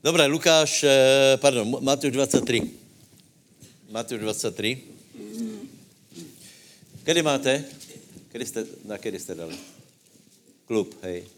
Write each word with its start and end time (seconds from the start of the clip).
Dobré, 0.00 0.24
Lukáš, 0.32 0.80
eh, 0.80 1.36
pardon, 1.44 1.76
Matúš 1.84 2.16
23. 2.16 2.72
Matúš 3.92 4.24
23. 4.24 4.80
Kedy 7.04 7.20
máte? 7.20 7.64
Kedy 8.32 8.46
jste, 8.46 8.60
na 8.88 8.96
kedy 8.98 9.20
jste 9.20 9.34
dali? 9.34 9.52
Klub, 10.64 10.96
hej. 11.04 11.28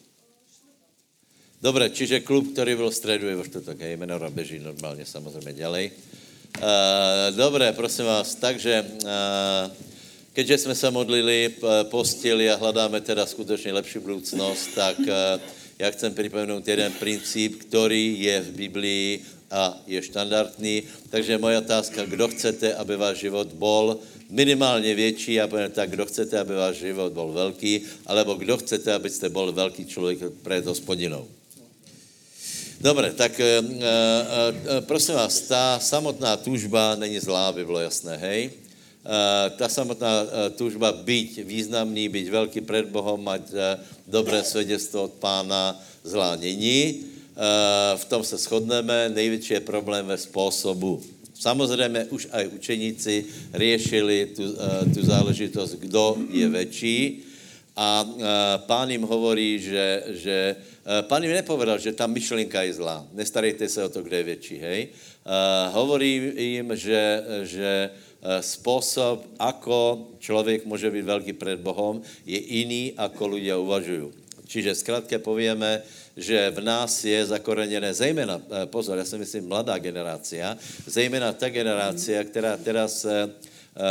Dobre, 1.58 1.90
čiže 1.90 2.22
klub, 2.22 2.52
který 2.52 2.74
byl 2.78 2.90
v 2.90 2.94
středu, 2.94 3.26
je 3.26 3.36
vo 3.36 3.44
čtvrtok, 3.44 3.80
hej, 3.80 3.96
jmenora 3.96 4.30
beží 4.30 4.58
normálně 4.58 5.06
samozřejmě 5.06 5.52
ďalej. 5.52 5.90
Uh, 6.62 7.36
dobré, 7.36 7.72
prosím 7.72 8.04
vás, 8.04 8.34
takže 8.34 8.86
uh, 8.86 9.10
keďže 10.32 10.58
jsme 10.58 10.74
se 10.74 10.90
modlili, 10.90 11.54
postili 11.90 12.50
a 12.50 12.56
hledáme 12.56 13.00
teda 13.00 13.26
skutečně 13.26 13.72
lepší 13.72 13.98
budoucnost, 13.98 14.70
tak 14.74 14.98
uh, 14.98 15.42
já 15.82 15.90
chcem 15.90 16.14
připomenout 16.14 16.68
jeden 16.68 16.92
princip, 16.92 17.62
který 17.62 18.22
je 18.22 18.40
v 18.40 18.50
Biblii 18.50 19.20
a 19.50 19.82
je 19.86 20.02
štandardný. 20.02 20.82
Takže 21.10 21.38
moje 21.38 21.58
otázka, 21.58 22.06
kdo 22.06 22.28
chcete, 22.28 22.74
aby 22.74 22.96
váš 22.96 23.18
život 23.18 23.50
bol 23.58 23.98
minimálně 24.30 24.94
větší, 24.94 25.40
a 25.40 25.50
povím 25.50 25.70
tak, 25.70 25.90
kdo 25.90 26.06
chcete, 26.06 26.38
aby 26.38 26.54
váš 26.54 26.76
život 26.76 27.12
byl 27.12 27.28
velký, 27.34 27.82
alebo 28.06 28.34
kdo 28.34 28.56
chcete, 28.62 28.94
abyste 28.94 29.28
byl 29.28 29.52
velký 29.52 29.86
člověk 29.86 30.18
před 30.42 30.66
hospodinou. 30.66 31.26
Dobre, 32.80 33.12
tak 33.12 33.40
e, 33.40 33.58
e, 33.58 34.80
prosím 34.86 35.14
vás, 35.14 35.40
ta 35.40 35.78
samotná 35.82 36.36
tužba 36.36 36.94
není 36.94 37.18
zlá, 37.18 37.48
aby 37.48 37.64
bylo 37.64 37.80
jasné, 37.80 38.16
hej? 38.16 38.50
E, 39.02 39.50
ta 39.50 39.68
samotná 39.68 40.26
tužba 40.56 40.92
být 40.92 41.36
významný, 41.36 42.08
být 42.08 42.28
velký 42.28 42.60
před 42.60 42.86
Bohem, 42.88 43.20
mať 43.20 43.42
e, 43.54 43.78
dobré 44.06 44.42
svědectvo 44.44 45.02
od 45.02 45.12
pána, 45.12 45.80
zlá 46.04 46.36
není. 46.36 47.04
V 47.96 48.04
tom 48.04 48.24
se 48.24 48.36
shodneme, 48.36 49.08
největší 49.08 49.54
je 49.54 49.60
problém 49.60 50.06
ve 50.06 50.18
způsobu. 50.18 51.02
Samozřejmě 51.34 52.04
už 52.12 52.28
aj 52.30 52.44
učeníci 52.46 53.24
riešili 53.52 54.36
tu, 54.36 54.44
tu 54.94 55.00
záležitost, 55.00 55.80
kdo 55.80 56.20
je 56.28 56.44
väčší. 56.48 57.24
A 57.72 58.04
pán 58.68 58.90
jim 58.92 59.02
hovorí, 59.02 59.56
že, 59.58 60.04
že 60.12 60.36
pán 61.08 61.24
jim 61.24 61.32
nepovedal, 61.32 61.80
že 61.80 61.96
ta 61.96 62.04
myšlenka 62.06 62.62
je 62.68 62.76
zlá. 62.76 63.00
Nestarejte 63.16 63.64
se 63.64 63.80
o 63.84 63.88
to, 63.88 64.04
kdo 64.04 64.16
je 64.16 64.22
větší, 64.22 64.56
hej. 64.60 64.80
Hovorí 65.72 66.32
jim, 66.36 66.76
že, 66.76 67.24
že 67.48 67.90
způsob, 68.40 69.26
ako 69.38 70.06
člověk 70.18 70.64
může 70.64 70.90
být 70.90 71.04
velký 71.04 71.32
před 71.32 71.60
Bohem, 71.60 72.02
je 72.26 72.38
jiný, 72.38 72.94
ako 72.96 73.26
ľudia 73.26 73.58
uvažují. 73.58 74.14
Čiže 74.46 74.78
zkrátke 74.78 75.18
povieme, 75.18 75.82
že 76.12 76.52
v 76.52 76.60
nás 76.60 77.04
je 77.04 77.26
zakoreněné, 77.26 77.94
zejména, 77.94 78.36
pozor, 78.68 78.98
já 78.98 79.04
si 79.04 79.18
myslím, 79.18 79.48
mladá 79.48 79.78
generácia, 79.78 80.58
zejména 80.86 81.32
ta 81.32 81.48
generácia, 81.48 82.24
která 82.24 82.56
teraz 82.56 83.06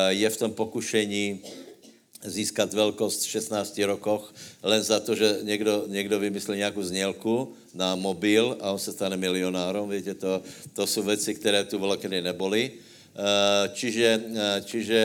je 0.09 0.29
v 0.29 0.37
tom 0.37 0.53
pokušení 0.53 1.41
získat 2.23 2.73
velkost 2.73 3.25
v 3.25 3.29
16 3.29 3.81
rokoch, 3.89 4.33
len 4.63 4.83
za 4.83 4.99
to, 4.99 5.15
že 5.15 5.41
někdo, 5.43 5.83
někdo 5.87 6.19
vymyslí 6.19 6.57
nějakou 6.57 6.83
znělku 6.83 7.53
na 7.73 7.95
mobil 7.95 8.57
a 8.61 8.71
on 8.71 8.79
se 8.79 8.91
stane 8.93 9.17
milionárom, 9.17 9.89
víte, 9.89 10.13
to, 10.13 10.41
to 10.73 10.87
jsou 10.87 11.01
věci, 11.03 11.35
které 11.35 11.63
tu 11.65 11.79
volakedy 11.79 12.21
neboli. 12.21 12.71
Eh, 12.71 12.90
čiže, 13.73 14.09
eh, 14.23 14.59
čiže 14.63 14.99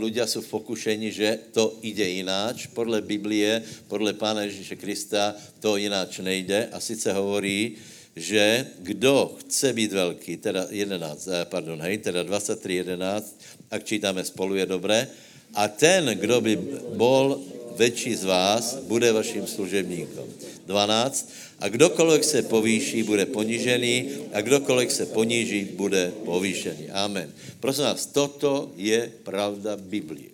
ľudia 0.00 0.24
eh, 0.24 0.30
jsou 0.30 0.40
v 0.40 0.52
pokušení, 0.56 1.12
že 1.12 1.38
to 1.52 1.76
jde 1.82 2.08
jináč. 2.08 2.66
Podle 2.72 3.00
Biblie, 3.04 3.62
podle 3.88 4.12
Pána 4.16 4.48
Ježíše 4.48 4.76
Krista 4.76 5.36
to 5.60 5.76
jináč 5.76 6.18
nejde. 6.24 6.68
A 6.72 6.80
sice 6.80 7.12
hovorí, 7.12 7.76
že 8.16 8.66
kdo 8.80 9.36
chce 9.40 9.72
být 9.72 9.92
velký, 9.92 10.36
teda 10.36 10.66
11, 10.72 11.28
pardon, 11.52 11.76
hej, 11.82 11.98
teda 11.98 12.22
23, 12.22 12.74
11, 12.74 13.40
ak 13.70 13.84
čítáme 13.84 14.24
spolu, 14.24 14.56
je 14.56 14.66
dobré, 14.66 15.04
a 15.52 15.68
ten, 15.68 16.16
kdo 16.16 16.40
by 16.40 16.52
bol 16.96 17.36
větší 17.78 18.14
z 18.14 18.24
vás, 18.24 18.76
bude 18.76 19.12
vaším 19.12 19.46
služebníkom. 19.46 20.24
12. 20.66 21.32
A 21.60 21.68
kdokoliv 21.68 22.24
se 22.24 22.42
povýší, 22.42 23.02
bude 23.02 23.26
ponížený 23.26 24.10
a 24.32 24.40
kdokoliv 24.40 24.92
se 24.92 25.06
poníží, 25.06 25.64
bude 25.64 26.12
povýšený. 26.24 26.90
Amen. 26.90 27.32
Prosím 27.60 27.84
vás, 27.84 28.06
toto 28.06 28.72
je 28.76 29.12
pravda 29.22 29.76
Biblie, 29.76 30.30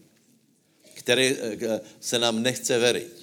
které 0.95 1.35
eh, 1.39 1.81
se 2.01 2.19
nám 2.19 2.43
nechce 2.43 2.79
veriť. 2.79 3.22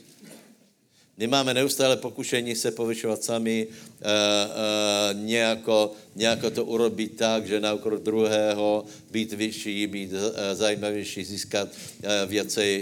My 1.19 1.27
máme 1.27 1.53
neustále 1.53 1.97
pokušení 1.97 2.55
se 2.55 2.71
povyšovat 2.71 3.23
sami, 3.23 3.67
e, 3.67 3.67
e, 3.67 5.13
nějako, 5.13 5.91
nějako 6.15 6.49
to 6.49 6.65
urobit 6.65 7.17
tak, 7.17 7.47
že 7.47 7.59
na 7.59 7.73
úkor 7.73 7.99
druhého 7.99 8.85
být 9.11 9.33
vyšší, 9.33 9.87
být 9.87 10.11
e, 10.15 10.55
zajímavější, 10.55 11.23
získat 11.23 11.67
e, 12.03 12.25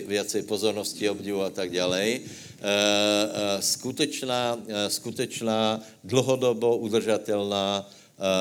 věcej, 0.06 0.42
pozornosti, 0.46 1.10
obdivu 1.10 1.42
a 1.42 1.50
tak 1.50 1.74
dále. 1.74 2.02
E, 2.06 2.22
e, 2.22 2.22
skutečná, 3.62 4.58
e, 4.68 4.90
skutečná 4.90 5.82
dlhodobo 6.04 6.78
udržatelná 6.78 7.90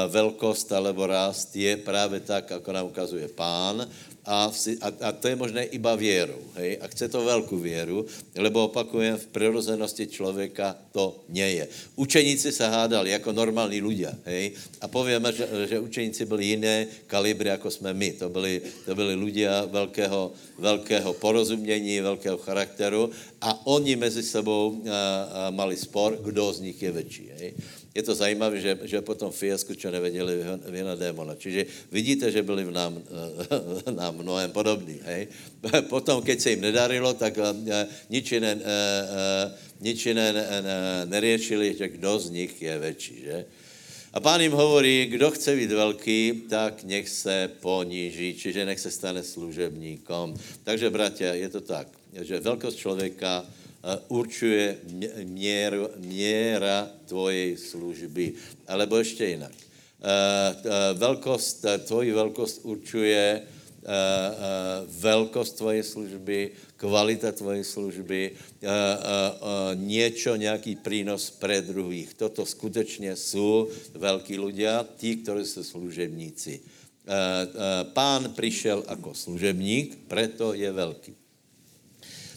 velkost 0.08 0.72
alebo 0.72 1.06
rást 1.06 1.56
je 1.56 1.76
právě 1.76 2.20
tak, 2.20 2.50
jako 2.50 2.72
nám 2.72 2.86
ukazuje 2.86 3.28
pán 3.28 3.88
a, 4.26 4.50
a, 4.80 4.88
a 5.00 5.12
to 5.12 5.28
je 5.28 5.36
možné 5.36 5.62
iba 5.70 5.94
věrou. 5.94 6.42
Hej? 6.54 6.78
A 6.82 6.86
chce 6.90 7.08
to 7.08 7.24
velkou 7.24 7.56
věru, 7.58 8.06
lebo 8.34 8.64
opakujem, 8.64 9.16
v 9.16 9.26
přirozenosti 9.26 10.06
člověka 10.06 10.76
to 10.92 11.22
nie 11.28 11.66
Učeníci 11.96 12.52
se 12.52 12.66
hádali 12.68 13.10
jako 13.10 13.32
normální. 13.32 13.80
Hej? 14.24 14.52
A 14.80 14.88
povíme, 14.88 15.32
že, 15.32 15.48
že 15.68 15.80
učeníci 15.80 16.26
byli 16.26 16.44
jiné 16.44 16.86
kalibry, 17.06 17.48
jako 17.48 17.70
jsme 17.70 17.94
my. 17.94 18.12
To 18.12 18.28
byli, 18.28 18.62
to 18.84 18.94
byli 18.94 19.14
ľudia 19.14 19.66
velkého, 19.70 20.32
velkého 20.58 21.12
porozumění, 21.14 22.00
velkého 22.00 22.38
charakteru 22.38 23.10
a 23.40 23.66
oni 23.66 23.96
mezi 23.96 24.22
sebou 24.22 24.82
a, 24.84 24.90
a, 24.90 25.50
mali 25.50 25.76
spor, 25.76 26.18
kdo 26.18 26.52
z 26.52 26.60
nich 26.60 26.82
je 26.82 26.92
větší. 26.92 27.30
Hej? 27.38 27.54
Je 27.96 28.02
to 28.04 28.12
zajímavé, 28.12 28.60
že, 28.60 28.76
že 28.84 29.00
potom 29.00 29.32
fiasku, 29.32 29.72
čo 29.72 29.88
nevěděli 29.88 30.44
věna 30.68 30.94
démona. 31.00 31.32
Čiže 31.32 31.88
vidíte, 31.88 32.28
že 32.28 32.44
byli 32.44 32.68
v 32.68 32.76
nám, 32.76 33.00
nám 34.00 34.20
mnohem 34.20 34.52
podobní. 34.52 35.00
Hej? 35.00 35.32
Potom, 35.88 36.20
keď 36.20 36.36
se 36.40 36.50
jim 36.50 36.60
nedarilo, 36.60 37.16
tak 37.16 37.40
uh, 37.40 37.56
nič 38.12 38.36
jiné, 38.36 38.52
uh, 38.60 39.48
nič 39.80 40.06
jiné 40.06 40.28
neriešili, 41.08 41.72
že 41.72 41.88
kdo 41.88 42.20
z 42.20 42.26
nich 42.30 42.52
je 42.60 42.74
větší. 42.78 43.16
Že? 43.24 43.38
A 44.12 44.20
pán 44.20 44.40
jim 44.40 44.52
hovorí, 44.52 45.08
kdo 45.08 45.30
chce 45.32 45.56
být 45.56 45.72
velký, 45.72 46.48
tak 46.48 46.84
nech 46.84 47.08
se 47.08 47.50
poníží, 47.60 48.36
čiže 48.36 48.64
nech 48.64 48.80
se 48.80 48.90
stane 48.90 49.22
služebníkom. 49.24 50.36
Takže, 50.64 50.90
bratia, 50.92 51.32
je 51.32 51.48
to 51.48 51.60
tak, 51.60 51.88
že 52.12 52.40
velkost 52.40 52.76
člověka 52.76 53.44
určuje 54.08 54.78
měru, 55.24 55.88
měra 55.96 56.90
tvojej 57.06 57.56
služby. 57.56 58.32
Alebo 58.66 58.98
ještě 58.98 59.26
jinak. 59.26 59.52
Velkost, 60.94 61.64
tvoji 61.84 62.12
velkost 62.12 62.60
určuje 62.62 63.42
velkost 65.00 65.56
tvojej 65.56 65.82
služby, 65.82 66.50
kvalita 66.76 67.32
tvojej 67.32 67.64
služby, 67.64 68.30
něco, 69.74 70.36
nějaký 70.36 70.76
přínos 70.76 71.30
pre 71.30 71.62
druhých. 71.62 72.14
Toto 72.14 72.46
skutečně 72.46 73.16
jsou 73.16 73.70
velký 73.94 74.38
ľudia, 74.38 74.82
tí, 74.98 75.16
kteří 75.22 75.46
jsou 75.46 75.62
služebníci. 75.62 76.60
Pán 77.94 78.34
přišel 78.34 78.84
jako 78.90 79.14
služebník, 79.14 79.98
preto 80.10 80.54
je 80.54 80.72
velký. 80.72 81.14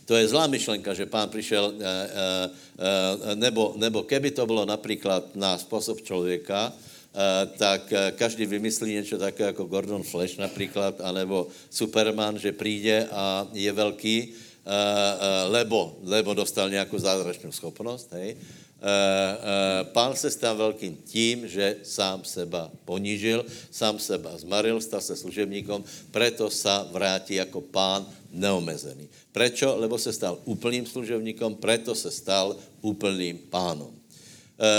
To 0.09 0.17
je 0.17 0.25
zlá 0.25 0.49
myšlenka, 0.49 0.97
že 0.97 1.05
pán 1.05 1.29
přišel, 1.29 1.69
eh, 1.69 1.85
eh, 1.85 2.49
eh, 3.29 3.35
nebo, 3.37 3.77
nebo 3.77 4.01
keby 4.01 4.33
to 4.33 4.49
bylo 4.49 4.65
například 4.65 5.37
na 5.37 5.53
způsob 5.57 6.01
člověka, 6.01 6.73
tak 7.57 7.93
každý 8.15 8.45
vymyslí 8.45 8.93
něco 8.93 9.17
také 9.17 9.43
jako 9.43 9.63
Gordon 9.63 10.03
Flash 10.03 10.37
například, 10.37 11.01
anebo 11.01 11.47
Superman, 11.69 12.37
že 12.37 12.53
přijde 12.53 13.09
a 13.11 13.47
je 13.53 13.71
velký, 13.71 14.33
lebo, 15.49 15.97
lebo 16.05 16.33
dostal 16.33 16.69
nějakou 16.69 16.99
zázračnou 17.01 17.51
schopnost, 17.51 18.13
hej. 18.13 18.37
Pán 19.83 20.15
se 20.15 20.29
stal 20.31 20.55
velkým 20.55 21.01
tím, 21.01 21.47
že 21.49 21.81
sám 21.83 22.21
seba 22.23 22.69
ponížil, 22.85 23.45
sám 23.71 23.99
seba 23.99 24.37
zmaril, 24.37 24.77
stal 24.77 25.01
se 25.01 25.17
služebníkom, 25.17 25.83
preto 26.13 26.53
sa 26.53 26.85
vrátí 26.93 27.41
jako 27.41 27.61
pán 27.61 28.05
neomezený. 28.29 29.09
Prečo? 29.31 29.77
Lebo 29.77 29.97
se 29.97 30.13
stal 30.13 30.37
úplným 30.45 30.85
služebníkom, 30.85 31.55
preto 31.55 31.95
se 31.95 32.11
stal 32.11 32.57
úplným 32.81 33.37
pánom. 33.49 33.93
E, 34.59 34.65
e, 34.65 34.71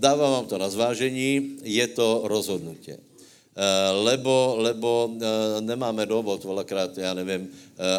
dávám 0.00 0.32
vám 0.32 0.46
to 0.46 0.56
na 0.58 0.68
zvážení, 0.70 1.60
je 1.62 1.86
to 1.88 2.24
rozhodnutě. 2.24 2.96
E, 2.96 3.90
lebo, 3.90 4.54
lebo 4.58 5.10
nemáme 5.60 6.06
důvod, 6.06 6.44
velakrát, 6.44 6.98
já 6.98 7.14
nevím, 7.14 7.50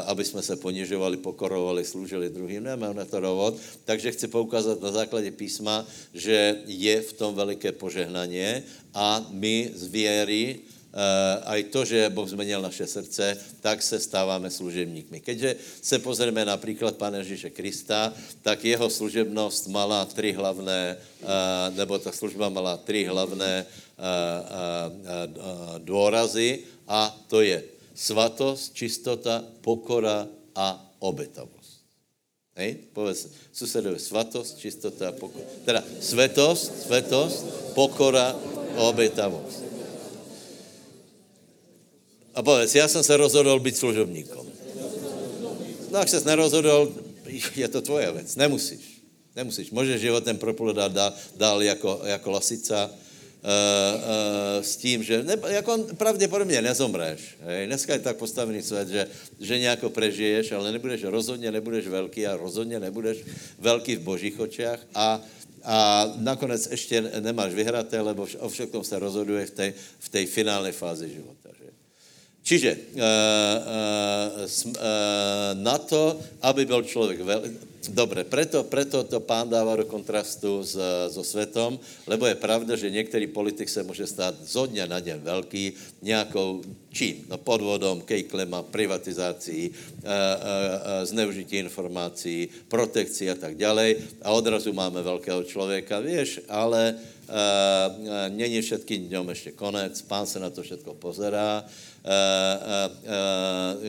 aby 0.06 0.26
jsme 0.26 0.42
se 0.42 0.56
ponižovali, 0.56 1.18
pokorovali, 1.18 1.86
služili 1.86 2.30
druhým, 2.30 2.64
nemáme 2.64 2.94
na 2.94 3.06
to 3.06 3.20
důvod, 3.20 3.56
takže 3.86 4.12
chci 4.12 4.28
poukázat 4.28 4.82
na 4.82 4.92
základě 4.92 5.32
písma, 5.32 5.86
že 6.14 6.64
je 6.66 7.02
v 7.02 7.14
tom 7.14 7.36
veliké 7.36 7.72
požehnaně 7.72 8.64
a 8.94 9.28
my 9.32 9.72
z 9.76 9.84
věry, 9.88 10.60
Eh, 10.96 11.36
aj 11.44 11.76
to, 11.76 11.84
že 11.84 12.08
Boh 12.08 12.24
zmenil 12.24 12.64
naše 12.64 12.88
srdce, 12.88 13.36
tak 13.60 13.84
se 13.84 14.00
stáváme 14.00 14.48
služebníkmi. 14.48 15.20
Keďže 15.20 15.56
se 15.84 16.00
pozrieme 16.00 16.48
například 16.48 16.96
Pána 16.96 17.20
Ježíše 17.20 17.52
Krista, 17.52 18.16
tak 18.40 18.64
jeho 18.64 18.88
služebnost 18.88 19.68
mala 19.68 20.08
tři 20.08 20.32
hlavné, 20.32 20.96
eh, 20.96 21.28
nebo 21.76 22.00
ta 22.00 22.16
služba 22.16 22.48
mala 22.48 22.80
tři 22.80 23.12
hlavné 23.12 23.66
eh, 23.68 24.04
dôrazy 25.84 26.64
a 26.88 27.12
to 27.28 27.44
je 27.44 27.60
svatost, 27.92 28.72
čistota, 28.72 29.44
pokora 29.68 30.32
a 30.56 30.80
obetavost. 31.04 31.84
Hej? 32.56 32.88
Povedz 32.96 33.52
susedovi, 33.52 34.00
svatost, 34.00 34.64
čistota, 34.64 35.12
pokora. 35.12 35.44
Teda 35.68 35.84
svetost, 36.00 36.88
svetost, 36.88 37.76
pokora, 37.76 38.32
obetavost. 38.80 39.65
A 42.36 42.44
povedz, 42.44 42.76
já 42.76 42.88
jsem 42.88 43.04
se 43.04 43.18
rozhodl 43.18 43.60
být 43.60 43.78
služobníkom. 43.78 44.48
No, 45.92 46.00
ak 46.00 46.12
ses 46.12 46.28
nerozhodl, 46.28 46.92
je 47.56 47.68
to 47.68 47.82
tvoje 47.82 48.12
věc. 48.12 48.36
Nemusíš. 48.36 49.02
Nemusíš. 49.36 49.72
Můžeš 49.72 50.02
životem 50.02 50.38
propludat 50.38 50.92
dál, 50.92 51.14
dál 51.36 51.64
jako, 51.64 52.02
jako 52.04 52.32
lasica, 52.32 52.92
Uh, 53.46 54.02
uh, 54.02 54.66
s 54.66 54.76
tím, 54.76 55.04
že 55.04 55.24
ne, 55.24 55.38
jako 55.48 55.78
pravděpodobně 55.78 56.62
nezomreš. 56.62 57.38
Hej. 57.42 57.68
Dneska 57.68 57.94
je 57.94 58.00
tak 58.00 58.18
postavený 58.18 58.62
svět, 58.62 58.88
že, 58.88 59.08
že 59.40 59.60
nějako 59.60 59.90
prežiješ, 59.90 60.52
ale 60.52 60.72
nebudeš, 60.72 61.04
rozhodně 61.04 61.52
nebudeš 61.52 61.88
velký 61.88 62.28
a 62.28 62.38
rozhodně 62.38 62.80
nebudeš 62.80 63.18
velký 63.60 63.96
v 63.96 64.00
božích 64.02 64.40
očích 64.40 64.82
a, 64.96 65.22
a 65.64 66.14
nakonec 66.18 66.68
ještě 66.72 67.02
nemáš 67.22 67.54
vyhraté, 67.54 68.02
lebo 68.02 68.28
o 68.40 68.50
všetkom 68.50 68.84
se 68.84 69.00
rozhoduje 69.00 69.46
v 69.46 69.52
té 69.52 69.74
v 70.00 70.10
tej 70.10 70.26
finální 70.26 70.72
fázi 70.72 71.10
života. 71.14 71.50
Čiže 72.46 72.78
uh, 72.78 73.02
uh, 73.02 74.46
uh, 74.46 74.74
na 75.58 75.78
to, 75.82 76.22
aby 76.46 76.66
byl 76.66 76.84
člověk 76.86 77.20
vel... 77.26 77.42
Dobre, 77.86 78.26
preto, 78.26 78.66
preto 78.66 79.06
to 79.06 79.22
pán 79.22 79.46
dává 79.46 79.78
do 79.78 79.86
kontrastu 79.86 80.66
s, 80.66 80.74
so 81.14 81.22
svetom, 81.22 81.78
lebo 82.10 82.26
je 82.26 82.34
pravda, 82.34 82.74
že 82.74 82.90
některý 82.90 83.30
politik 83.30 83.70
se 83.70 83.86
může 83.86 84.10
stát 84.10 84.34
zo 84.42 84.66
dňa 84.66 84.86
na 84.90 85.00
den 85.00 85.22
velký 85.22 85.74
nějakou 86.02 86.66
čím? 86.90 87.30
No 87.30 87.38
podvodom, 87.38 88.02
kejklema, 88.02 88.66
privatizací, 88.66 89.70
uh, 89.70 89.78
uh, 89.78 90.10
uh, 90.10 91.06
zneužití 91.06 91.62
informací, 91.62 92.50
protekcí 92.66 93.30
a 93.30 93.38
tak 93.38 93.54
dále. 93.54 94.02
A 94.26 94.34
odrazu 94.34 94.74
máme 94.74 95.06
velkého 95.06 95.46
člověka, 95.46 96.02
víš, 96.02 96.42
ale 96.50 96.98
není 98.30 98.62
všetkým 98.62 99.08
dňom 99.08 99.30
ještě 99.30 99.52
konec, 99.52 100.02
pán 100.02 100.26
se 100.26 100.40
na 100.40 100.50
to 100.50 100.64
všetko 100.64 100.94
pozerá. 100.94 101.66
Eh, 102.06 102.58
eh, 102.62 102.90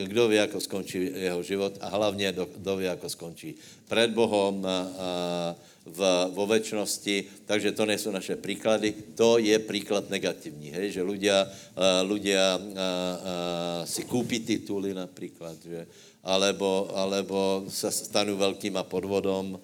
eh, 0.01 0.07
kdo 0.09 0.27
ví, 0.27 0.35
jak 0.35 0.49
skončí 0.57 1.09
jeho 1.13 1.43
život 1.43 1.77
a 1.81 1.87
hlavně 1.89 2.33
kdo 2.33 2.77
ví, 2.77 2.85
jak 2.85 2.99
skončí 3.07 3.55
před 3.85 4.11
Bohom 4.11 4.65
v, 5.85 5.99
vo 6.33 6.43
väčšnosti, 6.49 7.45
takže 7.45 7.71
to 7.71 7.85
nejsou 7.85 8.11
naše 8.11 8.35
příklady, 8.35 8.93
to 9.15 9.37
je 9.37 9.59
příklad 9.59 10.09
negativní, 10.09 10.75
hej, 10.75 10.99
že 10.99 11.01
ľudia, 11.05 11.47
ľudia 12.03 12.59
si 13.87 14.03
koupí 14.03 14.43
tituly 14.43 14.91
například, 14.91 15.55
že, 15.63 15.87
alebo, 16.27 16.91
alebo 16.91 17.63
se 17.71 17.87
stanou 17.87 18.35
velkýma 18.35 18.83
podvodom, 18.83 19.55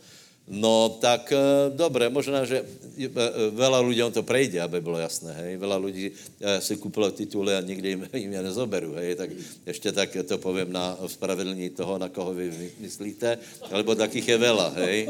No 0.43 0.99
tak 0.99 1.31
eh, 1.31 1.71
dobré, 1.71 2.11
možná, 2.11 2.43
že 2.43 2.59
eh, 2.59 3.07
veľa 3.55 3.79
ľuďom 3.79 4.11
to 4.11 4.27
prejde, 4.27 4.59
aby 4.59 4.83
bylo 4.83 4.99
jasné, 4.99 5.31
hej. 5.39 5.51
Veľa 5.55 5.77
ľudí 5.79 6.11
eh, 6.11 6.59
si 6.59 6.75
kúpilo 6.75 7.07
tituly 7.15 7.55
a 7.55 7.63
nikdy 7.63 7.87
jim, 7.95 8.01
jim 8.27 8.33
je 8.33 8.41
nezoberu, 8.43 8.91
hej. 8.99 9.15
Tak 9.15 9.29
ještě 9.65 9.91
tak 9.91 10.09
to 10.27 10.37
povím 10.37 10.75
na 10.75 10.99
spravedlní 11.07 11.69
toho, 11.69 11.97
na 11.97 12.11
koho 12.11 12.35
vy 12.35 12.51
myslíte, 12.79 13.39
alebo 13.71 13.95
takých 13.95 14.35
je 14.35 14.37
veľa, 14.37 14.67
hej. 14.83 15.07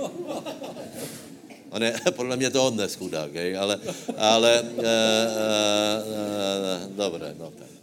On 1.73 1.81
je, 1.83 1.93
podle 2.15 2.37
mě 2.37 2.49
to 2.49 2.67
odnes 2.67 2.95
chudák, 2.95 3.33
hej, 3.33 3.57
ale, 3.57 3.79
ale 4.17 4.51
e, 4.53 4.61
e, 4.61 4.95
e, 6.05 6.87
dobré, 6.93 7.33
no 7.39 7.49
tak. 7.49 7.73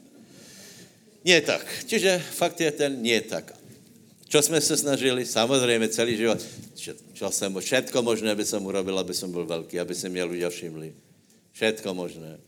Nie 1.24 1.40
tak. 1.42 1.66
Čiže 1.84 2.16
fakt 2.16 2.60
je 2.60 2.70
ten 2.72 3.02
nie 3.02 3.20
tak. 3.20 3.59
Čo 4.30 4.42
jsme 4.42 4.60
se 4.60 4.76
snažili? 4.76 5.26
Samozřejmě 5.26 5.88
celý 5.88 6.16
život. 6.16 6.38
Čo 7.12 7.30
jsem, 7.30 7.50
všetko 7.50 8.02
možné 8.02 8.34
by 8.34 8.44
som 8.46 8.62
urobil, 8.62 8.98
aby 8.98 9.14
som 9.14 9.32
byl 9.32 9.46
velký, 9.46 9.80
aby 9.80 9.94
se 9.94 10.08
mě 10.08 10.24
ľudia 10.24 10.50
všimli. 10.50 10.94
Všetko 11.52 11.94
možné. 11.94 12.38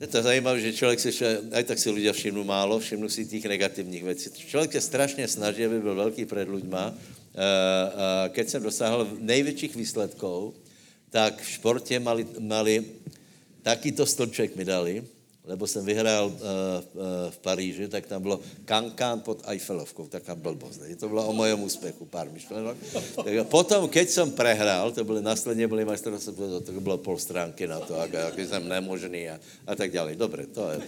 Je 0.00 0.06
to 0.06 0.22
zajímavé, 0.22 0.60
že 0.60 0.72
člověk 0.72 1.00
si, 1.00 1.10
aj 1.52 1.64
tak 1.64 1.78
si 1.78 1.90
ľudia 1.90 2.12
všimnou 2.14 2.44
málo, 2.44 2.78
všimnou 2.78 3.08
si 3.08 3.26
těch 3.26 3.44
negativních 3.44 4.04
věcí. 4.04 4.30
Člověk 4.32 4.72
se 4.72 4.80
strašně 4.80 5.28
snaží, 5.28 5.64
aby 5.66 5.80
byl 5.80 5.94
velký 5.94 6.24
před 6.24 6.48
ľuďma. 6.48 6.94
Keď 8.32 8.48
jsem 8.48 8.62
dosáhl 8.62 9.10
největších 9.18 9.76
výsledků, 9.76 10.54
tak 11.10 11.42
v 11.42 11.50
športě 11.50 12.00
mali, 12.00 12.26
mali 12.38 12.84
takýto 13.62 14.06
stolček 14.06 14.56
mi 14.56 14.64
dali, 14.64 15.04
lebo 15.50 15.66
jsem 15.66 15.82
vyhrál 15.82 16.30
uh, 16.30 16.38
v 17.30 17.38
Paríži, 17.42 17.90
tak 17.90 18.06
tam 18.06 18.22
bylo 18.22 18.38
kankán 18.64 19.20
pod 19.20 19.42
Eiffelovkou, 19.50 20.06
taká 20.06 20.38
blbost. 20.38 20.78
Ne? 20.80 20.94
To 20.94 21.10
bylo 21.10 21.26
o 21.26 21.32
mojem 21.34 21.58
úspěchu, 21.58 22.06
pár 22.06 22.30
myšlenok. 22.30 22.78
Tak 23.18 23.50
potom, 23.50 23.90
keď 23.90 24.06
jsem 24.08 24.30
prehrál, 24.30 24.94
to 24.94 25.02
byly 25.04 25.22
následně 25.22 25.66
byly 25.66 25.84
majstrovství, 25.84 26.34
to 26.62 26.70
bylo 26.78 27.02
pol 27.02 27.18
stránky 27.18 27.66
na 27.66 27.82
to, 27.82 27.94
jak, 27.98 28.12
jak 28.12 28.38
jsem 28.38 28.62
nemožný 28.68 29.28
a, 29.28 29.40
a 29.66 29.74
tak 29.74 29.90
dále. 29.90 30.14
Dobře, 30.14 30.46
to 30.46 30.70
je. 30.70 30.78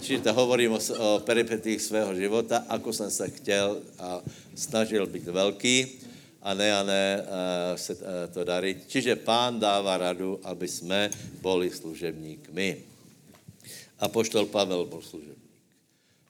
Čiže 0.00 0.30
hovorím 0.30 0.76
o, 0.76 0.80
o 0.98 1.08
peripetích 1.24 1.80
svého 1.80 2.12
života, 2.14 2.68
ako 2.68 2.92
jsem 2.92 3.10
se 3.10 3.24
chtěl 3.30 3.80
a 3.98 4.20
snažil 4.54 5.06
být 5.06 5.24
velký 5.24 6.04
a 6.42 6.54
ne 6.54 6.68
a 6.76 6.82
ne 6.82 7.24
uh, 7.24 7.76
se 7.80 7.96
to 8.34 8.44
darí. 8.44 8.76
Čiže 8.86 9.16
pán 9.16 9.56
dává 9.60 9.96
radu, 9.96 10.36
aby 10.44 10.68
jsme 10.68 11.10
boli 11.40 11.70
služebníkmi. 11.70 12.95
A 13.98 14.08
poštol 14.08 14.46
Pavel 14.46 14.84
byl 14.84 15.02
služebník. 15.02 15.46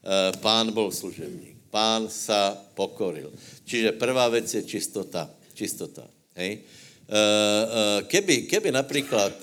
Eh, 0.07 0.33
pán 0.39 0.71
byl 0.73 0.93
služebník. 0.95 1.57
Pán 1.71 2.07
sa 2.07 2.55
pokoril. 2.79 3.35
Čiže 3.67 3.99
prvá 3.99 4.31
věc 4.31 4.55
je 4.55 4.63
čistota. 4.63 5.27
Čistota. 5.55 6.07
Hej? 6.39 6.63
Eh, 6.63 6.63
eh, 7.11 8.01
keby, 8.07 8.47
keby 8.47 8.71
například 8.71 9.35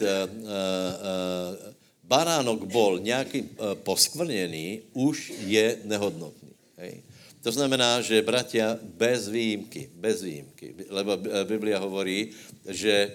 baránok 2.04 2.64
bol 2.68 3.00
nějaký 3.00 3.60
poskvrněný, 3.84 4.82
už 4.94 5.34
je 5.48 5.84
nehodnotný. 5.84 6.52
Hej? 6.78 7.04
To 7.44 7.52
znamená, 7.52 8.00
že 8.00 8.24
bratia 8.24 8.80
bez 8.80 9.28
výjimky, 9.28 9.92
bez 10.00 10.24
výjimky, 10.24 10.88
lebo 10.88 11.20
Biblia 11.44 11.76
hovorí, 11.76 12.32
že 12.64 13.12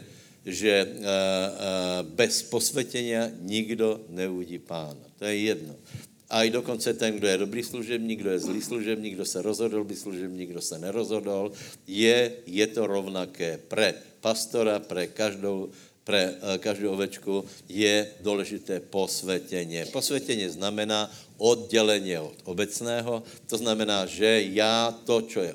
že 0.46 0.70
eh, 0.70 1.04
eh, 1.04 2.02
bez 2.02 2.42
posvětění 2.42 3.12
nikdo 3.40 4.00
neuvidí 4.08 4.58
pána. 4.58 5.04
To 5.18 5.24
je 5.24 5.36
jedno. 5.38 5.74
A 6.30 6.44
i 6.44 6.50
dokonce 6.50 6.94
ten, 6.94 7.16
kdo 7.16 7.28
je 7.28 7.38
dobrý 7.38 7.62
služebník, 7.62 8.20
kdo 8.20 8.30
je 8.30 8.38
zlý 8.38 8.62
služebník, 8.62 9.14
kdo 9.14 9.24
se 9.24 9.42
rozhodl 9.42 9.84
být 9.84 9.98
služebník, 9.98 10.50
kdo 10.50 10.60
se 10.60 10.78
nerozhodl, 10.78 11.52
je, 11.86 12.32
je 12.46 12.66
to 12.66 12.86
rovnaké 12.86 13.58
pre 13.68 13.94
pastora, 14.20 14.78
pre 14.78 15.06
každou 15.06 15.70
pre 16.08 16.40
eh, 16.40 16.58
každou 16.58 16.96
ovečku 16.96 17.44
je 17.68 18.08
důležité 18.20 18.80
posvětěně. 18.80 19.86
Posvětěně 19.92 20.50
znamená 20.50 21.12
oddělení 21.38 22.18
od 22.18 22.38
obecného, 22.44 23.22
to 23.46 23.56
znamená, 23.56 24.06
že 24.06 24.42
já 24.52 24.94
to, 25.04 25.22
čo 25.22 25.40
je 25.40 25.54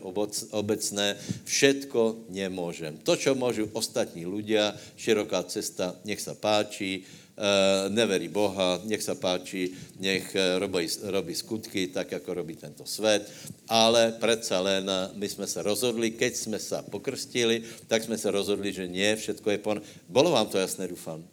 obecné, 0.52 1.16
všetko 1.44 2.16
nemůžem. 2.30 2.98
To, 3.04 3.16
čo 3.16 3.36
můžu 3.36 3.70
ostatní 3.74 4.26
ľudia, 4.26 4.74
široká 4.96 5.44
cesta, 5.44 5.96
nech 6.06 6.22
se 6.22 6.34
páči, 6.34 7.04
Eh, 7.34 7.90
neverí 7.90 8.30
Boha, 8.30 8.78
nech 8.86 9.02
se 9.02 9.16
páči, 9.18 9.74
nech 9.98 10.36
eh, 10.38 10.62
robí, 10.62 10.86
robí 11.02 11.34
skutky 11.34 11.88
tak, 11.90 12.12
jako 12.12 12.34
robí 12.34 12.56
tento 12.56 12.86
svět, 12.86 13.26
ale 13.68 14.14
přece 14.22 14.58
len 14.58 14.92
my 15.14 15.30
jsme 15.30 15.48
se 15.48 15.62
rozhodli, 15.66 16.12
keď 16.12 16.36
jsme 16.36 16.60
se 16.60 16.78
pokrstili, 16.94 17.64
tak 17.88 18.04
jsme 18.04 18.18
se 18.18 18.32
rozhodli, 18.32 18.74
že 18.74 18.88
nie, 18.88 19.16
všetko 19.16 19.50
je 19.50 19.58
pon... 19.58 19.82
Bolo 20.06 20.30
vám 20.30 20.46
to 20.46 20.62
jasné, 20.62 20.88
doufám? 20.88 21.26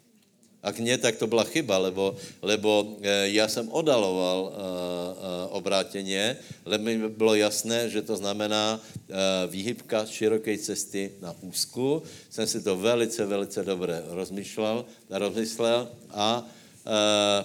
Ak 0.60 0.76
nie, 0.76 0.92
tak 1.00 1.16
to 1.16 1.24
byla 1.26 1.44
chyba, 1.44 1.78
lebo, 1.78 2.16
lebo 2.42 2.96
e, 3.00 3.32
já 3.32 3.48
jsem 3.48 3.68
odaloval 3.72 4.38
e, 4.44 4.52
e, 4.52 5.48
obrátěně, 5.56 6.36
lebo 6.64 6.84
mi 6.84 7.08
bylo 7.08 7.34
jasné, 7.34 7.88
že 7.88 8.02
to 8.02 8.16
znamená 8.16 8.80
výhybka 9.48 10.06
široké 10.06 10.58
cesty 10.58 11.12
na 11.20 11.34
úzku. 11.40 12.02
Jsem 12.30 12.46
si 12.46 12.60
to 12.60 12.76
velice, 12.76 13.26
velice 13.26 13.64
dobře 13.64 14.02
rozmýšlel, 14.06 14.84
rozmyslel 15.10 15.88
a 16.10 16.46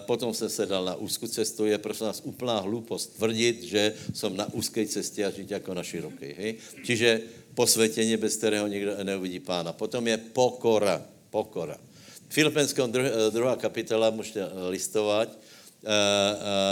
potom 0.06 0.34
jsem 0.34 0.50
se 0.50 0.66
dal 0.66 0.86
na 0.86 0.96
úzkou 0.96 1.28
cestu, 1.28 1.66
je 1.66 1.78
prosím 1.78 2.06
nás 2.06 2.22
úplná 2.24 2.60
hloupost 2.60 3.16
tvrdit, 3.16 3.64
že 3.64 3.94
jsem 4.14 4.38
na 4.38 4.54
úzké 4.54 4.86
cestě 4.86 5.26
a 5.26 5.32
žít 5.32 5.52
jako 5.52 5.74
na 5.74 5.84
široké. 5.84 6.34
Hej? 6.38 6.56
Čiže 6.84 7.22
posvětění, 7.54 8.18
bez 8.18 8.38
kterého 8.38 8.68
nikdo 8.68 9.04
neuvidí 9.04 9.40
pána. 9.40 9.74
Potom 9.74 10.08
je 10.08 10.18
pokora. 10.18 11.02
Pokora. 11.30 11.85
Filipenskou 12.36 12.92
druhá 13.30 13.56
kapitola, 13.56 14.10
můžete 14.10 14.44
listovat, 14.70 15.30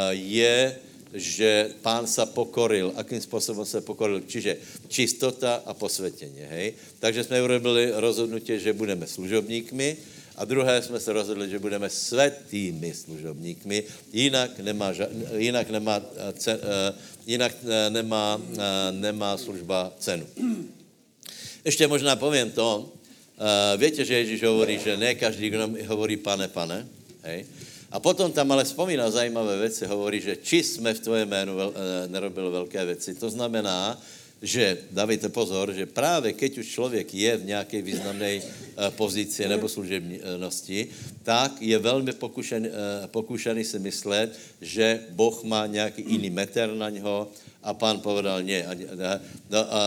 je 0.09 0.75
že 1.13 1.69
pán 1.81 2.07
se 2.07 2.25
pokoril. 2.25 2.93
Akým 2.95 3.21
způsobem 3.21 3.65
se 3.65 3.81
pokoril? 3.81 4.21
Čiže 4.27 4.57
čistota 4.87 5.61
a 5.65 5.73
posvětění. 5.73 6.41
Hej? 6.49 6.73
Takže 6.99 7.23
jsme 7.23 7.43
urobili 7.43 7.91
rozhodnutí, 7.95 8.59
že 8.59 8.73
budeme 8.73 9.07
služobníkmi 9.07 9.97
a 10.35 10.45
druhé 10.45 10.81
jsme 10.81 10.99
se 10.99 11.13
rozhodli, 11.13 11.49
že 11.49 11.59
budeme 11.59 11.89
světými 11.89 12.93
služobníkmi, 12.93 13.83
jinak 14.13 14.59
nemá, 14.59 14.91
jinak 15.37 15.69
nemá, 15.69 16.01
eh, 16.17 16.93
jinak 17.25 17.53
eh, 17.63 17.89
nemá, 17.89 18.41
eh, 18.57 18.91
nemá 18.91 19.37
služba 19.37 19.93
cenu. 19.99 20.25
Ještě 21.65 21.87
možná 21.87 22.15
povím 22.15 22.51
to, 22.51 22.91
víte, 23.77 24.05
že 24.05 24.13
Ježíš 24.13 24.43
hovorí, 24.43 24.79
že 24.79 24.97
ne 24.97 25.15
každý, 25.15 25.49
kdo 25.49 25.69
hovorí 25.87 26.17
pane, 26.17 26.47
pane, 26.47 26.87
hej? 27.23 27.45
A 27.93 28.01
potom 28.01 28.33
tam 28.33 28.49
ale 28.51 28.65
vzpomíná 28.65 29.05
zajímavé 29.13 29.59
věci, 29.59 29.85
hovorí, 29.85 30.17
že 30.17 30.35
či 30.41 30.63
jsme 30.63 30.93
v 30.93 30.99
tvoje 30.99 31.25
jménu 31.25 31.55
vel, 31.55 31.73
eh, 31.73 32.07
nerobil 32.09 32.51
velké 32.51 32.85
věci. 32.85 33.13
To 33.21 33.29
znamená, 33.29 34.01
že, 34.41 34.77
dávejte 34.91 35.29
pozor, 35.29 35.71
že 35.71 35.85
právě 35.85 36.33
keď 36.33 36.57
už 36.57 36.67
člověk 36.67 37.13
je 37.13 37.37
v 37.37 37.45
nějaké 37.45 37.81
významné 37.81 38.41
eh, 38.41 38.41
pozici 38.97 39.45
nebo 39.47 39.69
služebnosti, 39.69 40.87
tak 41.23 41.61
je 41.61 41.77
velmi 41.77 42.13
pokušený, 42.17 42.67
eh, 42.69 43.07
pokušený 43.13 43.61
si 43.61 43.79
myslet, 43.79 44.33
že 44.61 44.99
Boh 45.13 45.43
má 45.45 45.69
nějaký 45.69 46.01
jiný 46.01 46.29
meter 46.33 46.73
na 46.73 46.89
něho, 46.89 47.29
a 47.63 47.73
pán 47.73 48.03
povedal, 48.03 48.43
nie. 48.43 48.59
A, 48.59 48.75
a, 48.75 49.11
a, 49.55 49.61
a 49.71 49.81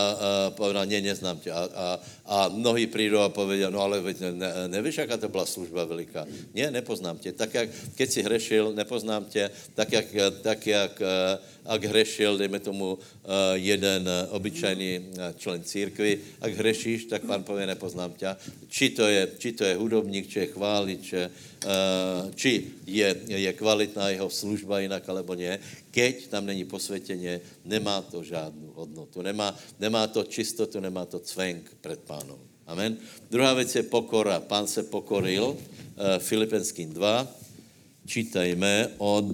povedal, 0.51 0.85
nie, 0.85 1.01
neznám 1.01 1.39
tě. 1.39 1.51
A, 1.51 1.61
a, 1.75 1.85
a 2.25 2.37
mnohí 2.49 2.87
přijdou 2.87 3.19
a 3.19 3.29
povedal, 3.29 3.71
no 3.71 3.81
ale 3.81 4.01
ne, 4.01 4.31
ne, 4.31 4.49
nevíš, 4.67 4.97
jaká 4.97 5.17
to 5.17 5.29
byla 5.29 5.45
služba 5.45 5.85
veliká. 5.85 6.25
Nie, 6.53 6.71
nepoznám 6.71 7.17
tě. 7.17 7.31
Tak 7.31 7.53
jak, 7.53 7.69
keď 7.95 8.09
si 8.09 8.19
hrešil, 8.23 8.73
nepoznám 8.73 9.25
tě. 9.25 9.49
Tak 9.75 9.91
jak, 9.91 10.05
tak 10.41 10.67
jak 10.67 11.01
ak 11.67 11.83
hrešil, 11.83 12.39
dejme 12.39 12.63
tomu, 12.63 12.95
jeden 13.59 14.07
obyčajný 14.31 15.19
člen 15.35 15.59
církvy, 15.63 16.39
ak 16.39 16.51
hrešíš, 16.55 17.11
tak 17.11 17.27
pán 17.27 17.43
pově, 17.43 17.67
nepoznám 17.67 18.15
tě. 18.15 18.35
Či 18.71 18.89
to 18.89 19.03
je, 19.07 19.27
či 19.37 19.51
to 19.51 19.63
je 19.67 19.75
hudobník, 19.75 20.31
či 20.31 20.39
je 20.39 20.47
chválič, 20.55 21.03
či 21.03 21.15
je, 22.85 23.07
je 23.27 23.51
kvalitná 23.53 24.09
jeho 24.09 24.29
služba 24.29 24.79
jinak, 24.79 25.03
alebo 25.09 25.33
nie 25.33 25.59
keď 25.97 26.27
tam 26.27 26.45
není 26.45 26.65
posvětěně, 26.65 27.41
nemá 27.65 28.01
to 28.01 28.23
žádnou 28.23 28.71
hodnotu. 28.75 29.21
Nemá, 29.21 29.55
nemá 29.79 30.07
to 30.07 30.23
čistotu, 30.23 30.79
nemá 30.79 31.05
to 31.05 31.19
cvenk 31.19 31.73
před 31.81 31.99
pánom. 31.99 32.37
Amen. 32.67 32.97
Druhá 33.31 33.53
věc 33.53 33.75
je 33.75 33.83
pokora. 33.83 34.39
Pán 34.39 34.67
se 34.67 34.83
pokoril, 34.83 35.43
uh, 35.45 35.57
Filipenským 36.19 36.93
2, 36.93 37.27
čítajme 38.05 38.89
od 38.97 39.33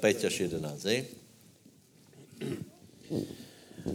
5 0.00 0.24
až 0.24 0.40
11. 0.40 0.86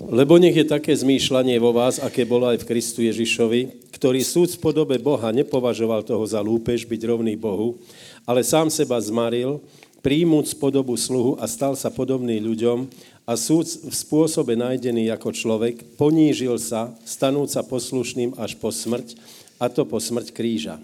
Lebo 0.03 0.35
nech 0.35 0.55
je 0.55 0.67
také 0.67 0.91
zmýšľanie 0.91 1.55
vo 1.57 1.71
vás, 1.71 1.97
aké 1.97 2.27
bolo 2.27 2.51
aj 2.51 2.63
v 2.63 2.67
Kristu 2.67 2.99
Ježišovi, 3.05 3.91
ktorý 3.95 4.19
súd 4.21 4.51
v 4.55 4.61
podobe 4.61 4.95
Boha 4.99 5.31
nepovažoval 5.31 6.03
toho 6.03 6.23
za 6.27 6.43
lúpež 6.43 6.83
byť 6.83 7.01
rovný 7.07 7.39
Bohu, 7.39 7.79
ale 8.27 8.43
sám 8.43 8.67
seba 8.67 8.99
zmaril, 8.99 9.63
príjmuť 10.05 10.61
podobu 10.61 10.93
sluhu 10.93 11.39
a 11.41 11.49
stal 11.49 11.73
sa 11.73 11.89
podobný 11.89 12.37
ľuďom 12.37 12.85
a 13.25 13.33
súd 13.33 13.65
v 13.65 13.95
spôsobe 13.95 14.53
najdený 14.53 15.09
ako 15.09 15.33
človek, 15.33 15.97
ponížil 15.97 16.61
sa, 16.61 16.93
stanúť 17.07 17.57
sa 17.57 17.61
poslušným 17.65 18.37
až 18.37 18.53
po 18.61 18.69
smrť, 18.69 19.17
a 19.57 19.65
to 19.71 19.87
po 19.87 19.97
smrť 19.97 20.35
kríža. 20.35 20.77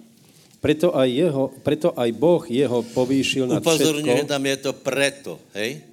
Preto 0.62 0.94
aj, 0.94 1.10
jeho, 1.10 1.50
preto 1.66 1.90
aj 1.98 2.10
Boh 2.14 2.46
jeho 2.46 2.86
povýšil 2.94 3.50
nad 3.50 3.66
všetko. 3.66 4.06
že 4.06 4.30
tam 4.30 4.46
je 4.46 4.58
to 4.62 4.72
preto, 4.78 5.32
hej? 5.58 5.91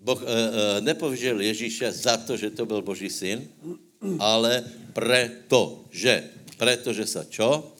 Boh 0.00 0.16
e, 0.16 0.24
e, 0.24 0.36
nepovýšil 0.80 1.40
Ježíše 1.44 1.92
za 1.92 2.16
to, 2.16 2.36
že 2.36 2.56
to 2.56 2.64
byl 2.64 2.80
Boží 2.82 3.12
syn, 3.12 3.44
ale 4.16 4.64
preto, 4.96 5.84
že. 5.92 6.24
Pretože 6.56 7.04
sa 7.04 7.28
čo? 7.28 7.76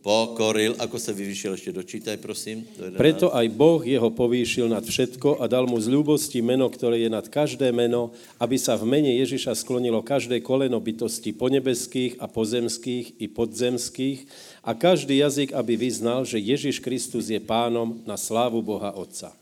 Pokoril, 0.00 0.80
ako 0.80 0.96
se 0.98 1.12
vyvýšil, 1.12 1.52
ještě 1.52 1.72
dočítaj, 1.72 2.16
prosím. 2.16 2.64
Preto 2.96 3.36
aj 3.36 3.52
Boh 3.52 3.84
jeho 3.84 4.08
povýšil 4.08 4.64
nad 4.72 4.80
všetko 4.80 5.36
a 5.36 5.44
dal 5.44 5.68
mu 5.68 5.76
z 5.76 5.92
ľubosti 5.92 6.40
meno, 6.40 6.72
ktoré 6.72 7.04
je 7.04 7.12
nad 7.12 7.28
každé 7.28 7.68
meno, 7.68 8.16
aby 8.40 8.56
sa 8.56 8.80
v 8.80 8.88
mene 8.88 9.12
Ježiša 9.20 9.52
sklonilo 9.60 10.00
každé 10.00 10.40
koleno 10.40 10.80
bytosti 10.80 11.36
ponebeských 11.36 12.16
a 12.16 12.32
pozemských 12.32 13.20
i 13.20 13.26
podzemských 13.28 14.18
a 14.64 14.72
každý 14.72 15.20
jazyk, 15.20 15.52
aby 15.52 15.76
vyznal, 15.76 16.24
že 16.24 16.40
Ježiš 16.40 16.80
Kristus 16.80 17.28
je 17.28 17.36
pánom 17.36 18.00
na 18.08 18.16
slávu 18.16 18.64
Boha 18.64 18.96
Otca. 18.96 19.36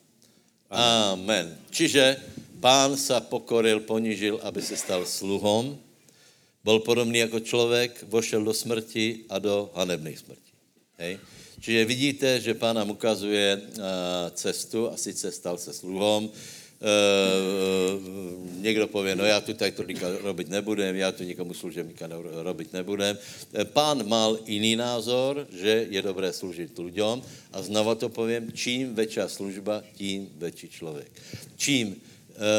Amen. 0.71 1.57
Čiže 1.73 2.21
pán 2.61 2.97
sa 3.01 3.25
pokoril, 3.25 3.81
ponížil, 3.81 4.37
aby 4.43 4.61
se 4.63 4.77
stal 4.77 5.07
sluhom, 5.07 5.79
byl 6.65 6.79
podobný 6.81 7.19
jako 7.19 7.41
člověk, 7.41 8.05
vošel 8.09 8.45
do 8.45 8.55
smrti 8.55 9.25
a 9.29 9.39
do 9.39 9.71
hanebné 9.75 10.17
smrti. 10.17 10.53
Hej? 10.99 11.19
Čiže 11.61 11.85
vidíte, 11.85 12.29
že 12.41 12.55
pán 12.55 12.77
nám 12.77 12.91
ukazuje 12.91 13.57
uh, 13.57 13.83
cestu 14.35 14.91
a 14.91 14.97
sice 14.97 15.33
stal 15.33 15.59
se 15.59 15.73
sluhom. 15.73 16.31
Uh, 16.79 18.63
někdo 18.63 18.87
pově, 18.87 19.17
no 19.17 19.25
já 19.25 19.41
tu 19.41 19.55
to 19.55 19.65
robit 20.23 20.49
nebudem, 20.49 20.97
já 20.97 21.13
tu 21.13 21.25
nikomu 21.25 21.55
služebníka 21.55 22.09
robit 22.43 22.73
nebudem. 22.73 23.19
Pán 23.65 24.09
mal 24.09 24.39
jiný 24.47 24.77
názor, 24.77 25.47
že 25.51 25.87
je 25.91 26.03
dobré 26.03 26.33
služit 26.33 26.79
lidem 26.79 27.23
a 27.53 27.63
znova 27.63 27.95
to 27.95 28.09
povím, 28.09 28.53
čím 28.53 28.95
větší 28.95 29.21
služba, 29.27 29.83
tím 29.95 30.29
větší 30.39 30.69
člověk. 30.69 31.11
Čím 31.57 31.89
uh, 31.89 31.97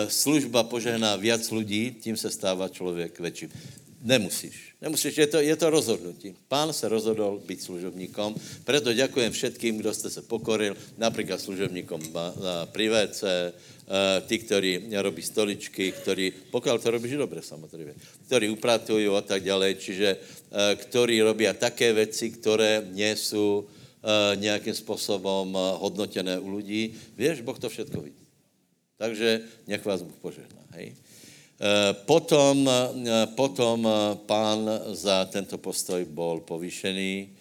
služba 0.07 0.63
požehná 0.63 1.15
víc 1.15 1.51
lidí, 1.51 1.95
tím 2.01 2.17
se 2.17 2.31
stává 2.31 2.67
člověk 2.67 3.19
větším. 3.19 3.49
Nemusíš. 4.01 4.69
Nemusíš, 4.81 5.17
je 5.17 5.27
to, 5.27 5.37
je 5.43 5.55
to 5.55 5.69
rozhodnutí. 5.69 6.35
Pán 6.47 6.73
se 6.73 6.87
rozhodol 6.87 7.43
být 7.45 7.61
služobníkom, 7.61 8.35
proto 8.63 8.93
děkujem 8.93 9.31
všetkým, 9.31 9.77
kdo 9.77 9.93
jste 9.93 10.09
se 10.09 10.21
pokoril, 10.21 10.75
například 10.97 11.41
služobníkom 11.41 12.01
pri 12.71 12.89
WC, 12.89 13.23
eh, 13.23 13.53
tí, 14.27 14.37
kteří 14.39 14.93
robí 15.01 15.21
stoličky, 15.21 15.91
kteří, 15.91 16.33
pokud 16.51 16.81
to 16.81 16.91
robíš 16.91 17.11
dobře 17.11 17.41
samozřejmě, 17.41 17.93
kteří 18.25 18.49
upratují 18.49 19.07
a 19.07 19.21
tak 19.21 19.43
dále, 19.43 19.73
čiže 19.73 20.17
eh, 20.17 20.75
kteří 20.75 21.21
robí 21.21 21.45
také 21.57 21.93
věci, 21.93 22.29
které 22.29 22.87
nie 22.91 23.15
jsou 23.15 23.65
eh, 23.65 24.35
nějakým 24.35 24.73
způsobem 24.73 25.57
hodnotené 25.77 26.39
u 26.39 26.57
lidí. 26.57 26.93
Víš, 27.17 27.41
Boh 27.41 27.59
to 27.59 27.69
všetko 27.69 28.01
vidí. 28.01 28.25
Takže 28.97 29.41
nech 29.67 29.85
vás 29.85 30.01
Bůh 30.01 30.17
požehná. 30.21 30.61
Hej? 30.71 30.93
Eh, 31.59 31.93
potom, 32.07 32.63
eh, 32.63 33.27
potom 33.35 33.83
eh, 33.83 34.15
pán 34.23 34.63
za 34.95 35.27
tento 35.27 35.59
postoj 35.59 36.07
byl 36.07 36.39
povýšený 36.47 37.35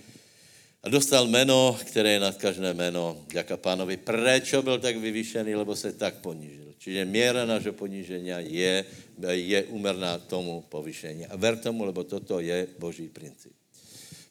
a 0.83 0.89
dostal 0.89 1.27
jméno, 1.27 1.79
které 1.85 2.13
je 2.13 2.21
nad 2.21 2.37
každé 2.37 2.75
jméno. 2.75 3.25
Děka 3.33 3.57
pánovi. 3.57 3.97
Prečo 3.97 4.63
byl 4.63 4.79
tak 4.79 4.97
vyvýšený? 4.97 5.55
Lebo 5.55 5.77
se 5.77 5.93
tak 5.93 6.15
ponížil. 6.15 6.75
Čiže 6.79 7.05
měra 7.05 7.45
našeho 7.45 7.73
ponížení 7.73 8.31
je, 8.55 8.85
je 9.31 9.65
umerná 9.65 10.19
tomu 10.19 10.65
povýšení. 10.69 11.27
A 11.27 11.37
ver 11.37 11.59
tomu, 11.59 11.85
lebo 11.85 12.05
toto 12.05 12.41
je 12.41 12.69
boží 12.79 13.09
princip. 13.09 13.53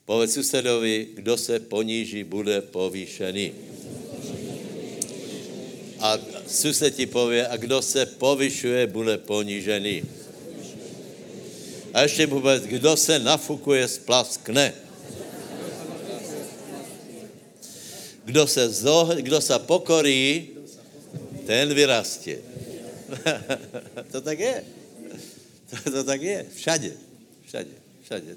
Povedz 0.06 0.34
susedovi, 0.34 1.08
kdo 1.14 1.38
se 1.38 1.60
poníží, 1.60 2.24
bude 2.24 2.62
povýšený. 2.62 3.52
A 6.00 6.18
sused 6.48 6.96
ti 6.96 7.06
pově, 7.06 7.48
a 7.48 7.58
kdo 7.58 7.82
se 7.82 8.06
povyšuje, 8.06 8.88
bude 8.88 9.18
ponížený. 9.18 10.04
A 11.94 12.02
ještě 12.02 12.28
povedz, 12.28 12.64
kdo 12.64 12.98
se 12.98 13.20
nafukuje, 13.20 13.88
splaskne. 13.88 14.87
Kdo 18.28 18.48
se, 18.48 18.70
zoh, 18.70 19.16
kdo 19.16 19.42
se 19.42 19.60
pokorí, 19.60 20.50
ten 21.46 21.74
vyrastě. 21.74 22.40
to 24.12 24.22
tak 24.22 24.40
je. 24.40 24.64
To, 25.70 25.92
to 25.92 26.04
tak 26.04 26.22
je. 26.22 26.46
Všade. 26.56 26.92
Všade. 27.48 27.72
Všade. 28.04 28.36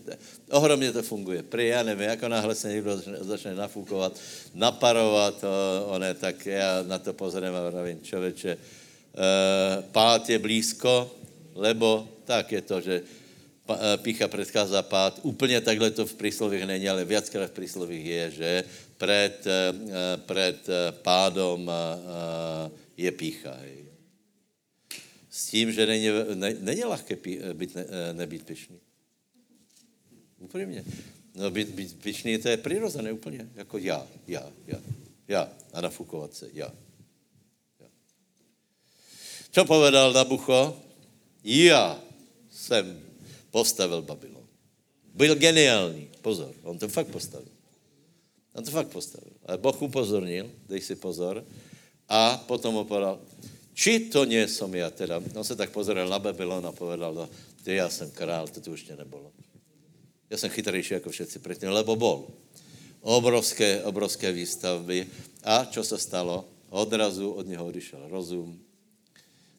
Ohromně 0.50 0.92
to 0.92 1.02
funguje. 1.02 1.42
Prý, 1.42 1.68
já 1.68 1.82
nevím, 1.82 2.08
jako 2.08 2.28
náhle 2.28 2.54
se 2.54 2.68
někdo 2.68 2.96
začne, 2.96 3.18
začne 3.20 3.54
nafukovat, 3.54 4.14
naparovat, 4.54 5.44
o, 5.86 5.98
ne, 5.98 6.14
tak 6.14 6.46
já 6.46 6.82
na 6.86 6.98
to 6.98 7.12
pozorím 7.12 7.54
a 7.54 7.70
vravím, 7.70 8.02
člověče, 8.02 8.50
e, 8.50 8.58
pát 9.82 10.30
je 10.30 10.38
blízko, 10.38 11.10
lebo 11.54 12.08
tak 12.24 12.52
je 12.52 12.62
to, 12.62 12.80
že 12.80 13.02
pícha 13.96 14.28
předchází 14.28 14.74
pád. 14.82 15.20
Úplně 15.22 15.60
takhle 15.60 15.90
to 15.90 16.06
v 16.06 16.14
príslovích 16.14 16.66
není, 16.66 16.88
ale 16.88 17.04
viackrát 17.04 17.50
v 17.50 17.54
príslovích 17.54 18.06
je, 18.06 18.30
že 18.30 18.64
před, 19.00 19.46
před 20.26 20.66
pádom 21.02 21.70
je 22.96 23.12
pícha. 23.12 23.56
S 25.30 25.46
tím, 25.46 25.72
že 25.72 25.86
není, 25.86 26.08
ne, 26.34 26.54
není 26.60 26.84
lahké 26.84 27.16
být, 27.52 27.74
ne, 27.74 27.86
nebýt 28.12 28.46
pišný. 28.46 28.80
Úplně. 30.38 30.84
No 31.34 31.50
být, 31.50 31.68
být 31.68 32.02
pišný, 32.02 32.38
to 32.38 32.48
je 32.48 32.56
přirozené 32.56 33.12
úplně. 33.12 33.48
Jako 33.54 33.78
já, 33.78 34.06
já, 34.26 34.52
já, 34.66 34.80
já. 35.28 35.52
A 35.72 35.80
nafukovat 35.80 36.34
se, 36.34 36.48
já. 36.52 36.72
já. 37.80 37.86
Co 39.50 39.64
povedal 39.64 40.12
Nabucho? 40.12 40.82
Já 41.44 42.02
jsem 42.50 43.02
postavil 43.50 44.02
Babylon. 44.02 44.46
Byl 45.14 45.34
geniální. 45.34 46.10
Pozor, 46.22 46.54
on 46.62 46.78
to 46.78 46.88
fakt 46.88 47.06
postavil. 47.06 47.49
On 48.54 48.64
to 48.64 48.70
fakt 48.70 48.90
postavil. 48.90 49.32
Ale 49.46 49.58
Boh 49.58 49.76
upozornil, 49.82 50.50
dej 50.66 50.82
si 50.82 50.94
pozor, 50.98 51.46
a 52.10 52.42
potom 52.42 52.82
povedal, 52.82 53.22
či 53.70 54.10
to 54.10 54.26
nie 54.26 54.42
som 54.50 54.74
já 54.74 54.90
teda. 54.90 55.22
On 55.38 55.46
se 55.46 55.54
tak 55.56 55.70
pozoril 55.70 56.10
na 56.10 56.18
Babylon 56.18 56.66
a 56.66 56.74
povedal, 56.74 57.14
no, 57.14 57.30
ty 57.62 57.78
já 57.78 57.88
jsem 57.88 58.10
král, 58.10 58.48
to 58.48 58.60
tu 58.60 58.72
už 58.72 58.90
nebylo. 58.98 59.30
Já 60.30 60.36
jsem 60.38 60.50
chytrejší 60.50 60.94
jako 60.94 61.10
všetci 61.10 61.38
předtím, 61.38 61.70
lebo 61.70 61.96
bol. 61.96 62.26
Obrovské, 63.00 63.82
obrovské 63.82 64.32
výstavby. 64.32 65.06
A 65.42 65.64
čo 65.64 65.84
se 65.84 65.98
stalo? 65.98 66.44
Odrazu 66.70 67.30
od 67.30 67.46
něho 67.46 67.66
odišel 67.66 68.08
rozum, 68.10 68.58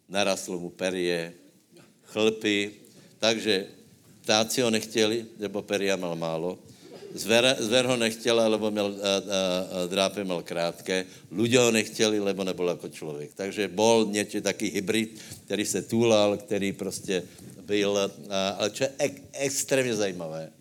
narastlo 0.07 0.59
mu 0.59 0.69
perie, 0.69 1.33
chlpy, 2.03 2.71
takže 3.19 3.67
ptáci 4.21 4.61
ho 4.61 4.69
nechtěli, 4.69 5.25
nebo 5.39 5.61
peria 5.61 5.95
mal 5.95 6.15
málo, 6.15 6.59
Zver, 7.13 7.55
zver 7.59 7.85
ho 7.85 7.97
nechtěla, 7.97 8.47
lebo 8.47 8.71
měl, 8.71 8.85
a, 8.85 8.91
a, 8.91 9.19
a, 9.83 9.87
drápy 9.87 10.23
měl 10.23 10.43
krátké. 10.43 11.05
Ľudia 11.31 11.61
ho 11.63 11.71
nechtěli, 11.71 12.19
lebo 12.19 12.43
nebyl 12.43 12.67
jako 12.67 12.89
člověk. 12.89 13.33
Takže 13.35 13.67
bol 13.67 14.07
něco 14.09 14.41
taký 14.41 14.69
hybrid, 14.69 15.19
který 15.45 15.65
se 15.65 15.81
túlal, 15.81 16.37
který 16.37 16.71
prostě 16.71 17.23
byl, 17.61 17.97
a, 17.97 18.49
ale 18.49 18.69
čo 18.69 18.83
je 18.83 18.91
ek, 18.97 19.13
extrémně 19.33 19.95
zajímavé. 19.95 20.51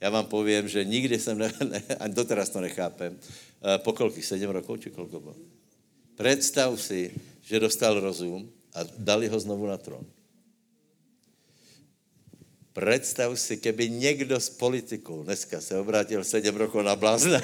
Já 0.00 0.10
vám 0.10 0.26
povím, 0.26 0.68
že 0.68 0.84
nikdy 0.84 1.18
jsem, 1.18 1.38
ne, 1.38 1.52
ne, 1.68 1.82
ani 2.00 2.14
doteraz 2.14 2.50
to 2.50 2.60
nechápem, 2.60 3.14
po 3.86 3.92
kolik, 3.92 4.24
sedm 4.24 4.50
rokov, 4.50 4.80
či 4.80 4.90
kolko 4.90 5.20
bylo? 5.20 5.36
Představ 6.18 6.80
si, 6.80 7.10
že 7.46 7.60
dostal 7.60 8.00
rozum 8.00 8.50
a 8.74 8.82
dali 8.98 9.28
ho 9.28 9.40
znovu 9.40 9.66
na 9.66 9.78
trón. 9.78 10.02
Představ 12.72 13.40
si, 13.40 13.56
keby 13.56 13.90
někdo 13.90 14.40
z 14.40 14.48
politiků 14.50 15.22
dneska 15.22 15.60
se 15.60 15.78
obrátil 15.78 16.24
sedm 16.24 16.56
rokov 16.56 16.84
na 16.84 16.96
blázna 16.96 17.40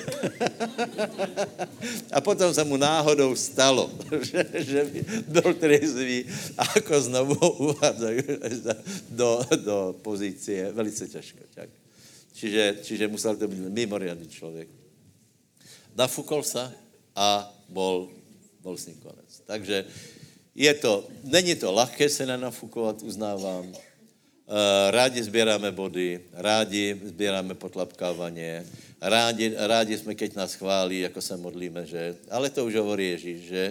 a 2.13 2.21
potom 2.21 2.55
se 2.55 2.65
mu 2.65 2.77
náhodou 2.77 3.37
stalo, 3.37 3.93
že, 4.21 4.47
že 4.59 4.91
byl 5.29 5.55
trezvý 5.55 6.25
a 6.59 6.65
jako 6.77 7.01
znovu 7.01 7.51
uvádzají 7.51 8.23
do, 9.09 9.41
do 9.65 9.97
pozície. 10.03 10.73
Velice 10.73 11.09
těžko. 11.09 11.39
Tak. 11.55 11.69
Čiže, 12.33 12.79
čiže 12.83 13.09
musel 13.09 13.37
to 13.37 13.49
být 13.49 13.69
mimoriadný 13.69 14.29
člověk. 14.29 14.69
Nafukol 15.97 16.43
se 16.43 16.73
a 17.17 17.53
bol, 17.69 18.09
bol 18.63 18.77
s 18.77 18.87
ním 18.87 18.97
konec. 18.97 19.43
Takže 19.47 19.85
je 20.55 20.75
to, 20.75 21.09
není 21.25 21.55
to 21.55 21.73
lahké 21.73 22.09
se 22.09 22.27
nenafukovat, 22.27 23.03
uznávám, 23.03 23.75
rádi 24.91 25.23
sbíráme 25.23 25.73
body, 25.73 26.21
rádi 26.33 26.97
sbíráme 27.05 27.55
potlapkávanie, 27.55 28.65
rádi, 29.01 29.53
rádi 29.57 29.99
jsme, 29.99 30.15
keď 30.15 30.35
nás 30.35 30.55
chválí, 30.55 31.01
jako 31.01 31.21
se 31.21 31.37
modlíme, 31.37 31.87
že, 31.87 32.17
ale 32.31 32.51
to 32.51 32.65
už 32.65 32.75
hovorí 32.75 33.09
Ježíš, 33.09 33.41
že, 33.45 33.65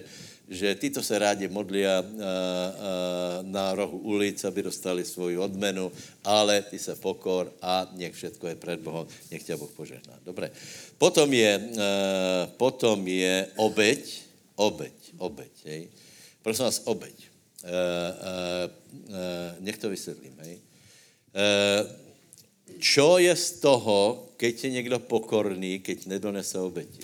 že 0.50 0.75
títo 0.75 1.03
se 1.03 1.19
rádi 1.19 1.48
modlí 1.48 1.81
a, 1.88 2.05
na 3.41 3.74
rohu 3.75 3.98
ulic, 3.98 4.38
aby 4.46 4.63
dostali 4.63 5.05
svoji 5.05 5.38
odmenu, 5.38 5.91
ale 6.24 6.62
ty 6.62 6.79
se 6.79 6.96
pokor 6.96 7.51
a 7.62 7.89
nech 7.98 8.13
všetko 8.13 8.48
je 8.48 8.55
před 8.55 8.79
Bohem, 8.79 9.07
nech 9.31 9.43
tě 9.43 9.57
Boh 9.57 9.72
požehná. 9.72 10.13
Dobré. 10.25 10.51
Potom 10.98 11.34
je, 11.34 11.57
uh, 11.57 11.77
potom 12.57 13.07
je 13.07 13.48
obeď, 13.55 14.02
obeď, 14.56 14.93
obeď, 15.17 15.54
hej. 15.65 15.88
Prosím 16.41 16.65
vás, 16.65 16.82
obeď. 16.86 17.13
Uh, 17.13 17.69
uh, 17.69 18.71
uh, 19.10 19.15
nech 19.60 19.78
to 19.78 19.89
vysvětlím, 19.89 20.34
hej. 20.41 20.66
Eh, 21.38 21.86
čo 22.80 23.17
je 23.21 23.36
z 23.36 23.52
toho, 23.62 24.30
keď 24.38 24.63
je 24.63 24.69
někdo 24.69 25.00
pokorný, 25.00 25.80
keď 25.80 26.06
nedonese 26.06 26.60
oběti? 26.60 27.02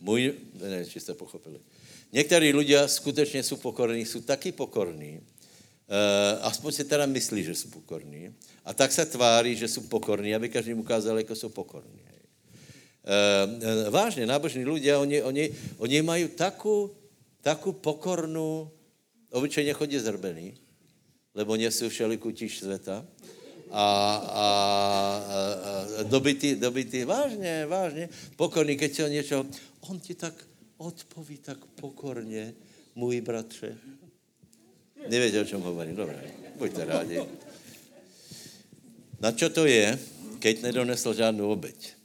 Můj, 0.00 0.34
nevím, 0.60 0.90
či 0.90 1.00
jste 1.00 1.14
pochopili. 1.14 1.60
Někteří 2.12 2.52
lidé 2.52 2.88
skutečně 2.88 3.42
jsou 3.42 3.56
pokorní, 3.56 4.04
jsou 4.04 4.20
taky 4.20 4.52
pokorní, 4.52 5.20
Uh, 5.86 6.42
aspoň 6.42 6.72
si 6.72 6.84
teda 6.84 7.06
myslí, 7.06 7.44
že 7.44 7.54
jsou 7.54 7.68
pokorní. 7.68 8.34
A 8.64 8.74
tak 8.74 8.92
se 8.92 9.06
tváří, 9.06 9.56
že 9.56 9.68
jsou 9.68 9.80
pokorní, 9.86 10.34
aby 10.34 10.48
každý 10.48 10.74
ukázal, 10.74 11.18
jako 11.18 11.34
jsou 11.34 11.48
pokorní. 11.48 12.02
Uh, 13.06 13.90
vážně, 13.90 14.26
nábožní 14.26 14.66
lidé, 14.66 14.96
oni, 14.96 15.22
oni, 15.22 15.54
oni 15.78 16.02
mají 16.02 16.28
takovou, 16.28 16.90
takovou 17.40 17.72
pokornou, 17.72 18.70
obyčejně 19.30 19.72
chodí 19.72 19.98
zrbený, 19.98 20.54
lebo 21.36 21.52
nesú 21.60 21.92
všeliku 21.92 22.32
tíž 22.32 22.64
sveta. 22.64 23.04
A, 23.70 23.76
a, 23.76 23.84
a, 24.24 24.46
a 26.00 26.02
dobitý, 26.08 26.56
dobitý, 26.56 27.04
vážně, 27.04 27.66
vážně, 27.66 28.08
pokorný, 28.36 28.76
keď 28.76 28.90
si 28.94 29.00
o 29.04 29.08
něčo, 29.10 29.46
on 29.90 30.00
ti 30.00 30.14
tak 30.14 30.34
odpoví 30.78 31.38
tak 31.38 31.58
pokorně, 31.76 32.54
můj 32.94 33.20
bratře. 33.20 33.76
Nevěděl, 35.08 35.42
o 35.42 35.44
čem 35.44 35.60
hovorím, 35.60 35.96
dobré, 35.96 36.22
buďte 36.58 36.84
rádi. 36.84 37.20
Na 39.20 39.32
čo 39.32 39.48
to 39.48 39.64
je, 39.64 39.98
keď 40.38 40.62
nedonesl 40.62 41.14
žádnou 41.14 41.48
obeď? 41.48 41.96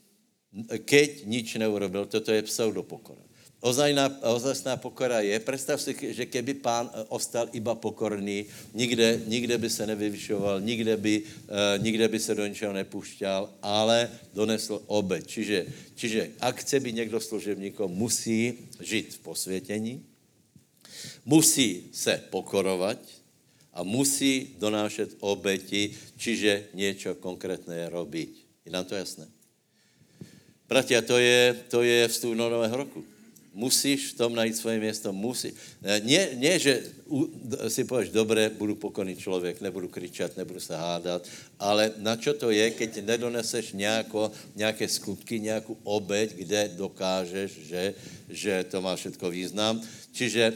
Keď 0.84 1.28
nič 1.28 1.56
neurobil, 1.60 2.08
toto 2.08 2.32
je 2.32 2.44
pseudopokora. 2.44 3.24
Ozajná, 3.62 4.10
ozajstná 4.26 4.74
pokora 4.82 5.22
je, 5.22 5.38
představ 5.40 5.78
si, 5.78 5.94
že 6.18 6.26
keby 6.26 6.66
pán 6.66 6.90
eh, 6.90 7.06
ostal 7.14 7.46
iba 7.54 7.78
pokorný, 7.78 8.50
nikde, 8.74 9.22
nikde 9.30 9.58
by 9.58 9.70
se 9.70 9.88
nevyvyšoval, 9.88 10.62
nikde 10.62 10.98
by, 10.98 11.14
uh, 11.22 11.78
nikde 11.78 12.08
by 12.08 12.20
se 12.20 12.36
do 12.36 12.42
ničeho 12.42 12.74
nepušťal, 12.74 13.62
ale 13.62 14.10
donesl 14.34 14.82
obeď. 14.90 15.28
Čiže, 15.28 15.58
čiže 15.96 16.22
ak 16.42 16.66
chce 16.66 16.80
být 16.80 17.06
někdo 17.06 17.22
služebníkom, 17.22 17.92
musí 17.92 18.58
žít 18.82 19.14
v 19.14 19.20
posvětění, 19.20 20.06
musí 21.26 21.94
se 21.94 22.18
pokorovat 22.34 22.98
a 23.74 23.84
musí 23.84 24.58
donášet 24.58 25.22
obeti, 25.22 25.94
čiže 26.18 26.74
něco 26.74 27.16
konkrétné 27.16 27.90
robiť. 27.90 28.30
Je 28.66 28.72
nám 28.72 28.86
to 28.86 28.96
jasné? 28.96 29.30
Bratia, 30.66 31.02
to 31.02 31.18
je, 31.18 31.54
to 31.70 31.84
je 31.84 32.08
vstup 32.08 32.34
nového 32.34 32.78
roku. 32.78 33.11
Musíš 33.52 34.16
v 34.16 34.18
tom 34.18 34.36
najít 34.36 34.56
svoje 34.56 34.80
město, 34.80 35.14
musí. 35.14 35.52
Ne, 35.84 36.00
ne, 36.40 36.60
že 36.60 36.84
si 37.68 37.84
pověš, 37.84 38.10
dobré, 38.10 38.50
budu 38.50 38.76
pokorný 38.76 39.16
člověk, 39.16 39.62
nebudu 39.62 39.88
kričat, 39.88 40.38
nebudu 40.38 40.60
se 40.60 40.72
hádat, 40.72 41.28
ale 41.60 41.92
na 41.98 42.16
čo 42.16 42.34
to 42.34 42.48
je, 42.52 42.72
keď 42.72 43.04
nedoneseš 43.04 43.74
nějako, 43.74 44.32
nějaké 44.56 44.88
skutky, 44.88 45.40
nějakou 45.40 45.78
obeď, 45.84 46.36
kde 46.36 46.72
dokážeš, 46.80 47.52
že, 47.68 47.94
že 48.30 48.64
to 48.72 48.82
má 48.82 48.96
všetko 48.96 49.30
význam. 49.30 49.84
Čiže 50.12 50.44
eh, 50.44 50.56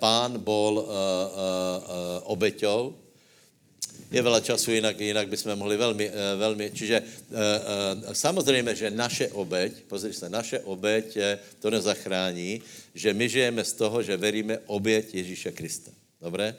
pán 0.00 0.40
bol 0.40 0.80
eh, 0.80 0.84
eh, 0.84 2.20
obeťou, 2.28 3.03
je 4.10 4.20
veľa 4.22 4.40
času, 4.40 4.70
jinak, 4.70 5.00
jinak 5.00 5.28
bychom 5.28 5.56
mohli 5.56 5.76
velmi, 5.76 6.06
eh, 6.06 6.36
velmi 6.36 6.70
čiže 6.70 6.96
eh, 6.96 7.04
eh, 7.32 8.14
samozřejmě, 8.14 8.74
že 8.74 8.90
naše 8.90 9.28
obeď, 9.34 9.72
pozri 9.88 10.12
se, 10.12 10.28
naše 10.28 10.60
obeď 10.60 11.18
to 11.58 11.70
nezachrání, 11.70 12.62
že 12.94 13.14
my 13.14 13.28
žijeme 13.28 13.64
z 13.64 13.72
toho, 13.72 14.02
že 14.02 14.16
veríme 14.16 14.58
oběť 14.66 15.14
Ježíše 15.14 15.52
Krista. 15.52 15.90
Dobré? 16.20 16.54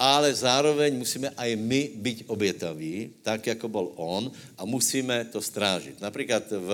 ale 0.00 0.32
zároveň 0.32 0.96
musíme 0.96 1.28
aj 1.36 1.60
my 1.60 1.92
být 2.00 2.24
obětaví, 2.32 3.20
tak 3.20 3.52
jako 3.52 3.68
byl 3.68 3.92
on 4.00 4.32
a 4.56 4.64
musíme 4.64 5.28
to 5.28 5.44
strážit. 5.44 6.00
Například 6.00 6.48
v, 6.48 6.70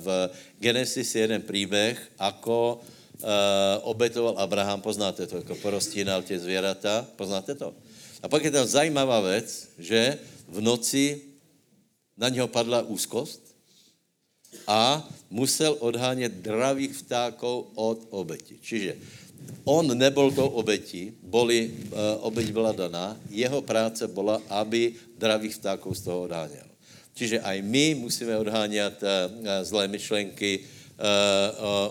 v 0.00 0.30
Genesis 0.64 1.14
je 1.14 1.20
jeden 1.20 1.44
příběh, 1.44 2.00
ako 2.16 2.80
obětoval 3.84 4.40
Abraham, 4.40 4.80
poznáte 4.80 5.28
to, 5.28 5.44
jako 5.44 5.54
porostínal 5.60 6.24
tě 6.24 6.40
zvěrata, 6.40 7.04
poznáte 7.20 7.52
to? 7.54 7.76
A 8.22 8.28
pak 8.28 8.44
je 8.44 8.50
tam 8.52 8.66
zajímavá 8.66 9.20
věc, 9.20 9.68
že 9.78 10.18
v 10.48 10.60
noci 10.60 11.20
na 12.16 12.28
něho 12.28 12.48
padla 12.48 12.82
úzkost 12.82 13.40
a 14.66 15.08
musel 15.30 15.76
odhánět 15.80 16.32
dravých 16.32 16.92
vtákov 16.94 17.66
od 17.74 17.98
obeti. 18.10 18.58
Čiže 18.60 18.96
on 19.64 19.88
nebol 19.96 20.28
tou 20.32 20.52
obetí, 20.52 21.16
boli, 21.22 21.72
uh, 21.72 22.20
obeť 22.28 22.52
byla 22.52 22.72
daná, 22.72 23.16
jeho 23.32 23.62
práce 23.64 24.04
byla, 24.08 24.42
aby 24.48 24.92
dravých 25.16 25.56
vtákov 25.56 25.96
z 25.96 26.02
toho 26.02 26.28
odháněl. 26.28 26.68
Čiže 27.14 27.40
aj 27.40 27.56
my 27.64 27.94
musíme 28.04 28.36
odháňat 28.36 29.00
uh, 29.00 29.08
zlé 29.64 29.88
myšlenky, 29.88 30.60
Eh, 30.60 30.66
eh, 30.66 30.79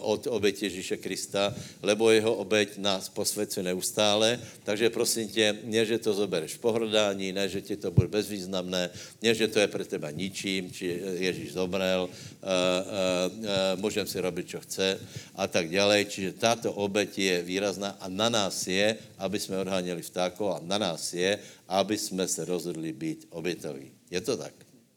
od 0.02 0.28
oběti 0.28 0.66
Ježíše 0.66 0.98
Krista, 0.98 1.54
lebo 1.82 2.12
jeho 2.12 2.34
obeť 2.34 2.78
nás 2.78 3.10
posvěcuje 3.10 3.64
neustále. 3.64 4.40
Takže 4.64 4.90
prosím 4.90 5.28
tě, 5.30 5.58
ne, 5.64 5.86
že 5.86 5.98
to 5.98 6.14
zobereš 6.14 6.58
pohrdání, 6.58 7.32
ne, 7.32 7.50
že 7.50 7.62
ti 7.62 7.76
to 7.76 7.92
bude 7.92 8.08
bezvýznamné, 8.08 8.90
ne, 9.22 9.32
že 9.36 9.48
to 9.48 9.60
je 9.60 9.68
pro 9.68 9.86
teba 9.86 10.12
ničím, 10.12 10.72
či 10.72 11.02
Ježíš 11.26 11.54
zomrel, 11.54 12.10
eh, 12.10 13.76
můžem 13.76 14.08
si 14.08 14.20
robit, 14.22 14.48
čo 14.48 14.60
chce 14.62 15.00
a 15.36 15.48
tak 15.48 15.70
dále. 15.70 16.06
Čiže 16.06 16.38
táto 16.38 16.74
obeť 16.74 17.18
je 17.18 17.36
výrazná 17.42 17.98
a 18.00 18.06
na 18.10 18.30
nás 18.30 18.68
je, 18.68 18.98
aby 19.18 19.40
jsme 19.40 19.58
odháněli 19.58 20.02
vtákov 20.02 20.56
a 20.56 20.62
na 20.64 20.78
nás 20.78 21.14
je, 21.14 21.40
aby 21.68 21.98
jsme 21.98 22.28
se 22.28 22.46
rozhodli 22.46 22.94
být 22.94 23.28
obětoví. 23.30 23.92
Je 24.12 24.22
to 24.22 24.38
tak? 24.38 24.54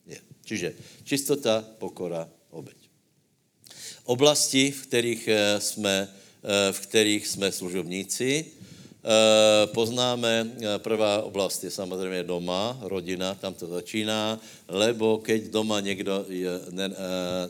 Je. 0.07 0.21
Čiže 0.45 0.75
čistota, 1.05 1.65
pokora, 1.79 2.29
obeť 2.51 2.92
oblasti, 4.05 4.71
v 4.71 4.83
kterých 4.87 5.29
eh, 5.29 5.61
jsme, 5.61 6.09
eh, 6.09 6.73
v 6.73 6.81
kterých 6.81 7.27
jsme 7.27 7.53
služobníci. 7.53 8.45
Eh, 9.03 9.67
poznáme, 9.75 10.51
prvá 10.79 11.23
oblast 11.23 11.65
je 11.65 11.71
samozřejmě 11.71 12.23
doma, 12.23 12.79
rodina, 12.87 13.35
tam 13.35 13.55
to 13.55 13.67
začíná, 13.67 14.39
lebo 14.69 15.19
keď 15.19 15.51
doma 15.51 15.81
někdo 15.81 16.27
ne, 16.71 16.89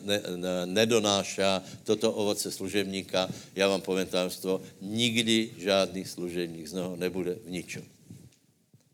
ne, 0.01 0.17
ne, 0.35 0.65
nedonáša 0.65 1.61
toto 1.85 2.09
ovoce 2.09 2.51
služebníka, 2.51 3.29
já 3.55 3.67
vám 3.67 3.81
povím 3.81 4.09
tajemstvo, 4.09 4.61
nikdy 4.81 5.51
žádný 5.57 6.05
služebník 6.05 6.67
z 6.67 6.73
něho 6.73 6.95
nebude 6.95 7.37
v 7.45 7.49
ničem. 7.49 7.85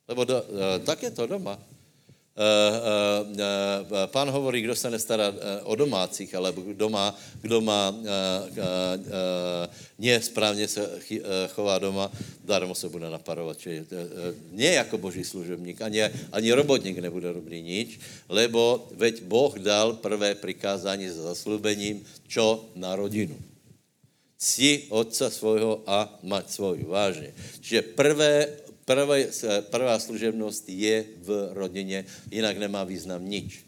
Lebo 0.07 0.23
do, 0.23 0.43
tak 0.83 1.03
je 1.03 1.11
to 1.11 1.27
doma. 1.27 1.68
Eh, 2.39 2.45
eh, 2.47 3.21
eh, 3.35 4.07
pán 4.07 4.31
hovorí, 4.31 4.63
kdo 4.63 4.71
se 4.71 4.87
nestará 4.87 5.27
o 5.67 5.75
domácích, 5.75 6.31
ale 6.35 6.55
kdo 6.55 6.87
má, 6.89 7.11
kdo 7.41 7.59
má 7.61 7.91
nesprávně 9.99 10.67
se 10.67 10.87
chová 11.51 11.79
doma, 11.79 12.11
darmo 12.43 12.75
se 12.75 12.89
bude 12.89 13.09
naparovat. 13.09 13.57
Nie 14.51 14.73
jako 14.73 14.97
boží 14.97 15.23
služebník, 15.23 15.81
ani, 15.81 16.07
ani 16.31 16.51
robotník 16.55 16.97
nebude 17.03 17.33
dobrý 17.33 17.59
nič, 17.61 17.99
lebo 18.29 18.87
veď 18.95 19.23
Boh 19.27 19.59
dal 19.59 19.99
prvé 19.99 20.35
prikázání 20.35 21.09
za 21.09 21.35
zaslúbením, 21.35 22.07
čo 22.27 22.71
na 22.75 22.95
rodinu. 22.95 23.35
Cti 24.39 24.87
otca 24.95 25.27
svojho 25.27 25.83
a 25.83 26.07
mať 26.23 26.45
svoju. 26.49 26.87
Vážně. 26.87 27.35
Čiže 27.59 27.81
prvé 27.81 28.47
Prvá, 28.89 29.15
prvá 29.69 29.99
služebnost 30.01 30.65
je 30.65 31.05
v 31.21 31.53
rodině, 31.53 32.05
jinak 32.31 32.57
nemá 32.57 32.81
význam 32.81 33.21
nič. 33.21 33.61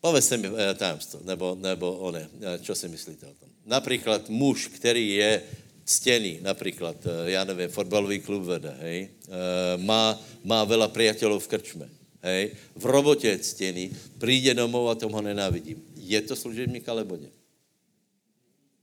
Povedzte 0.00 0.40
mi 0.40 0.48
eh, 0.48 0.72
tajemstvo, 0.72 1.20
nebo, 1.20 1.52
nebo 1.52 1.92
one, 2.00 2.28
čo 2.64 2.72
si 2.72 2.88
myslíte 2.88 3.28
o 3.28 3.34
tom. 3.36 3.48
Například 3.68 4.32
muž, 4.32 4.72
který 4.72 5.20
je 5.20 5.42
ctěný, 5.84 6.40
například, 6.40 6.96
eh, 7.04 7.36
já 7.36 7.44
nevím, 7.44 7.68
fotbalový 7.68 8.24
klub 8.24 8.48
vede, 8.48 8.72
hej, 8.80 9.08
eh, 9.08 9.76
má, 9.76 10.16
má 10.44 10.64
veľa 10.64 10.88
priateľov 10.88 11.44
v 11.44 11.50
krčme, 11.52 11.88
hej, 12.24 12.56
v 12.76 12.84
robotě 12.88 13.36
je 13.36 13.38
ctěný, 13.38 13.84
přijde 14.16 14.64
domov 14.64 14.88
a 14.88 14.94
tomu 14.96 15.20
ho 15.20 15.22
nenávidím. 15.22 15.76
Je 15.96 16.20
to 16.24 16.36
služebník 16.36 16.88
alebo 16.88 17.20
ne? 17.20 17.28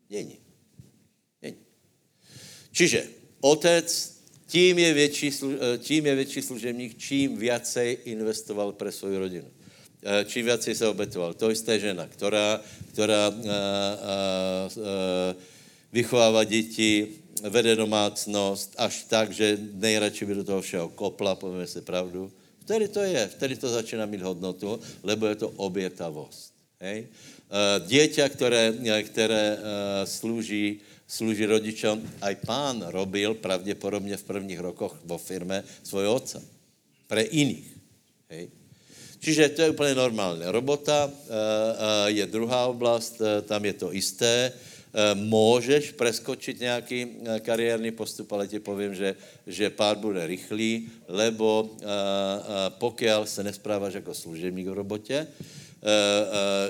Není. 0.09 0.37
Není. 1.41 1.57
Čiže 2.69 3.09
otec 3.41 4.10
tím 4.51 4.79
je 4.79 4.93
větší, 4.93 5.29
eh, 5.31 5.77
tím 5.77 6.05
je 6.05 6.15
větší 6.15 6.41
služebník, 6.41 6.97
čím 6.99 7.39
viacej 7.39 8.11
investoval 8.11 8.75
pre 8.75 8.91
svoji 8.91 9.15
rodinu. 9.17 9.47
Eh, 10.03 10.25
čím 10.27 10.45
viacej 10.45 10.75
se 10.75 10.87
obetoval. 10.87 11.33
To 11.39 11.49
jisté 11.49 11.79
žena, 11.79 12.07
která, 12.07 12.59
která 12.91 13.27
a, 13.27 13.31
a, 13.31 13.31
a, 13.31 14.71
vychovává 15.93 16.43
děti, 16.43 17.07
vede 17.47 17.75
domácnost 17.75 18.75
až 18.77 19.07
tak, 19.07 19.31
že 19.31 19.57
nejradši 19.73 20.25
by 20.25 20.33
do 20.35 20.43
toho 20.43 20.61
všeho 20.61 20.89
kopla, 20.89 21.35
povíme 21.35 21.67
si 21.67 21.81
pravdu. 21.81 22.31
Vtedy 22.67 22.87
to 22.87 22.99
je, 22.99 23.27
vtedy 23.27 23.55
to 23.55 23.69
začíná 23.69 24.05
mít 24.05 24.21
hodnotu, 24.21 24.79
lebo 25.03 25.31
je 25.31 25.35
to 25.35 25.49
obětavost. 25.55 26.51
Hej? 26.79 27.07
Eh, 27.87 28.29
které, 28.29 28.73
které 29.03 29.57
slouží 30.03 30.90
slouží 31.11 31.43
rodičom, 31.43 31.99
aj 32.23 32.35
pán 32.47 32.87
robil 32.87 33.35
pravděpodobně 33.35 34.15
v 34.15 34.23
prvních 34.23 34.59
rokoch 34.59 34.95
vo 35.03 35.19
firme 35.19 35.63
svojho 35.83 36.15
otca. 36.15 36.39
Pre 37.11 37.21
iných. 37.21 37.67
Hej. 38.31 38.47
Čiže 39.19 39.49
to 39.49 39.61
je 39.61 39.69
úplně 39.69 39.95
normální. 39.95 40.41
Robota 40.47 41.05
uh, 41.05 41.11
uh, 41.11 42.07
je 42.07 42.25
druhá 42.25 42.65
oblast, 42.71 43.21
uh, 43.21 43.43
tam 43.43 43.65
je 43.65 43.73
to 43.73 43.93
isté. 43.93 44.51
Můžeš 45.13 45.91
preskočit 45.95 46.59
nějaký 46.59 47.07
kariérní 47.39 47.91
postup, 47.91 48.27
ale 48.31 48.47
ti 48.47 48.59
povím, 48.59 48.95
že, 48.95 49.15
že 49.47 49.69
pár 49.71 49.95
bude 49.95 50.27
rychlý, 50.27 50.91
lebo 51.07 51.71
pokud 52.75 53.07
se 53.23 53.43
nespráváš 53.43 53.93
jako 53.93 54.13
služebník 54.13 54.67
v 54.67 54.73
robotě, 54.83 55.27
Eh, 55.27 55.27
eh, 55.27 55.60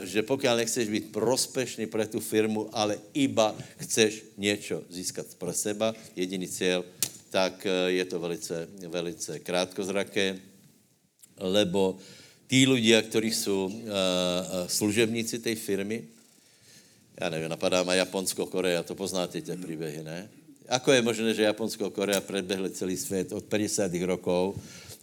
že 0.03 0.23
pokud 0.23 0.55
nechceš 0.55 0.89
být 0.89 1.11
prospešný 1.11 1.85
pro 1.85 2.07
tu 2.07 2.19
firmu, 2.19 2.69
ale 2.71 2.99
iba 3.13 3.55
chceš 3.77 4.23
něco 4.37 4.83
získat 4.89 5.25
pro 5.37 5.53
seba, 5.53 5.95
jediný 6.15 6.47
cíl, 6.47 6.85
tak 7.29 7.65
eh, 7.65 7.91
je 7.91 8.05
to 8.05 8.19
velice, 8.19 8.67
velice 8.87 9.39
krátkozraké, 9.39 10.39
lebo 11.39 11.97
tí 12.51 12.67
ľudia, 12.67 12.99
ktorí 13.01 13.31
sú 13.31 13.71
služebníci 14.67 15.39
tej 15.39 15.55
firmy, 15.55 16.03
já 17.21 17.29
nevím, 17.29 17.49
napadá 17.49 17.83
ma 17.83 17.93
Japonsko, 17.93 18.45
Korea, 18.45 18.83
to 18.83 18.95
poznáte 18.95 19.41
tie 19.41 19.57
příběhy, 19.57 20.03
ne? 20.03 20.29
Ako 20.69 20.91
je 20.91 21.01
možné, 21.01 21.33
že 21.33 21.43
Japonsko, 21.43 21.89
Korea 21.89 22.21
predbehli 22.21 22.69
celý 22.69 22.97
svět 22.97 23.31
od 23.31 23.43
50. 23.43 23.91
rokov 24.07 24.55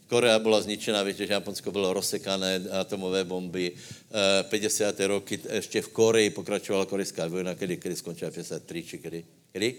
Korea 0.09 0.39
byla 0.39 0.61
zničená, 0.61 1.03
víte, 1.03 1.27
že 1.27 1.33
Japonsko 1.33 1.73
bylo 1.73 1.93
rozsekané, 1.93 2.61
atomové 2.81 3.25
bomby. 3.25 3.73
50. 4.43 5.01
Eh, 5.01 5.07
roky 5.07 5.41
ještě 5.53 5.83
v 5.83 5.89
Koreji 5.89 6.31
pokračovala 6.31 6.87
korejská 6.87 7.29
vojna, 7.29 7.55
kdy, 7.55 7.77
kdy 7.77 7.97
skončila 7.97 8.31
53, 8.31 8.83
či 8.83 8.99
kdy? 8.99 9.25
Kdy? 9.53 9.75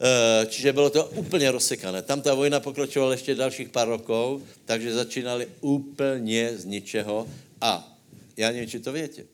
Eh, 0.00 0.46
čiže 0.46 0.72
bylo 0.72 0.90
to 0.90 1.04
úplně 1.04 1.50
rozsekané. 1.50 2.02
Tam 2.02 2.20
ta 2.20 2.34
vojna 2.34 2.60
pokračovala 2.60 3.12
ještě 3.12 3.34
dalších 3.34 3.68
pár 3.68 3.88
rokov, 3.88 4.42
takže 4.64 4.94
začínali 4.94 5.48
úplně 5.60 6.52
z 6.56 6.64
ničeho. 6.64 7.28
A 7.60 7.96
já 8.36 8.52
nevím, 8.52 8.68
či 8.68 8.80
to 8.80 8.92
větě. 8.92 9.24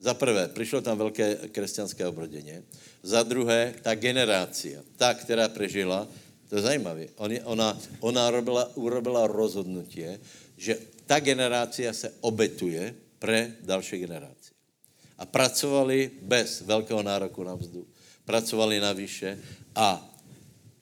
Za 0.00 0.14
prvé, 0.14 0.48
přišlo 0.48 0.80
tam 0.80 0.98
velké 0.98 1.38
křesťanské 1.52 2.06
obroděně. 2.06 2.62
Za 3.02 3.22
druhé, 3.22 3.74
ta 3.82 3.94
generácia, 3.94 4.80
ta, 4.96 5.14
která 5.14 5.48
prežila, 5.48 6.08
to 6.52 6.60
je 6.60 6.68
zajímavé. 6.68 7.08
Ona, 7.48 7.72
ona 8.04 8.28
robila, 8.28 8.68
urobila 8.76 9.24
rozhodnutí, 9.24 10.04
že 10.52 10.76
ta 11.08 11.16
generácia 11.16 11.88
se 11.96 12.12
obetuje 12.20 12.92
pre 13.16 13.56
další 13.64 14.04
generaci. 14.04 14.52
A 15.16 15.24
pracovali 15.24 16.20
bez 16.20 16.60
velkého 16.68 17.00
nároku 17.00 17.40
na 17.40 17.56
vzdu. 17.56 17.88
Pracovali 18.28 18.84
na 18.84 18.92
výše 18.92 19.40
a 19.72 19.96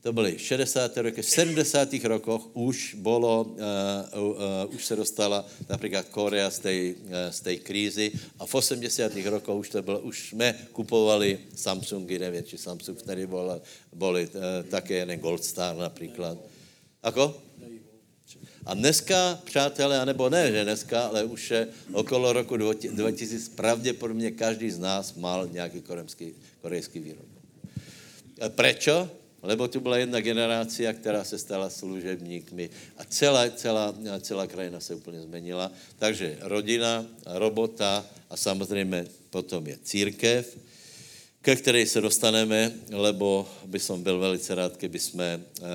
to 0.03 0.13
byly 0.13 0.39
60. 0.39 0.97
roky, 0.97 1.23
v 1.23 1.29
70. 1.29 1.95
rokoch 2.05 2.51
už 2.53 2.95
bylo, 2.95 3.45
uh, 3.45 4.21
uh, 4.21 4.75
už 4.75 4.85
se 4.85 4.97
dostala 4.97 5.47
například 5.69 6.09
Korea 6.09 6.51
z 6.51 6.59
té, 6.59 6.73
uh, 6.73 7.11
z 7.31 7.41
té 7.41 7.57
krízy 7.57 8.13
a 8.39 8.47
v 8.47 8.55
80. 8.55 9.13
rokoch 9.25 9.57
už 9.59 9.69
to 9.69 9.83
bylo, 9.83 10.01
už 10.01 10.29
jsme 10.29 10.55
kupovali 10.73 11.39
Samsungy, 11.55 12.19
nevím, 12.19 12.45
či 12.45 12.59
Samsung 12.59 13.03
tady 13.03 13.27
byl, 13.27 13.63
byly 13.93 14.27
uh, 14.27 14.71
také 14.71 14.95
jeden 14.95 15.21
Gold 15.21 15.45
Star 15.45 15.77
například. 15.77 16.39
Ako? 17.03 17.43
A 18.67 18.75
dneska, 18.75 19.41
přátelé, 19.45 20.01
anebo 20.01 20.29
ne, 20.29 20.53
že 20.53 20.65
dneska, 20.65 21.03
ale 21.03 21.25
už 21.25 21.51
je 21.51 21.69
okolo 21.93 22.33
roku 22.33 22.57
2000, 22.57 23.51
pravděpodobně 23.57 24.31
každý 24.31 24.71
z 24.71 24.79
nás 24.79 25.15
mal 25.15 25.49
nějaký 25.49 25.81
korejský, 25.81 26.33
korejský 26.61 27.01
výrobek. 27.01 27.41
Prečo? 28.49 29.20
Lebo 29.43 29.69
tu 29.69 29.81
byla 29.81 29.97
jedna 29.97 30.21
generácia, 30.21 30.93
která 30.93 31.25
se 31.25 31.39
stala 31.39 31.71
služebníkmi 31.71 32.71
a 32.97 33.05
celá, 33.05 33.51
celá, 33.51 33.95
celá 34.21 34.47
krajina 34.47 34.81
se 34.81 34.95
úplně 34.95 35.21
zmenila. 35.21 35.73
Takže 35.99 36.39
rodina, 36.41 37.07
robota 37.27 38.07
a 38.31 38.37
samozřejmě 38.37 39.07
potom 39.31 39.67
je 39.67 39.79
církev, 39.83 40.57
ke 41.43 41.57
které 41.57 41.87
se 41.87 42.01
dostaneme, 42.01 42.73
lebo 42.93 43.49
by 43.67 43.81
som 43.81 44.03
byl 44.03 44.19
velice 44.19 44.55
rád, 44.55 44.77
keby 44.77 44.99
jsme 44.99 45.37
uh, 45.37 45.67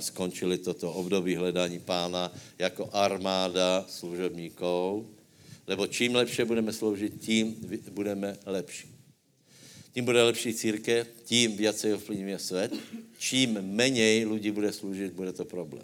skončili 0.00 0.58
toto 0.58 0.92
období 0.92 1.36
hledání 1.36 1.78
pána 1.78 2.32
jako 2.58 2.90
armáda 2.92 3.86
služebníkov, 3.88 5.04
lebo 5.66 5.86
čím 5.86 6.14
lepše 6.14 6.44
budeme 6.44 6.72
sloužit, 6.72 7.20
tím 7.20 7.56
budeme 7.90 8.36
lepší. 8.46 8.97
Čím 9.98 10.06
bude 10.06 10.22
lepší 10.22 10.54
církev, 10.54 11.10
tím 11.26 11.58
viacej 11.58 11.98
ovplyvňuje 11.98 12.38
svět. 12.38 12.70
Čím 13.18 13.58
menej 13.58 14.30
lidí 14.30 14.54
bude 14.54 14.70
sloužit, 14.70 15.10
bude 15.10 15.34
to 15.34 15.42
problém. 15.42 15.82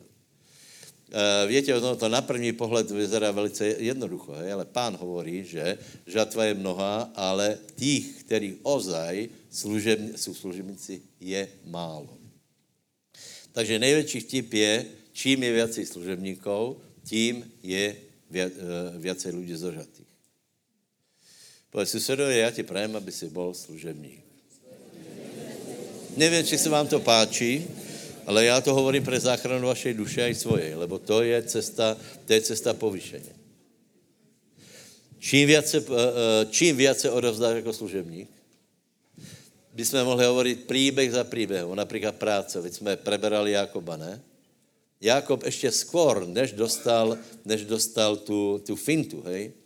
Uh, 1.11 1.51
viete, 1.51 1.75
ono 1.75 1.99
to 1.99 2.07
na 2.07 2.23
první 2.23 2.55
pohled 2.55 2.91
vyzerá 2.91 3.31
velice 3.35 3.67
jednoducho, 3.67 4.39
hej? 4.39 4.55
ale 4.55 4.65
pán 4.71 4.95
hovorí, 4.95 5.43
že 5.43 5.79
žatva 6.07 6.47
je 6.47 6.55
mnoha, 6.55 7.11
ale 7.15 7.59
tých, 7.75 8.23
kteří 8.23 8.63
ozaj 8.63 9.29
služební, 9.51 10.15
jsou 10.15 10.35
služebníci, 10.35 11.03
je 11.19 11.51
málo. 11.67 12.15
Takže 13.51 13.79
největší 13.79 14.21
vtip 14.21 14.53
je, 14.55 14.87
čím 15.13 15.43
je 15.43 15.51
viacej 15.53 15.85
služebníkov, 15.87 16.79
tím 17.03 17.51
je 17.63 17.95
eh, 17.95 18.51
viacej 18.99 19.35
lidí 19.35 19.55
zožatých. 19.55 20.14
Povedz 21.75 21.91
susedovi, 21.91 22.39
já 22.39 22.51
ti 22.51 22.63
prajem, 22.63 22.97
aby 22.97 23.13
si 23.13 23.27
bol 23.27 23.51
služebník. 23.55 24.23
Nevím, 26.17 26.47
či 26.47 26.59
se 26.59 26.71
vám 26.71 26.87
to 26.87 27.01
páčí, 27.03 27.67
ale 28.27 28.45
já 28.45 28.61
to 28.61 28.75
hovorím 28.75 29.05
pro 29.05 29.21
záchranu 29.21 29.67
vašej 29.67 29.95
duše 29.95 30.23
a 30.23 30.31
i 30.31 30.35
svojej, 30.35 30.75
lebo 30.75 31.03
to 31.03 31.23
je 31.23 31.43
cesta, 31.43 31.99
to 32.27 32.33
je 32.33 32.41
cesta 32.41 32.79
povýšení. 32.79 33.35
Čím 35.19 35.49
více, 35.49 35.79
eh, 35.79 35.91
eh, 35.91 36.47
čím 36.55 36.77
více 36.77 37.11
odovzdáš 37.11 37.57
jako 37.57 37.73
služebník, 37.73 38.31
bychom 39.75 40.05
mohli 40.05 40.25
hovorit 40.31 40.67
příběh 40.71 41.11
za 41.13 41.25
příběhem, 41.25 41.75
například 41.75 42.15
práce, 42.15 42.61
veď 42.61 42.73
jsme 42.75 42.97
preberali 42.97 43.51
Jakoba, 43.51 43.97
ne? 43.97 44.23
Jakob 45.01 45.43
ještě 45.43 45.75
skôr, 45.75 46.23
než 46.27 46.53
dostal, 46.53 47.19
než 47.45 47.65
dostal 47.67 48.17
tu, 48.17 48.63
tu 48.63 48.77
fintu, 48.77 49.27
hej? 49.27 49.64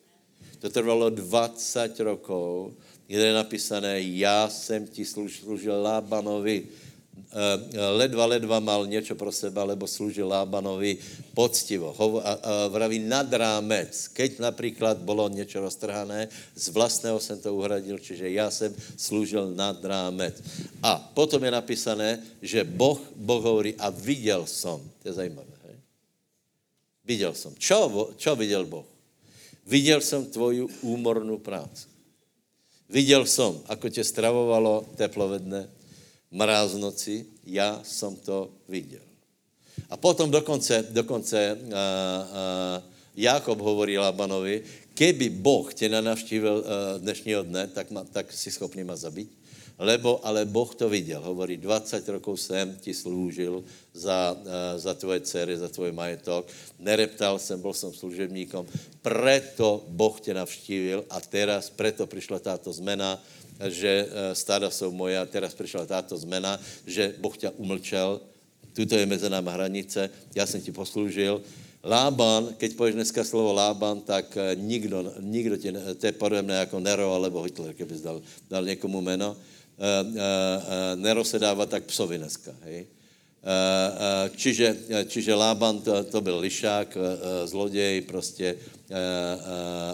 To 0.58 0.70
trvalo 0.70 1.10
20 1.10 2.00
rokov, 2.00 2.72
kde 3.06 3.26
je 3.26 3.34
napísané, 3.34 4.00
já 4.00 4.48
jsem 4.48 4.86
ti 4.86 5.04
služil 5.04 5.82
Lábanovi, 5.82 6.68
Eh, 7.28 7.76
ledva, 7.76 8.24
ledva 8.26 8.60
mal 8.60 8.86
něco 8.86 9.14
pro 9.14 9.32
seba, 9.32 9.64
lebo 9.64 9.84
slúžil 9.84 10.24
Lábanovi 10.28 10.96
poctivo. 11.36 11.92
Hovo, 11.92 12.24
a, 12.24 12.32
a 12.32 12.52
vraví 12.72 13.04
nad 13.04 13.28
rámec. 13.28 14.08
Keď 14.16 14.38
například 14.38 14.96
bylo 15.04 15.28
něco 15.28 15.60
roztrhané, 15.60 16.28
z 16.56 16.68
vlastného 16.68 17.20
jsem 17.20 17.38
to 17.40 17.54
uhradil, 17.54 17.98
čiže 17.98 18.30
já 18.30 18.50
jsem 18.50 18.74
slúžil 18.96 19.52
nad 19.52 19.84
rámec. 19.84 20.40
A 20.82 20.96
potom 21.14 21.44
je 21.44 21.50
napísané, 21.50 22.22
že 22.42 22.64
Boh, 22.64 22.96
boh 23.16 23.44
hovorí, 23.44 23.74
a 23.76 23.90
viděl 23.90 24.46
jsem, 24.46 24.80
to 25.02 25.08
je 25.08 25.12
zajímavé? 25.12 25.52
Viděl 27.04 27.34
jsem. 27.34 27.52
Čo, 27.58 28.10
čo 28.16 28.36
viděl 28.36 28.64
Boh? 28.66 28.97
Viděl 29.68 30.00
jsem 30.00 30.24
tvoju 30.26 30.68
úmornou 30.80 31.38
práci. 31.38 31.86
Viděl 32.88 33.26
jsem, 33.26 33.60
ako 33.68 33.88
tě 33.88 34.04
stravovalo 34.04 34.88
teplovedné 34.96 35.68
mráz 36.30 36.74
noci, 36.74 37.26
já 37.44 37.80
jsem 37.84 38.16
to 38.16 38.50
viděl. 38.68 39.04
A 39.90 39.96
potom 39.96 40.30
dokonce, 40.30 40.86
dokonce 40.90 41.58
uh, 41.60 41.68
uh, 41.68 41.74
Jakob 43.16 43.60
hovorí 43.60 43.98
Labanovi, 43.98 44.64
keby 44.94 45.28
Boh 45.28 45.74
tě 45.74 45.88
nenavštívil 45.88 46.64
uh, 46.64 46.64
dnešního 47.02 47.42
dne, 47.42 47.66
tak, 47.66 47.90
ma, 47.90 48.04
tak 48.04 48.32
si 48.32 48.50
schopný 48.50 48.84
ma 48.84 48.96
zabít. 48.96 49.37
Lebo, 49.78 50.26
ale 50.26 50.44
Boh 50.44 50.74
to 50.74 50.88
viděl. 50.88 51.22
Hovorí, 51.22 51.56
20 51.56 52.08
rokov 52.08 52.40
jsem 52.40 52.76
ti 52.80 52.94
slúžil 52.94 53.64
za, 53.94 54.34
uh, 54.34 54.46
za 54.76 54.94
tvoje 54.94 55.20
dcery, 55.20 55.56
za 55.56 55.68
tvoj 55.68 55.92
majetok. 55.92 56.46
Nereptal 56.78 57.38
jsem, 57.38 57.60
byl 57.60 57.72
jsem 57.72 57.92
služebníkom. 57.94 58.66
Preto 59.02 59.86
Boh 59.88 60.20
tě 60.20 60.34
navštívil 60.34 61.04
a 61.10 61.20
teraz, 61.20 61.70
preto 61.70 62.06
přišla 62.06 62.38
táto 62.38 62.72
zmena 62.72 63.22
že 63.66 64.06
eh, 64.06 64.34
stáda 64.34 64.70
jsou 64.70 64.92
moje 64.92 65.18
a 65.18 65.26
teraz 65.26 65.54
přišla 65.54 65.86
táto 65.86 66.16
zmena, 66.16 66.60
že 66.86 67.14
Boh 67.18 67.34
tě 67.34 67.50
umlčel, 67.50 68.20
tuto 68.72 68.94
je 68.94 69.06
mezi 69.06 69.30
náma 69.30 69.52
hranice, 69.52 70.10
já 70.34 70.46
jsem 70.46 70.60
ti 70.60 70.72
posloužil. 70.72 71.42
Lában, 71.84 72.54
keď 72.58 72.74
pověš 72.74 72.94
dneska 72.94 73.24
slovo 73.24 73.52
Lában, 73.52 74.00
tak 74.00 74.36
eh, 74.36 74.54
nikdo, 74.54 75.14
nikdo 75.20 75.56
tě, 75.56 75.72
to 75.72 76.06
je 76.06 76.12
podobné 76.12 76.54
jako 76.54 76.80
Nero 76.80 77.14
alebo 77.14 77.42
Hitler, 77.42 77.74
kdybys 77.74 78.00
dal, 78.00 78.22
dal 78.50 78.64
někomu 78.64 79.00
jméno. 79.00 79.36
Eh, 79.78 80.96
Nero 80.96 81.24
se 81.24 81.38
dává 81.38 81.66
tak 81.66 81.84
psovi 81.84 82.18
dneska, 82.18 82.54
hej. 82.62 82.86
Eh, 83.38 83.46
eh, 83.46 84.26
čiže, 84.34 84.66
čiže 85.06 85.30
Lában 85.30 85.78
to, 85.78 85.94
to 86.10 86.18
byl 86.20 86.42
lišák, 86.42 86.88
eh, 86.96 87.46
zloděj 87.46 88.00
prostě 88.00 88.56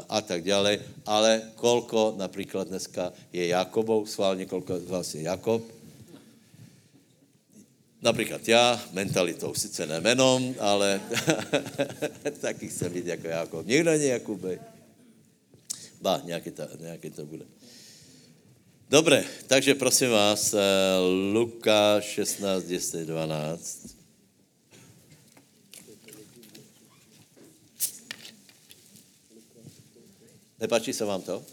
a 0.09 0.21
tak 0.23 0.45
dále. 0.45 0.79
Ale 1.07 1.43
kolko 1.55 2.15
například 2.17 2.69
dneska 2.69 3.13
je 3.33 3.47
Jakobou, 3.47 4.07
sválně 4.07 4.47
kolko 4.47 4.81
z 4.81 4.87
vás 4.87 5.15
je 5.15 5.23
Jakob. 5.23 5.63
Například 8.03 8.49
já, 8.49 8.81
mentalitou 8.93 9.55
sice 9.55 9.87
nemenom, 9.87 10.55
ale 10.61 11.01
taky 12.41 12.69
chcem 12.69 12.93
být 12.93 13.07
jako 13.07 13.29
Jakob. 13.29 13.67
Nikdo 13.67 13.91
není 13.91 14.07
Jakubej. 14.07 14.59
Ba, 16.01 16.21
nějaký 16.25 16.51
to, 16.51 16.63
nějaký 16.81 17.11
to 17.11 17.27
bude. 17.27 17.45
Dobře, 18.91 19.25
takže 19.47 19.75
prosím 19.75 20.11
vás, 20.11 20.55
eh, 20.55 20.59
Lukáš 21.33 22.05
16, 22.05 22.65
10, 22.65 23.07
12. 23.07 23.97
Nepáčí 30.61 30.93
se 30.93 31.05
vám 31.05 31.23
to? 31.23 31.45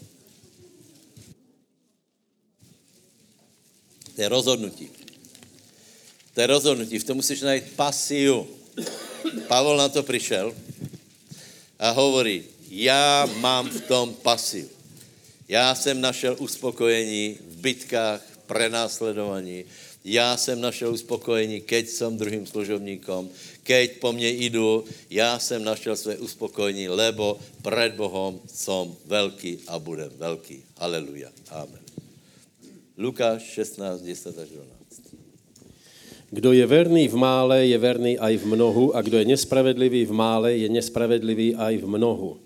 To 4.14 4.22
je 4.22 4.28
rozhodnutí. 4.28 4.90
To 6.34 6.40
je 6.40 6.46
rozhodnutí. 6.46 6.98
V 6.98 7.04
tom 7.04 7.16
musíš 7.16 7.40
najít 7.40 7.72
pasiu. 7.76 8.48
Pavel 9.48 9.76
na 9.76 9.88
to 9.88 10.02
přišel 10.02 10.54
a 11.78 11.90
hovorí, 11.90 12.44
já 12.68 13.28
mám 13.40 13.70
v 13.70 13.80
tom 13.80 14.14
pasiu. 14.14 14.81
Já 15.52 15.74
jsem 15.74 16.00
našel 16.00 16.36
uspokojení 16.40 17.36
v 17.48 17.56
bitkách, 17.56 18.24
prenásledovaní. 18.46 19.64
Já 20.04 20.36
jsem 20.36 20.60
našel 20.60 20.92
uspokojení, 20.92 21.60
keď 21.60 21.88
jsem 21.88 22.16
druhým 22.16 22.46
služovníkom, 22.46 23.28
keď 23.62 24.00
po 24.00 24.12
mně 24.12 24.28
jdu, 24.28 24.84
já 25.10 25.38
jsem 25.38 25.64
našel 25.64 25.96
své 25.96 26.16
uspokojení, 26.16 26.88
lebo 26.88 27.36
před 27.60 27.92
Bohem 28.00 28.40
jsem 28.48 28.96
velký 29.06 29.58
a 29.68 29.78
budem 29.78 30.10
velký. 30.16 30.64
Haleluja. 30.80 31.28
Amen. 31.50 31.84
Lukáš 32.98 33.42
16, 33.42 34.00
10 34.00 34.38
až 34.38 34.48
12. 34.48 34.72
Kdo 36.30 36.52
je 36.52 36.66
verný 36.66 37.08
v 37.08 37.16
mále, 37.16 37.66
je 37.68 37.78
verný 37.78 38.16
aj 38.16 38.40
v 38.40 38.56
mnohu 38.56 38.96
a 38.96 39.04
kdo 39.04 39.20
je 39.20 39.28
nespravedlivý 39.36 40.08
v 40.08 40.12
mále, 40.16 40.56
je 40.56 40.68
nespravedlivý 40.72 41.60
aj 41.60 41.76
v 41.76 41.86
mnohu. 41.86 42.40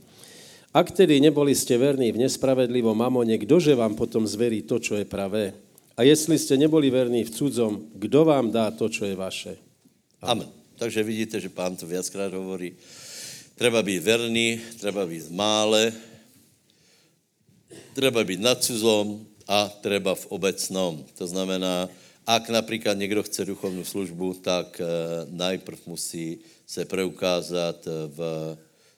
Ak 0.77 0.93
tedy 0.93 1.25
neboli 1.25 1.57
ste 1.57 1.81
verní 1.81 2.12
v 2.12 2.29
nespravedlivom 2.29 2.93
mamone, 2.93 3.33
kdože 3.41 3.73
vám 3.73 3.97
potom 3.97 4.29
zverí 4.29 4.61
to, 4.61 4.77
čo 4.77 5.01
je 5.01 5.09
pravé? 5.09 5.57
A 5.97 6.05
jestli 6.05 6.37
ste 6.37 6.61
neboli 6.61 6.93
verní 6.93 7.25
v 7.25 7.33
cudzom, 7.33 7.81
kdo 7.97 8.29
vám 8.29 8.53
dá 8.53 8.69
to, 8.69 8.85
čo 8.93 9.09
je 9.09 9.17
vaše? 9.17 9.57
Amen. 10.21 10.45
Amen. 10.45 10.51
Takže 10.77 11.01
vidíte, 11.01 11.41
že 11.41 11.49
pán 11.49 11.73
to 11.81 11.89
viackrát 11.89 12.29
hovorí. 12.29 12.77
Treba 13.57 13.81
být 13.81 14.05
verný, 14.05 14.61
treba 14.77 15.09
být 15.09 15.33
mále, 15.33 15.97
treba 17.97 18.21
být 18.21 18.45
nad 18.45 18.61
cudzom 18.61 19.25
a 19.49 19.73
treba 19.81 20.12
v 20.12 20.29
obecnom. 20.29 21.01
To 21.17 21.25
znamená, 21.25 21.89
ak 22.29 22.53
například 22.53 23.01
někdo 23.01 23.25
chce 23.25 23.49
duchovnou 23.49 23.85
službu, 23.85 24.45
tak 24.45 24.77
eh, 24.77 24.85
najprv 25.33 25.79
musí 25.89 26.45
se 26.69 26.85
preukázat 26.85 27.89
v 27.89 28.21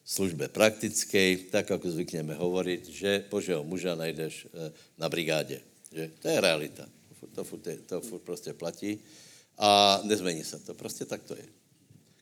službe 0.08 0.48
praktické, 0.48 1.36
tak 1.52 1.70
jako 1.70 1.90
zvykneme 1.90 2.34
hovorit, 2.34 2.88
že 2.88 3.28
Božího 3.28 3.60
muža 3.60 3.92
najdeš 3.92 4.48
eh, 4.48 4.72
na 4.96 5.08
brigádě. 5.08 5.60
Že? 5.92 6.10
To 6.22 6.28
je 6.28 6.40
realita. 6.40 6.88
To 7.34 7.44
furt, 7.44 7.68
to 7.86 8.00
furt 8.00 8.22
prostě 8.22 8.52
platí 8.52 8.98
a 9.58 10.00
nezmení 10.04 10.44
se 10.44 10.58
to. 10.58 10.74
Prostě 10.74 11.04
tak 11.04 11.22
to 11.22 11.36
je. 11.36 11.44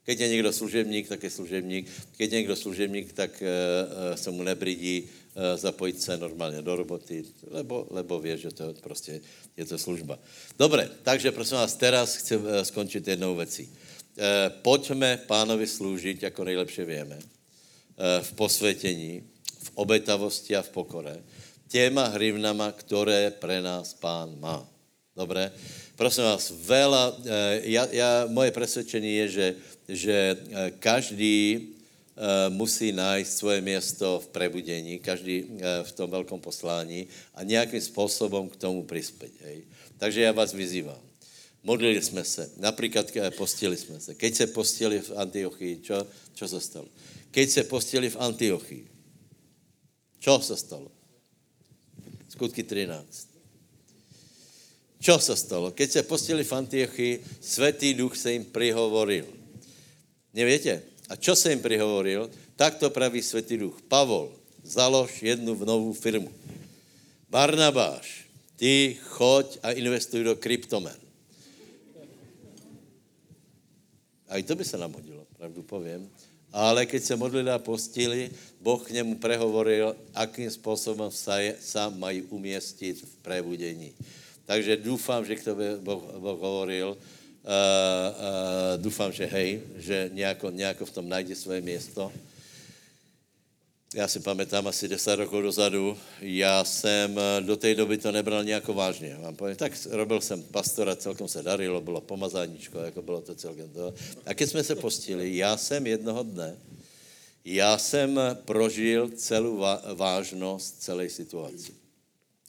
Keď 0.05 0.21
je 0.21 0.29
někdo 0.29 0.53
služebník, 0.53 1.09
tak 1.09 1.23
je 1.23 1.31
služebník. 1.31 1.91
Keď 2.17 2.33
je 2.33 2.39
někdo 2.39 2.57
služebník, 2.57 3.13
tak 3.13 3.43
uh, 3.43 4.15
se 4.15 4.31
mu 4.31 4.43
nebridí 4.43 5.03
uh, 5.03 5.59
zapojit 5.59 6.03
se 6.03 6.17
normálně 6.17 6.63
do 6.63 6.77
roboty, 6.77 7.25
lebo, 7.51 7.87
lebo 7.91 8.21
ví, 8.21 8.39
že 8.39 8.51
to 8.51 8.75
prostě 8.81 9.21
je 9.57 9.65
to 9.67 9.79
služba. 9.79 10.19
Dobre, 10.59 10.91
takže 11.03 11.33
prosím 11.33 11.57
vás, 11.57 11.75
teraz 11.75 12.17
chci 12.17 12.37
uh, 12.37 12.63
skončit 12.63 13.09
jednou 13.09 13.37
věcí. 13.37 13.67
Uh, 13.67 14.25
pojďme 14.63 15.27
pánovi 15.27 15.67
sloužit, 15.67 16.23
jako 16.23 16.45
nejlepše 16.45 16.85
víme. 16.85 17.19
Eh, 17.97 18.23
v 18.23 18.33
posvětění, 18.33 19.23
v 19.63 19.71
obetavosti 19.75 20.57
a 20.57 20.63
v 20.63 20.69
pokore, 20.69 21.17
těma 21.69 22.05
hrivnama, 22.05 22.73
které 22.73 23.31
pre 23.31 23.63
nás 23.63 23.95
pán 23.95 24.37
má. 24.41 24.69
Dobré? 25.17 25.49
Prosím 25.97 26.29
vás, 26.29 26.53
veľa, 26.53 27.17
eh, 27.25 27.73
ja, 27.73 27.89
ja, 27.89 28.11
moje 28.29 28.53
presvedčení 28.53 29.17
je, 29.25 29.27
že, 29.29 29.47
že 29.89 30.17
eh, 30.37 30.71
každý 30.77 31.73
musí 32.49 32.97
najít 32.97 33.29
svoje 33.29 33.61
město 33.61 34.25
v 34.25 34.33
prebudení, 34.33 34.97
každý 35.05 35.61
v 35.61 35.93
tom 35.93 36.09
velkom 36.09 36.41
poslání 36.41 37.13
a 37.37 37.45
nějakým 37.45 37.81
způsobem 37.81 38.49
k 38.49 38.57
tomu 38.57 38.89
přispět. 38.89 39.37
Takže 40.01 40.21
já 40.21 40.33
vás 40.33 40.57
vyzývám. 40.57 40.97
Modlili 41.61 42.01
jsme 42.01 42.25
se, 42.25 42.49
například 42.57 43.13
postili 43.37 43.77
jsme 43.77 44.01
se. 44.01 44.17
Keď 44.17 44.35
se 44.35 44.47
postili 44.47 45.01
v 45.01 45.13
Antiochii, 45.13 45.85
čo, 45.85 46.09
čo 46.33 46.49
se 46.49 46.57
stalo? 46.57 46.89
Keď 47.37 47.49
se 47.51 47.63
postili 47.69 48.09
v 48.09 48.17
Antiochii, 48.17 48.85
čo 50.17 50.41
se 50.41 50.57
stalo? 50.57 50.89
Skutky 52.33 52.65
13. 52.65 52.97
Čo 54.97 55.21
se 55.21 55.37
stalo? 55.37 55.69
Keď 55.77 55.89
se 55.91 56.03
postili 56.03 56.45
v 56.45 56.53
Antiochii, 56.53 57.21
Svetý 57.45 57.93
duch 57.93 58.17
se 58.17 58.33
jim 58.33 58.45
prihovoril. 58.45 59.29
Nevíte? 60.33 60.81
A 61.13 61.17
čo 61.21 61.37
se 61.37 61.53
jim 61.53 61.61
prihovoril? 61.61 62.33
Tak 62.57 62.81
to 62.81 62.89
praví 62.89 63.21
Svetý 63.21 63.61
duch. 63.61 63.85
Pavol, 63.85 64.33
založ 64.65 65.21
jednu 65.21 65.53
novou 65.61 65.93
firmu. 65.93 66.33
Barnabáš, 67.29 68.25
ty 68.57 68.97
choď 69.13 69.61
a 69.61 69.77
investuj 69.77 70.25
do 70.25 70.41
kryptomen. 70.41 70.97
A 74.29 74.41
i 74.41 74.43
to 74.43 74.57
by 74.57 74.65
se 74.65 74.81
nám 74.81 74.97
hodilo, 74.97 75.29
pravdu 75.37 75.63
povím. 75.63 76.09
Ale 76.57 76.89
keď 76.89 77.03
se 77.05 77.15
modlili 77.21 77.53
a 77.53 77.61
postili, 77.61 78.33
Boh 78.65 78.81
k 78.81 78.97
němu 78.97 79.21
prehovoril, 79.21 79.93
akým 80.17 80.49
způsobem 80.49 81.13
sa 81.61 81.93
mají 81.93 82.25
umístit 82.33 82.97
v 82.97 83.15
prebudení. 83.21 83.93
Takže 84.49 84.81
doufám, 84.81 85.21
že 85.29 85.37
k 85.37 85.45
tobě 85.45 85.77
Boh, 85.77 86.01
boh 86.17 86.41
hovoril, 86.41 86.97
uh, 86.97 86.97
uh, 86.97 88.81
doufám, 88.81 89.13
že 89.13 89.29
hej, 89.29 89.61
že 89.77 90.11
nějako, 90.13 90.51
nějako 90.51 90.87
v 90.87 90.95
tom 90.97 91.09
najde 91.09 91.37
svoje 91.37 91.61
město. 91.61 92.09
Já 93.95 94.09
si 94.09 94.21
pamätám 94.21 94.67
asi 94.67 94.89
10 94.89 95.17
rokov 95.17 95.43
dozadu, 95.43 95.99
já 96.21 96.65
jsem 96.65 97.19
eh, 97.19 97.41
do 97.41 97.57
té 97.57 97.75
doby 97.75 97.99
to 97.99 98.13
nebral 98.13 98.45
nějak 98.45 98.69
vážně. 98.69 99.19
Tak 99.57 99.73
robil 99.91 100.21
jsem 100.21 100.43
pastora, 100.43 100.97
celkom 100.97 101.29
se 101.29 101.43
darilo, 101.43 101.81
bylo 101.81 102.01
pomazáníčko, 102.01 102.79
jako 102.79 103.03
bylo 103.03 103.21
to 103.21 103.35
celkem 103.35 103.71
to. 103.71 103.95
A 104.27 104.33
když 104.33 104.51
jsme 104.51 104.65
se 104.65 104.75
postili, 104.75 105.37
já 105.37 105.57
jsem 105.57 105.87
jednoho 105.87 106.23
dne, 106.23 106.57
já 107.45 107.79
jsem 107.79 108.21
prožil 108.45 109.09
celou 109.09 109.65
vážnost 109.95 110.83
celé 110.83 111.09
situace. 111.09 111.86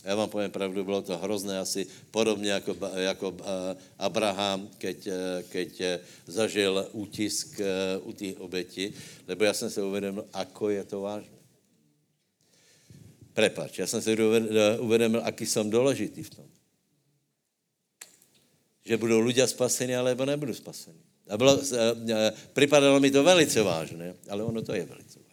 Já 0.08 0.16
vám 0.16 0.30
povím 0.30 0.52
pravdu, 0.52 0.84
bylo 0.84 1.02
to 1.02 1.18
hrozné, 1.18 1.60
asi 1.60 1.88
podobně 2.12 2.52
jako, 2.52 2.78
jako 2.96 3.36
eh, 3.40 3.76
Abraham, 4.00 4.70
keď, 4.78 5.08
eh, 5.08 5.44
keď 5.50 5.82
eh, 5.82 6.00
zažil 6.28 6.88
útisk 6.92 7.60
u 8.04 8.14
té 8.14 8.34
oběti, 8.40 8.94
lebo 9.28 9.44
já 9.44 9.54
jsem 9.54 9.70
se 9.70 9.84
uvědomil, 9.84 10.26
ako 10.34 10.70
je 10.70 10.84
to 10.84 11.02
vážné. 11.02 11.38
Prepač, 13.34 13.80
já 13.80 13.88
jsem 13.88 14.02
se 14.02 14.16
uvědomil, 14.80 15.22
aký 15.24 15.46
jsem 15.46 15.70
důležitý 15.70 16.24
v 16.24 16.30
tom. 16.30 16.46
Že 18.86 18.98
budou 18.98 19.20
lidé 19.20 19.48
spaseni, 19.48 19.96
alebo 19.96 20.26
nebudou 20.26 20.54
spaseni. 20.54 21.04
A 21.30 21.38
bylo, 21.38 21.60
připadalo 22.54 23.00
mi 23.00 23.12
to 23.12 23.24
velice 23.24 23.62
vážné, 23.62 24.16
ale 24.30 24.44
ono 24.44 24.62
to 24.62 24.74
je 24.74 24.86
velice 24.86 25.20
vážné. 25.20 25.27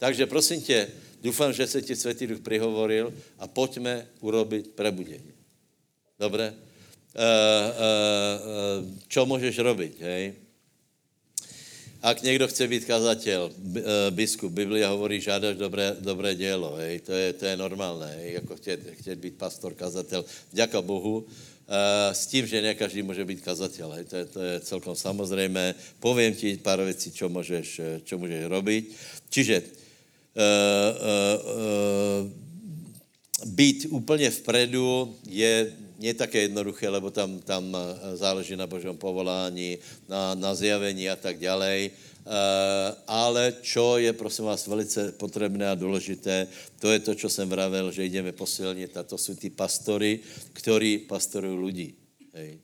Takže 0.00 0.26
prosím 0.26 0.62
tě, 0.64 0.88
Dúfam, 1.20 1.52
že 1.52 1.66
se 1.68 1.82
ti 1.84 1.92
Svetý 1.96 2.26
Duch 2.26 2.40
prihovoril 2.40 3.12
a 3.38 3.44
pojďme 3.44 4.08
urobit 4.24 4.72
prebudení. 4.72 5.36
Dobre? 6.16 6.56
Uh, 7.10 7.20
uh, 7.20 7.76
uh, 8.80 8.98
čo 9.08 9.26
můžeš 9.26 9.58
robiť, 9.58 9.94
hej? 10.00 10.24
Ak 12.00 12.22
někdo 12.22 12.48
chce 12.48 12.68
být 12.68 12.84
kazatel, 12.84 13.52
biskup, 14.10 14.52
Biblia 14.52 14.88
hovorí, 14.88 15.20
žádáš 15.20 15.56
dobré, 15.56 15.96
dobré 16.00 16.34
dělo, 16.34 16.80
hej, 16.80 17.00
to 17.04 17.12
je, 17.12 17.32
to 17.32 17.44
je 17.44 17.56
normálné, 17.56 18.16
hej, 18.16 18.32
jako 18.32 18.56
chtět, 18.56 18.80
chtět 18.92 19.18
být 19.18 19.36
pastor, 19.36 19.74
kazatel, 19.74 20.24
děka 20.52 20.80
Bohu, 20.80 21.26
s 22.12 22.26
tím, 22.26 22.46
že 22.46 22.62
ne 22.62 22.74
každý 22.74 23.02
může 23.02 23.24
být 23.24 23.44
kazatel, 23.44 23.92
to 24.08 24.16
je, 24.16 24.24
to 24.24 24.40
je 24.40 24.60
celkom 24.60 24.96
samozřejmé. 24.96 25.74
Povím 26.00 26.34
ti 26.34 26.56
pár 26.56 26.80
věcí, 26.80 27.12
čo 27.12 27.28
můžeš, 27.28 27.80
můžeš 28.16 28.44
robiť. 28.44 28.84
Čiže 29.30 29.62
Eh, 29.62 29.62
eh, 29.62 29.76
eh, 29.76 29.89
být 33.44 33.86
úplně 33.90 34.30
vpredu 34.30 35.16
je 35.26 35.72
nie 36.00 36.16
také 36.16 36.48
jednoduché, 36.48 36.88
lebo 36.88 37.12
tam, 37.12 37.44
tam 37.44 37.76
záleží 38.16 38.56
na 38.56 38.64
Božom 38.64 38.96
povolání, 38.96 39.78
na, 40.08 40.34
na 40.34 40.56
zjavení 40.56 41.12
a 41.12 41.16
tak 41.16 41.36
ďalej. 41.36 41.92
Ale 43.04 43.60
čo 43.60 44.00
je, 44.00 44.12
prosím 44.12 44.44
vás, 44.48 44.66
velice 44.66 45.12
potřebné 45.12 45.68
a 45.68 45.74
důležité, 45.74 46.48
to 46.80 46.92
je 46.92 47.00
to, 47.00 47.14
čo 47.14 47.28
jsem 47.28 47.48
vravel, 47.48 47.92
že 47.92 48.04
jdeme 48.04 48.32
posilnit 48.32 48.96
a 48.96 49.02
to 49.02 49.18
jsou 49.18 49.34
ty 49.34 49.50
pastory, 49.50 50.20
ktorí 50.52 51.04
pastorují 51.04 51.58
lidi. 51.64 51.88
Hej. 52.32 52.60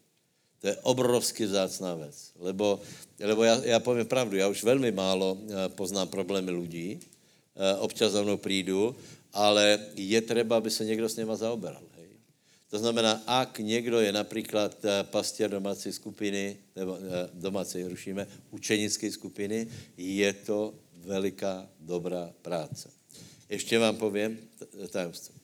To 0.60 0.66
je 0.66 0.76
obrovský 0.82 1.44
vzácná 1.44 1.94
věc. 1.94 2.32
Lebo, 2.40 2.80
lebo 3.20 3.44
já, 3.44 3.64
já 3.64 3.80
povím 3.80 4.06
pravdu, 4.06 4.36
já 4.36 4.48
už 4.48 4.64
velmi 4.64 4.92
málo 4.92 5.38
poznám 5.76 6.08
problémy 6.08 6.50
lidí, 6.50 7.00
Eh, 7.00 7.15
občas 7.78 8.12
za 8.12 8.22
mnou 8.22 8.36
přijdu, 8.36 8.96
ale 9.32 9.78
je 9.94 10.20
třeba, 10.20 10.56
aby 10.56 10.70
se 10.70 10.84
někdo 10.84 11.08
s 11.08 11.16
něma 11.16 11.36
zaoberal. 11.36 11.82
Hej. 11.96 12.08
To 12.70 12.78
znamená, 12.78 13.22
ak 13.26 13.58
někdo 13.58 14.00
je 14.00 14.12
například 14.12 14.84
eh, 14.84 15.04
pastěr 15.04 15.50
domácí 15.50 15.92
skupiny, 15.92 16.56
nebo 16.76 16.98
eh, 16.98 17.30
domácí 17.34 17.84
rušíme, 17.84 18.26
učenické 18.50 19.12
skupiny, 19.12 19.66
je 19.96 20.32
to 20.32 20.74
veliká, 20.96 21.68
dobrá 21.80 22.32
práce. 22.42 22.90
Ještě 23.48 23.78
vám 23.78 23.96
povím 23.96 24.38
tajemstvo. 24.90 25.34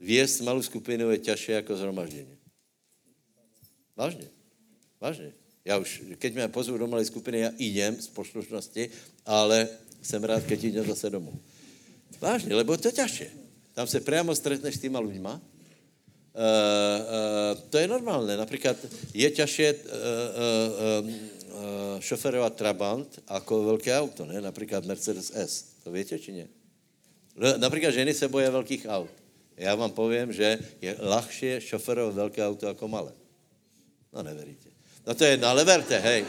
Věst 0.00 0.40
malou 0.40 0.62
skupinu 0.62 1.10
je 1.10 1.18
těžší 1.18 1.52
jako 1.52 1.76
zhromaždění. 1.76 2.36
Vážně. 3.96 4.28
Vážně. 5.00 5.32
Já 5.64 5.78
už, 5.78 6.02
keď 6.18 6.34
mě 6.34 6.48
pozvu 6.48 6.78
do 6.78 6.86
malé 6.86 7.04
skupiny, 7.04 7.38
já 7.38 7.50
jdem 7.58 7.96
z 7.96 8.08
poslušnosti, 8.08 8.90
ale 9.26 9.68
jsem 10.06 10.24
rád, 10.24 10.44
keď 10.44 10.64
jdem 10.64 10.86
zase 10.86 11.10
domů. 11.10 11.40
Vážně, 12.20 12.54
lebo 12.54 12.76
to 12.76 12.88
je 12.88 12.92
těžké. 12.92 13.26
Tam 13.74 13.86
se 13.86 14.00
přímo 14.00 14.34
stretneš 14.34 14.74
s 14.74 14.80
těma 14.80 15.00
lidma. 15.00 15.40
Uh, 16.36 16.42
uh, 16.42 17.60
to 17.70 17.78
je 17.78 17.88
normálné. 17.88 18.36
Například 18.36 18.76
je 19.14 19.30
těžké 19.30 19.74
uh, 19.74 19.80
uh, 19.80 21.08
uh, 21.08 22.00
šoferovat 22.00 22.54
Trabant 22.54 23.18
jako 23.30 23.64
velké 23.64 23.98
auto, 23.98 24.26
ne? 24.26 24.40
Například 24.40 24.84
Mercedes 24.84 25.32
S. 25.34 25.64
To 25.84 25.92
víte, 25.92 26.18
či 26.18 26.32
ne? 26.32 26.46
Například 27.56 27.90
ženy 27.90 28.14
se 28.14 28.28
bojí 28.28 28.46
velkých 28.48 28.86
aut. 28.88 29.10
Já 29.56 29.74
vám 29.74 29.90
povím, 29.90 30.32
že 30.32 30.58
je 30.80 30.96
lahšie 30.98 31.60
šoferovat 31.60 32.14
velké 32.14 32.46
auto 32.46 32.66
jako 32.66 32.88
malé. 32.88 33.12
No 34.12 34.22
neveríte. 34.22 34.68
No 35.06 35.14
to 35.14 35.24
je 35.24 35.30
jedna, 35.30 35.50
ale 35.50 35.64
verte, 35.64 35.98
hej 35.98 36.24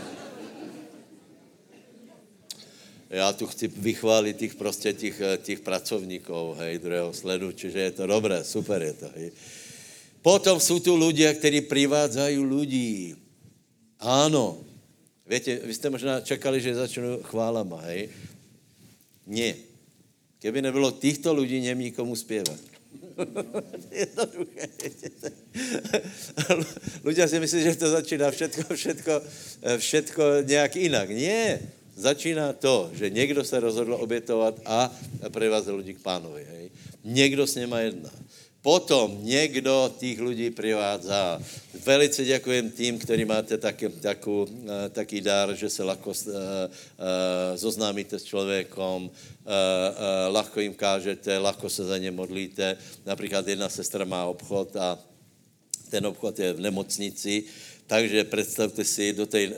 já 3.10 3.34
tu 3.34 3.48
chci 3.48 3.67
vychválit 3.67 4.38
těch 4.38 4.56
prostě 4.56 4.93
těch, 4.93 5.22
eh, 5.22 5.38
těch 5.38 5.60
pracovníků, 5.60 6.54
hej, 6.58 6.80
druhého 6.80 7.13
sledu, 7.13 7.52
čiže 7.52 7.80
je 7.80 7.91
to 7.91 8.08
dobré, 8.08 8.43
super 8.43 8.82
je 8.82 8.93
to, 8.93 9.10
hej. 9.15 9.32
Potom 10.22 10.60
jsou 10.60 10.80
tu 10.80 10.96
lidé, 10.96 11.34
kteří 11.34 11.62
privádzají 11.62 12.38
lidí. 12.39 13.15
Ano. 14.00 14.58
Víte, 15.28 15.56
vy 15.56 15.74
jste 15.74 15.89
možná 15.89 16.22
čekali, 16.22 16.62
že 16.62 16.76
začnu 16.76 17.24
chválama, 17.24 17.82
hej? 17.82 18.10
Ne. 19.28 19.56
Keby 20.39 20.62
nebylo 20.62 20.91
těchto 20.91 21.34
lidí, 21.34 21.60
nemí 21.60 21.91
komu 21.91 22.15
zpěvat. 22.15 22.60
Jednoduché. 23.91 24.67
Ľudia 27.02 27.26
si 27.32 27.38
myslí, 27.39 27.60
že 27.63 27.76
to 27.76 27.89
začíná 27.89 28.32
všetko, 28.32 28.63
všetko, 28.76 29.13
eh, 29.62 29.78
všetko 29.78 30.24
nějak 30.46 30.76
jinak. 30.76 31.10
Nie. 31.10 31.60
Začíná 31.97 32.53
to, 32.53 32.89
že 32.93 33.10
někdo 33.10 33.43
se 33.43 33.60
rozhodl 33.60 33.93
obětovat 33.93 34.60
a 34.65 34.93
privázet 35.33 35.71
lidi 35.71 35.93
k 35.93 36.01
pánovi. 36.01 36.45
Hej. 36.49 36.69
Někdo 37.03 37.47
s 37.47 37.55
něma 37.55 37.79
jedná. 37.79 38.10
Potom 38.62 39.17
někdo 39.21 39.93
těch 39.97 40.19
lidí 40.19 40.49
privádza. 40.49 41.41
Velice 41.86 42.25
děkujem 42.25 42.71
tým, 42.71 42.99
který 42.99 43.25
máte 43.25 43.57
taky, 43.57 43.89
takú, 43.89 44.45
eh, 44.45 44.89
taký 44.89 45.21
dar, 45.21 45.55
že 45.55 45.69
se 45.69 45.83
lahko 45.83 46.10
uh, 46.10 46.13
uh, 46.13 46.36
zoznámíte 47.55 48.19
s 48.19 48.23
člověkom, 48.23 49.03
uh, 49.03 49.10
uh, 49.10 50.33
lahko 50.36 50.60
jim 50.60 50.73
kážete, 50.73 51.38
lahko 51.38 51.69
se 51.69 51.86
za 51.86 51.97
ně 51.97 52.12
modlíte. 52.12 52.77
Například 53.05 53.47
jedna 53.47 53.69
sestra 53.69 54.05
má 54.05 54.25
obchod 54.25 54.75
a 54.75 54.99
ten 55.89 56.05
obchod 56.05 56.39
je 56.39 56.53
v 56.53 56.60
nemocnici 56.60 57.43
takže 57.88 58.23
představte 58.23 58.84
si, 58.84 59.13
do, 59.13 59.26
tej, 59.26 59.47
do, 59.47 59.53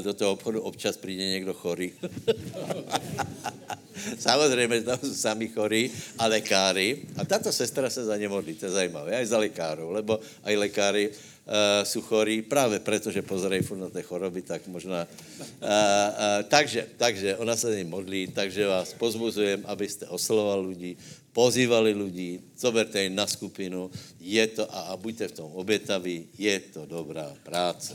do 0.00 0.14
toho 0.14 0.32
obchodu 0.32 0.60
občas 0.60 0.96
přijde 0.96 1.24
někdo 1.24 1.54
chorý. 1.54 1.92
Samozřejmě, 4.18 4.82
tam 4.82 4.98
jsou 4.98 5.14
sami 5.14 5.48
chorí 5.48 5.90
a 6.18 6.26
lékáři. 6.26 7.02
A 7.16 7.24
tato 7.24 7.52
sestra 7.52 7.90
se 7.90 8.04
za 8.04 8.16
ně 8.16 8.28
modlí, 8.28 8.54
to 8.54 8.66
je 8.66 8.70
zajímavé, 8.72 9.16
aj 9.16 9.26
za 9.26 9.38
lékárů, 9.38 9.90
lebo 9.90 10.20
aj 10.44 10.56
lékáři 10.56 11.08
uh, 11.08 11.14
jsou 11.82 12.00
chorí 12.00 12.42
právě 12.42 12.78
proto, 12.78 13.10
že 13.10 13.22
pozerají 13.22 13.62
furt 13.62 13.78
na 13.78 13.88
té 13.88 14.02
choroby, 14.02 14.42
tak 14.42 14.66
možná. 14.66 15.06
Uh, 15.38 15.46
uh, 15.66 15.68
takže, 16.48 16.86
takže 16.96 17.36
ona 17.36 17.56
se 17.56 17.66
za 17.66 17.76
ně 17.76 17.84
modlí, 17.84 18.26
takže 18.26 18.66
vás 18.66 18.94
pozbuzujem, 18.94 19.62
abyste 19.66 20.06
oslovoval 20.06 20.66
lidi, 20.66 20.96
pozývali 21.36 21.92
lidi, 21.92 22.40
zoberte 22.56 23.04
jim 23.04 23.12
na 23.12 23.28
skupinu, 23.28 23.92
je 24.16 24.40
to, 24.56 24.64
a, 24.64 24.80
a 24.80 24.92
buďte 24.96 25.28
v 25.28 25.36
tom 25.44 25.52
obětaví, 25.52 26.32
je 26.32 26.56
to 26.72 26.88
dobrá 26.88 27.28
práce. 27.44 27.92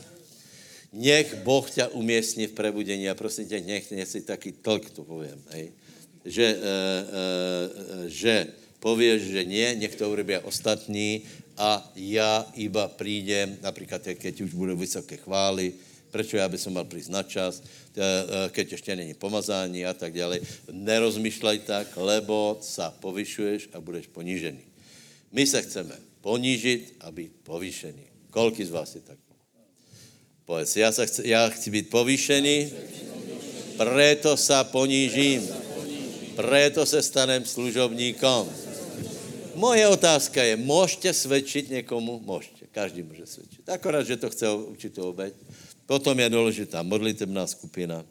Nech 0.93 1.41
Boh 1.41 1.65
tě 1.65 1.87
uměstní 1.97 2.45
v 2.47 2.53
prebudení 2.53 3.09
a 3.09 3.17
prosím 3.17 3.49
tě, 3.49 3.57
nech, 3.65 3.89
si 4.05 4.21
taky 4.21 4.51
tlk, 4.61 4.93
to 4.93 5.01
povím, 5.03 5.41
hej 5.49 5.73
že, 6.21 6.53
uh, 6.53 6.61
uh, 6.61 8.05
že 8.05 8.47
pověš, 8.77 9.21
že 9.21 9.41
nie, 9.41 9.73
nech 9.73 9.97
to 9.97 10.05
urobí 10.05 10.37
ostatní 10.37 11.25
a 11.57 11.81
já 11.95 12.45
iba 12.53 12.87
prídem, 12.87 13.57
například 13.61 14.01
keď 14.21 14.41
už 14.41 14.53
budou 14.53 14.77
vysoké 14.77 15.17
chvály, 15.17 15.73
prečo 16.11 16.37
já 16.37 16.49
bych 16.49 16.67
mal 16.67 16.83
přijít 16.85 17.09
na 17.09 17.23
čas, 17.23 17.63
keď 18.51 18.71
ještě 18.71 18.95
není 18.95 19.13
pomazání 19.13 19.85
a 19.85 19.93
tak 19.93 20.13
dále. 20.13 20.39
Nerozmýšlej 20.71 21.59
tak, 21.63 21.95
lebo 21.95 22.59
sa 22.61 22.91
povyšuješ 22.91 23.71
a 23.73 23.79
budeš 23.79 24.11
ponížený. 24.11 24.61
My 25.31 25.47
se 25.47 25.61
chceme 25.61 25.95
ponížit 26.21 26.99
a 26.99 27.11
být 27.11 27.31
povýšený. 27.43 28.29
Kolik 28.29 28.61
z 28.61 28.69
vás 28.69 28.95
je 28.95 29.01
tak? 29.01 29.17
Povedz, 30.45 30.75
já, 30.75 30.91
sa 30.91 31.05
chci, 31.05 31.31
já 31.31 31.49
chci 31.49 31.71
být 31.71 31.89
povýšený, 31.89 32.57
preto 33.77 34.35
sa 34.37 34.63
ponížím. 34.67 35.47
Preto 36.35 36.85
se 36.85 37.01
stanem 37.01 37.45
služobníkom. 37.45 38.49
Moje 39.55 39.87
otázka 39.87 40.43
je, 40.43 40.55
můžete 40.55 41.13
svědčit 41.13 41.69
někomu? 41.69 42.19
Můžete, 42.23 42.65
každý 42.71 43.03
může 43.03 43.25
svědčit. 43.25 43.69
Akorát, 43.69 44.07
že 44.07 44.17
to 44.17 44.29
chce 44.29 44.49
určitou 44.49 45.09
obeď. 45.09 45.33
Potom 45.85 46.19
je 46.19 46.29
důležitá 46.29 46.83
modlitebná 46.83 47.47
skupina. 47.47 48.05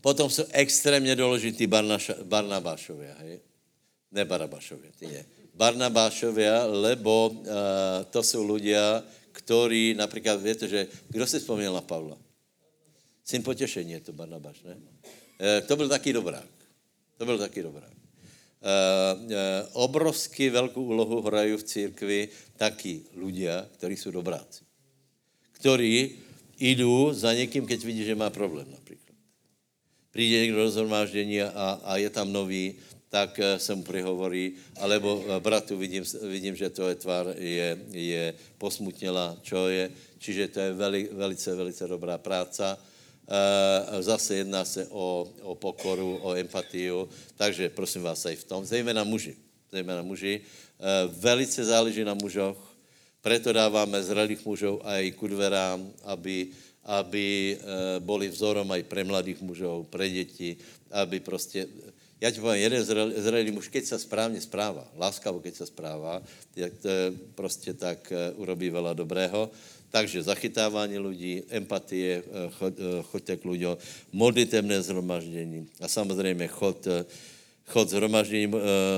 Potom 0.00 0.30
jsou 0.30 0.44
extrémně 0.52 1.16
důležitý 1.16 1.66
Barnabášovia, 2.22 3.14
hej? 3.18 3.40
Ne 4.12 4.24
Barabášovia, 4.24 4.92
ty 4.98 5.06
ne. 5.06 5.24
Barnabášovia, 5.54 6.66
lebo 6.66 7.28
uh, 7.28 7.46
to 8.10 8.22
jsou 8.22 8.42
ľudia, 8.42 9.02
ktorí, 9.32 9.94
například, 9.94 10.42
víte, 10.42 10.68
že, 10.68 10.86
kdo 11.08 11.26
si 11.26 11.38
vzpomněl 11.38 11.74
na 11.74 11.80
Pavla? 11.80 12.18
Syn 13.24 13.42
potěšení 13.42 13.92
je 13.92 14.00
to 14.00 14.12
Barnabáš, 14.12 14.62
ne? 14.62 14.76
Uh, 14.76 15.66
to 15.66 15.76
byl 15.76 15.88
taky 15.88 16.12
dobrák. 16.12 16.50
To 17.16 17.24
byl 17.24 17.38
taky 17.38 17.62
dobré. 17.62 17.86
Uh, 17.86 17.94
uh, 19.24 19.32
obrovsky 19.72 20.50
velkou 20.50 20.84
úlohu 20.84 21.22
hrají 21.22 21.56
v 21.56 21.62
církvi 21.62 22.28
taky 22.56 23.02
ľudia, 23.16 23.66
kteří 23.72 23.96
jsou 23.96 24.10
dobráci. 24.10 24.64
Kteří 25.52 26.23
jdou 26.58 27.12
za 27.12 27.34
někým, 27.34 27.66
keď 27.66 27.84
vidí, 27.84 28.04
že 28.04 28.14
má 28.14 28.30
problém 28.30 28.66
například. 28.70 29.16
Přijde 30.10 30.40
někdo 30.40 30.58
do 30.58 30.70
zhromáždění 30.70 31.42
a, 31.42 31.80
a 31.84 31.96
je 31.96 32.10
tam 32.10 32.32
nový, 32.32 32.74
tak 33.08 33.38
uh, 33.38 33.58
se 33.58 33.74
mu 33.74 33.82
prihovorí, 33.82 34.58
alebo 34.82 35.16
uh, 35.16 35.38
bratu 35.38 35.78
vidím, 35.78 36.02
vidím, 36.22 36.56
že 36.56 36.70
to 36.70 36.88
je 36.88 36.94
tvár 36.94 37.34
je, 37.38 37.78
je 37.90 38.34
posmutněla, 38.58 39.38
čo 39.42 39.68
je, 39.70 39.90
čiže 40.18 40.48
to 40.48 40.60
je 40.60 40.70
veli, 40.72 41.08
velice, 41.12 41.54
velice 41.54 41.86
dobrá 41.86 42.18
práca. 42.18 42.78
Eh, 43.24 44.02
zase 44.02 44.34
jedná 44.44 44.64
se 44.64 44.86
o, 44.90 45.28
o 45.42 45.54
pokoru, 45.54 46.20
o 46.22 46.36
empatiu, 46.36 47.08
takže 47.40 47.72
prosím 47.72 48.02
vás 48.02 48.20
i 48.28 48.36
v 48.36 48.44
tom, 48.44 48.64
zejména 48.64 49.04
muži, 49.04 49.32
zejména 49.72 50.02
muži, 50.02 50.40
eh, 50.44 51.08
velice 51.08 51.64
záleží 51.64 52.04
na 52.04 52.12
mužoch, 52.14 52.73
preto 53.24 53.48
dáváme 53.48 53.96
zralých 54.04 54.44
mužov 54.44 54.84
aj 54.84 55.16
kudverám, 55.16 55.80
aby, 56.04 56.52
aby 56.84 57.56
eh, 57.56 57.58
boli 58.04 58.28
vzorom 58.28 58.68
aj 58.68 58.84
pre 58.84 59.00
mladých 59.00 59.40
mužov, 59.40 59.88
pre 59.88 60.04
děti, 60.04 60.60
aby 60.92 61.20
prostě, 61.24 61.66
já 62.20 62.30
ti 62.30 62.40
povím, 62.40 62.62
jeden 62.62 62.84
zralý 63.16 63.50
muž, 63.50 63.72
keď 63.72 63.84
se 63.84 63.98
správně 63.98 64.40
správa, 64.40 64.84
láskavo, 64.96 65.40
keď 65.40 65.54
se 65.54 65.66
správa, 65.66 66.22
jak 66.56 66.72
to 66.78 66.88
prostě 67.34 67.72
tak 67.72 68.12
urobí 68.36 68.70
veľa 68.70 68.92
dobrého. 68.92 69.50
Takže 69.94 70.26
zachytávání 70.26 70.98
lidí, 70.98 71.42
empatie, 71.54 72.18
eh, 72.18 72.50
chod, 72.58 72.74
eh, 72.74 73.02
choďte 73.14 73.34
k 73.38 73.44
ľuďom, 73.46 73.74
modlitevné 74.10 74.82
zhromaždění 74.82 75.70
a 75.78 75.86
samozřejmě 75.86 76.46
chod, 76.50 76.82
eh, 76.90 77.06
chod 77.70 77.88
zhromaždění 77.94 78.46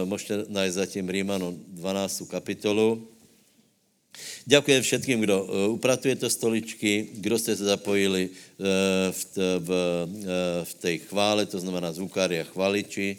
můžete 0.08 0.48
najít 0.48 0.72
zatím 0.72 1.04
Rímanom 1.08 1.52
12. 1.68 2.26
kapitolu. 2.26 3.15
Děkuji 4.46 4.80
všetkým, 4.80 5.20
kdo 5.20 5.44
upratujete 5.68 6.30
stoličky, 6.30 7.08
kdo 7.12 7.38
jste 7.38 7.56
se 7.56 7.64
zapojili 7.64 8.30
v, 9.10 9.26
v, 9.58 9.70
v 10.64 10.74
té 10.74 10.98
chvále, 10.98 11.46
to 11.46 11.60
znamená 11.60 11.92
zvukáři 11.92 12.40
a 12.40 12.44
chvaliči. 12.44 13.16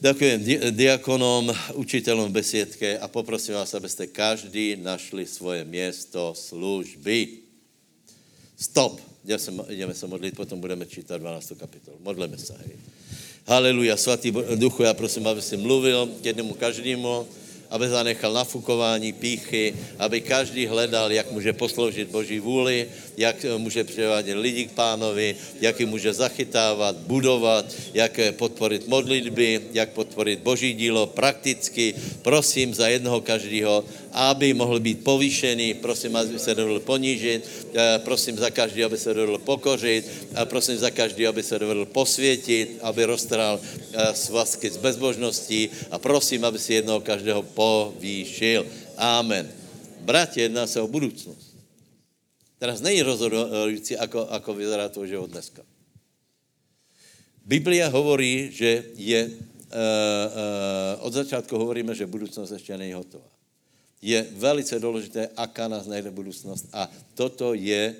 Děkuji 0.00 0.60
diakonom, 0.70 1.54
učitelům 1.74 2.28
v 2.28 2.32
besiedke 2.32 2.98
a 2.98 3.08
poprosím 3.08 3.54
vás, 3.54 3.74
abyste 3.74 4.06
každý 4.06 4.76
našli 4.76 5.26
svoje 5.26 5.64
město 5.64 6.34
služby. 6.36 7.28
Stop. 8.56 9.00
Jdeme 9.24 9.94
se, 9.94 10.00
se 10.00 10.06
modlit, 10.06 10.36
potom 10.36 10.60
budeme 10.60 10.86
čítat 10.86 11.18
12. 11.18 11.52
kapitolu. 11.58 11.96
Modleme 12.00 12.38
se. 12.38 12.54
Haleluja. 13.46 13.96
Svatý 13.96 14.32
duchu, 14.54 14.82
já 14.82 14.94
prosím, 14.94 15.26
aby 15.26 15.42
si 15.42 15.56
mluvil 15.56 16.06
k 16.22 16.24
jednomu 16.24 16.54
každému, 16.54 17.26
aby 17.70 17.88
zanechal 17.88 18.32
nafukování, 18.32 19.12
píchy, 19.12 19.74
aby 19.98 20.20
každý 20.20 20.66
hledal, 20.66 21.12
jak 21.12 21.30
může 21.32 21.52
posloužit 21.52 22.08
Boží 22.08 22.40
vůli, 22.40 22.88
jak 23.16 23.36
může 23.56 23.84
přivádět 23.84 24.36
lidi 24.36 24.66
k 24.66 24.72
pánovi, 24.72 25.36
jak 25.60 25.80
ji 25.80 25.86
může 25.86 26.12
zachytávat, 26.12 26.96
budovat, 26.96 27.66
jak 27.94 28.20
podporit 28.36 28.88
modlitby, 28.88 29.60
jak 29.72 29.88
podporit 29.90 30.40
Boží 30.40 30.74
dílo 30.74 31.06
prakticky. 31.06 31.94
Prosím 32.22 32.74
za 32.74 32.88
jednoho 32.88 33.20
každého, 33.20 33.84
aby 34.16 34.56
mohl 34.56 34.80
být 34.80 35.04
povýšený, 35.04 35.84
prosím, 35.84 36.16
aby 36.16 36.40
se 36.40 36.56
dovedl 36.56 36.80
ponížit, 36.80 37.44
eh, 37.44 38.00
prosím 38.00 38.40
za 38.40 38.48
každý, 38.48 38.80
aby 38.84 38.96
se 38.96 39.12
dovedl 39.14 39.38
pokořit, 39.44 40.32
prosím 40.48 40.80
za 40.80 40.88
každý, 40.90 41.28
aby 41.28 41.44
se 41.44 41.58
dovedl 41.60 41.84
posvětit, 41.84 42.80
aby 42.80 43.04
roztral 43.04 43.60
eh, 43.60 44.16
svazky 44.16 44.72
z 44.72 44.80
bezbožností 44.80 45.68
a 45.92 46.00
prosím, 46.00 46.48
aby 46.48 46.56
si 46.56 46.80
jednoho 46.80 47.04
každého 47.04 47.44
povýšil. 47.52 48.64
Amen. 48.96 49.52
Bratě, 50.00 50.48
jedná 50.48 50.64
se 50.66 50.80
o 50.80 50.88
budoucnost. 50.88 51.52
Teraz 52.56 52.80
není 52.80 53.04
rozhodující, 53.04 54.00
ako, 54.00 54.32
ako 54.32 54.50
vyzerá 54.56 54.88
to 54.88 55.04
život 55.04 55.28
dneska. 55.28 55.60
Biblia 57.46 57.92
hovorí, 57.92 58.48
že 58.50 58.90
je, 58.96 59.28
uh, 59.28 59.36
uh, 59.70 61.06
od 61.06 61.12
začátku 61.12 61.52
hovoríme, 61.52 61.94
že 61.94 62.08
budoucnost 62.08 62.50
ještě 62.50 62.74
není 62.80 62.96
hotová. 62.96 63.35
Je 64.02 64.26
velice 64.32 64.80
důležité, 64.80 65.28
aká 65.36 65.68
nás 65.68 65.86
najde 65.86 66.10
budoucnost 66.10 66.68
a 66.72 66.90
toto 67.14 67.54
je 67.54 67.96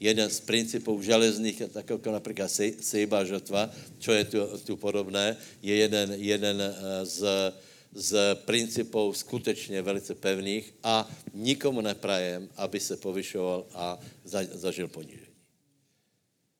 jeden 0.00 0.30
z 0.30 0.40
principů 0.40 1.02
železných, 1.02 1.62
tak 1.72 1.90
jako 1.90 2.12
například 2.12 2.50
sejba 2.80 3.24
žotva, 3.24 3.70
čo 3.98 4.12
je 4.12 4.24
tu, 4.24 4.38
tu 4.66 4.76
podobné, 4.76 5.36
je 5.62 5.74
jeden, 5.74 6.12
jeden 6.20 6.60
eh, 6.60 6.74
z, 7.06 7.24
z 7.94 8.12
principů 8.44 9.12
skutečně 9.12 9.82
velice 9.82 10.14
pevných 10.14 10.74
a 10.82 11.08
nikomu 11.34 11.80
neprajem, 11.80 12.48
aby 12.56 12.80
se 12.80 12.96
povyšoval 12.96 13.66
a 13.74 13.98
za, 14.24 14.40
zažil 14.52 14.88
ponížení. 14.88 15.32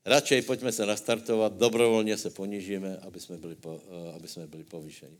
Radšej 0.04 0.42
pojďme 0.42 0.72
se 0.72 0.86
nastartovat, 0.86 1.52
dobrovolně 1.56 2.16
se 2.16 2.30
ponížíme, 2.30 2.96
aby 2.96 3.20
jsme 3.20 3.36
byli, 3.36 3.54
po, 3.54 3.80
eh, 3.80 4.12
aby 4.16 4.28
jsme 4.28 4.46
byli 4.46 4.64
povyšeni. 4.64 5.16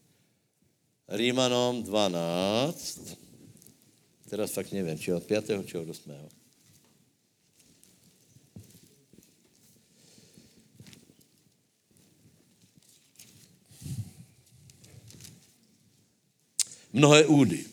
Rímanom 1.08 1.82
12, 1.82 3.23
teraz 4.30 4.52
fakt 4.52 4.72
nevím, 4.72 4.98
či 4.98 5.12
od 5.12 5.24
5. 5.24 5.66
či 5.66 5.78
od 5.78 5.88
8. 5.88 6.12
mnohé 16.94 17.26
údy. 17.26 17.66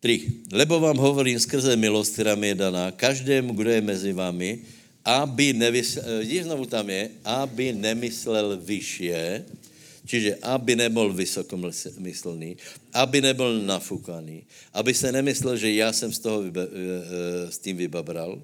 Tri. 0.00 0.46
Lebo 0.54 0.80
vám 0.80 0.96
hovorím 0.96 1.36
skrze 1.36 1.76
milost, 1.76 2.14
která 2.14 2.38
mi 2.38 2.54
je 2.54 2.64
daná, 2.64 2.94
každému, 2.94 3.52
kdo 3.52 3.70
je 3.70 3.82
mezi 3.84 4.12
vámi, 4.16 4.64
aby 5.04 5.52
nevysl... 5.52 6.00
Vidíš, 6.24 6.48
znovu 6.48 6.64
tam 6.64 6.88
je, 6.88 7.10
aby 7.26 7.76
nemyslel 7.76 8.56
vyššie, 8.56 9.44
čiže 10.10 10.42
aby 10.42 10.74
nebyl 10.74 11.14
vysokomyslný, 11.14 12.58
aby 12.90 13.22
nebyl 13.22 13.62
nafukaný, 13.62 14.42
aby 14.74 14.90
se 14.90 15.06
nemyslel, 15.14 15.54
že 15.54 15.70
já 15.70 15.94
jsem 15.94 16.10
z 16.10 16.18
toho 16.18 16.42
vyba... 16.42 16.66
Eh, 16.66 16.66
eh, 16.66 17.46
s 17.46 17.62
tím 17.62 17.78
vybabral, 17.78 18.42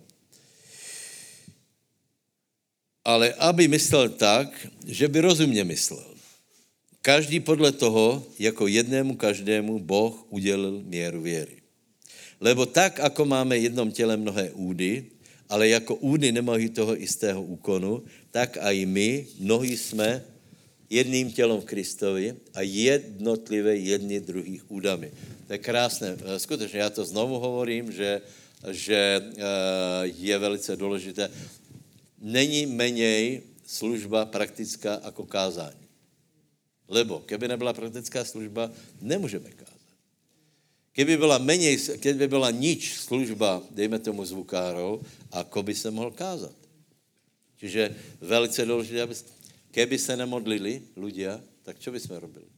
ale 3.02 3.34
aby 3.34 3.66
myslel 3.66 4.14
tak, 4.14 4.54
že 4.86 5.10
by 5.10 5.26
rozumně 5.26 5.66
myslel. 5.66 6.06
Každý 7.02 7.42
podle 7.42 7.74
toho, 7.74 8.22
jako 8.38 8.66
jednému 8.66 9.18
každému 9.18 9.78
Boh 9.78 10.26
udělil 10.30 10.82
míru 10.86 11.22
věry. 11.22 11.62
Lebo 12.42 12.66
tak, 12.66 12.98
ako 13.02 13.26
máme 13.26 13.58
jednom 13.58 13.90
těle 13.90 14.18
mnohé 14.18 14.50
údy, 14.54 15.06
ale 15.46 15.70
jako 15.70 15.94
údy 16.02 16.34
nemají 16.34 16.68
toho 16.74 16.98
istého 16.98 17.42
úkonu, 17.42 18.02
tak 18.30 18.58
i 18.58 18.86
my, 18.86 19.26
mnohí 19.38 19.78
jsme 19.78 20.35
jedným 20.90 21.32
tělom 21.32 21.60
v 21.60 21.64
Kristovi 21.64 22.36
a 22.54 22.60
jednotlivé 22.62 23.76
jedni 23.76 24.20
druhých 24.20 24.70
údami. 24.70 25.10
To 25.46 25.52
je 25.52 25.58
krásné. 25.58 26.16
Eh, 26.18 26.38
skutečně, 26.38 26.78
já 26.78 26.90
to 26.90 27.04
znovu 27.04 27.38
hovorím, 27.38 27.92
že, 27.92 28.20
že 28.70 29.20
eh, 29.22 29.42
je 30.04 30.38
velice 30.38 30.76
důležité. 30.76 31.30
Není 32.18 32.66
menej 32.66 33.42
služba 33.66 34.24
praktická 34.24 35.00
jako 35.04 35.26
kázání. 35.26 35.86
Lebo 36.88 37.18
keby 37.26 37.48
nebyla 37.48 37.72
praktická 37.72 38.24
služba, 38.24 38.70
nemůžeme 39.02 39.50
kázat. 39.50 39.74
Kdyby 40.94 41.16
byla 41.16 41.38
menej, 41.38 41.76
kdyby 41.76 42.28
byla 42.28 42.50
nič 42.50 42.94
služba, 42.94 43.62
dejme 43.70 43.98
tomu 43.98 44.24
zvukárov, 44.24 45.02
ako 45.28 45.62
by 45.62 45.74
se 45.74 45.90
mohl 45.90 46.10
kázat. 46.10 46.56
Čiže 47.56 47.94
velice 48.20 48.64
důležité, 48.64 49.02
aby, 49.02 49.14
keby 49.76 50.00
se 50.00 50.16
nemodlili 50.16 50.96
ľudia, 50.96 51.36
tak 51.60 51.76
čo 51.76 51.92
by 51.92 52.00
jsme 52.00 52.16
robili? 52.16 52.48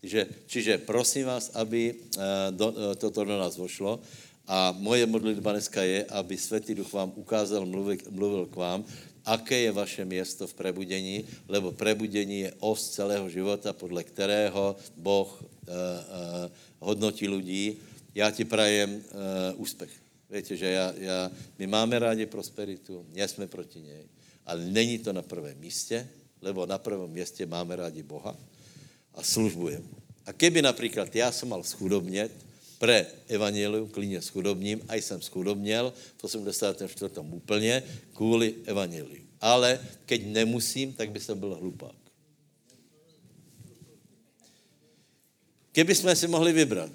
Čiže, 0.00 0.48
čiže 0.48 0.72
prosím 0.80 1.28
vás, 1.28 1.52
aby 1.52 1.92
uh, 1.92 2.48
do, 2.56 2.72
uh, 2.72 2.96
toto 2.96 3.20
do 3.20 3.36
nás 3.36 3.60
vošlo 3.60 4.00
a 4.48 4.72
moje 4.72 5.04
modlitba 5.04 5.52
dneska 5.52 5.84
je, 5.84 6.08
aby 6.08 6.40
Světý 6.40 6.72
Duch 6.72 6.92
vám 6.92 7.12
ukázal, 7.16 7.68
mluvil, 7.68 8.00
mluvil 8.08 8.44
k 8.48 8.56
vám, 8.56 8.80
aké 9.24 9.68
je 9.68 9.72
vaše 9.72 10.04
město 10.04 10.44
v 10.44 10.54
prebudení, 10.54 11.24
lebo 11.48 11.72
prebudení 11.72 12.48
je 12.48 12.50
os 12.60 12.92
celého 12.92 13.28
života, 13.28 13.72
podle 13.72 14.04
kterého 14.04 14.76
Boh 14.96 15.28
uh, 15.28 15.48
uh, 15.68 16.52
hodnotí 16.80 17.28
lidí. 17.28 17.76
Já 18.14 18.30
ti 18.30 18.44
prajem 18.44 18.88
uh, 18.96 19.60
úspěch. 19.60 19.92
Víte, 20.30 20.56
že 20.56 20.66
já, 20.66 20.92
já, 20.96 21.30
my 21.58 21.66
máme 21.66 21.98
rádi 21.98 22.26
prosperitu, 22.26 23.06
jsme 23.16 23.46
proti 23.46 23.80
něj, 23.80 24.04
ale 24.46 24.60
není 24.68 24.98
to 24.98 25.12
na 25.12 25.22
prvém 25.22 25.56
místě, 25.60 26.08
lebo 26.44 26.66
na 26.66 26.78
prvom 26.78 27.10
městě 27.10 27.46
máme 27.46 27.76
rádi 27.76 28.02
Boha 28.02 28.36
a 29.14 29.22
službujeme. 29.22 29.84
A 30.26 30.32
keby 30.32 30.62
například 30.62 31.16
já 31.16 31.32
jsem 31.32 31.48
mal 31.48 31.64
schudobnět 31.64 32.32
pre 32.78 33.06
evangelium, 33.28 33.88
klíně 33.88 34.22
schudobním, 34.22 34.80
a 34.88 34.94
jsem 34.94 35.22
schudobněl 35.22 35.92
v 36.16 36.24
84. 36.24 37.10
úplně 37.30 37.82
kvůli 38.12 38.54
evangeliu. 38.64 39.24
Ale 39.40 39.80
keď 40.06 40.26
nemusím, 40.26 40.92
tak 40.92 41.10
by 41.10 41.20
jsem 41.20 41.38
byl 41.38 41.54
hlupák. 41.54 41.96
Keby 45.72 45.94
jsme 45.94 46.16
si 46.16 46.28
mohli 46.28 46.52
vybrat, 46.52 46.92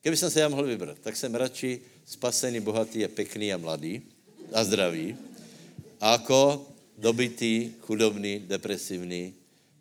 keby 0.00 0.16
jsem 0.16 0.30
se 0.30 0.40
já 0.40 0.48
mohl 0.48 0.66
vybrat, 0.66 0.98
tak 0.98 1.16
jsem 1.16 1.34
radši 1.34 1.80
spasený, 2.04 2.60
bohatý 2.60 3.04
a 3.04 3.08
pěkný 3.08 3.52
a 3.52 3.56
mladý 3.56 4.02
a 4.52 4.64
zdravý, 4.64 5.16
jako 6.02 6.66
dobitý, 6.98 7.72
chudobný, 7.80 8.38
depresivní, 8.46 9.34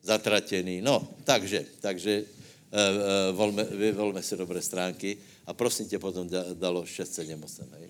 zatratěný. 0.03 0.81
No, 0.81 1.07
takže, 1.23 1.65
takže 1.81 2.23
uh, 2.23 2.79
uh, 2.79 3.37
volme, 3.37 3.63
vyvolme 3.63 4.23
si 4.23 4.37
dobré 4.37 4.61
stránky 4.61 5.17
a 5.47 5.53
prosím 5.53 5.87
tě 5.87 5.99
potom 5.99 6.29
da, 6.29 6.45
dalo 6.53 6.85
600 6.85 7.27
nemocen. 7.27 7.67
Hej. 7.79 7.87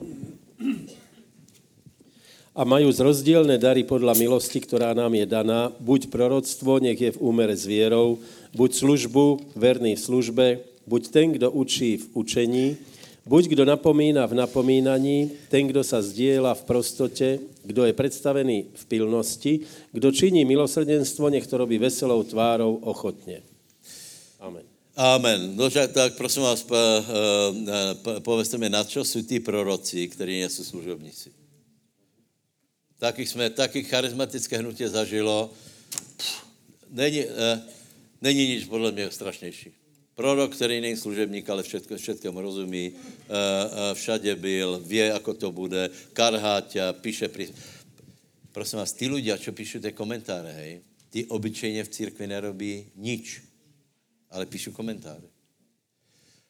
A 2.55 2.63
mají 2.63 2.87
rozdílné 2.99 3.57
dary 3.57 3.83
podle 3.83 4.15
milosti, 4.15 4.59
která 4.59 4.93
nám 4.93 5.15
je 5.15 5.25
daná, 5.25 5.75
buď 5.79 6.07
proroctvo, 6.07 6.79
nech 6.79 7.01
je 7.01 7.11
v 7.11 7.21
úmere 7.21 7.55
s 7.55 7.65
věrou, 7.65 8.17
buď 8.55 8.73
službu, 8.75 9.39
verný 9.55 9.95
v 9.95 9.99
službe, 9.99 10.59
buď 10.87 11.07
ten, 11.07 11.31
kdo 11.31 11.51
učí 11.51 11.97
v 11.97 12.07
učení, 12.13 12.77
Buď 13.25 13.45
kdo 13.45 13.65
napomíná 13.65 14.25
v 14.25 14.37
napomínaní, 14.37 15.31
ten, 15.49 15.65
kdo 15.65 15.81
sa 15.81 15.97
zdieľa 15.97 16.53
v 16.53 16.63
prostotě, 16.63 17.29
kdo 17.65 17.85
je 17.89 17.93
představený 17.93 18.69
v 18.73 18.83
pilnosti, 18.85 19.53
kdo 19.91 20.11
činí 20.11 20.45
milosrdenstvo, 20.45 21.29
nech 21.29 21.47
to 21.49 21.57
robí 21.57 21.77
veselou 21.81 22.23
tvárou 22.23 22.75
ochotně. 22.85 23.41
Amen. 24.39 24.61
Amen. 24.95 25.55
No 25.55 25.69
tak 25.69 26.13
prosím 26.13 26.41
vás, 26.41 26.63
po, 26.63 26.75
eh, 26.77 27.95
po, 27.95 28.21
povězte 28.21 28.57
mi, 28.57 28.69
na 28.69 28.83
čo 28.83 29.01
jsou 29.01 29.21
ty 29.21 29.39
proroci, 29.39 30.07
kteří 30.07 30.41
jsou 30.41 30.63
služobníci? 30.63 31.31
Takých 32.99 33.29
jsme, 33.29 33.49
takých 33.49 33.89
charismatické 33.89 34.57
hnutě 34.57 34.89
zažilo. 34.89 35.49
Není, 36.89 37.25
eh, 37.25 37.61
není 38.21 38.47
nič 38.47 38.65
podle 38.65 38.91
mě 38.91 39.11
strašnější. 39.11 39.84
Prorok, 40.15 40.55
který 40.55 40.81
není 40.81 40.97
služebník, 40.97 41.49
ale 41.49 41.63
všetko, 41.63 41.97
všetkému 41.97 42.41
rozumí, 42.41 42.91
uh, 42.91 42.95
uh, 42.95 43.93
všade 43.93 44.35
byl, 44.35 44.79
vie, 44.79 45.13
ako 45.13 45.33
to 45.33 45.51
bude, 45.51 45.89
karhá 46.15 46.63
píše... 47.03 47.27
Pri... 47.27 47.51
Prosím 48.55 48.79
vás, 48.79 48.95
ty 48.95 49.11
ľudia, 49.11 49.35
čo 49.35 49.51
píšu 49.51 49.83
tie 49.83 49.91
komentáře, 49.91 50.51
hej, 50.55 50.79
ty 51.11 51.25
obyčejně 51.27 51.83
v 51.83 51.89
církvi 51.89 52.27
nerobí 52.27 52.87
nič, 52.95 53.43
ale 54.31 54.47
píšu 54.47 54.71
komentáře. 54.71 55.27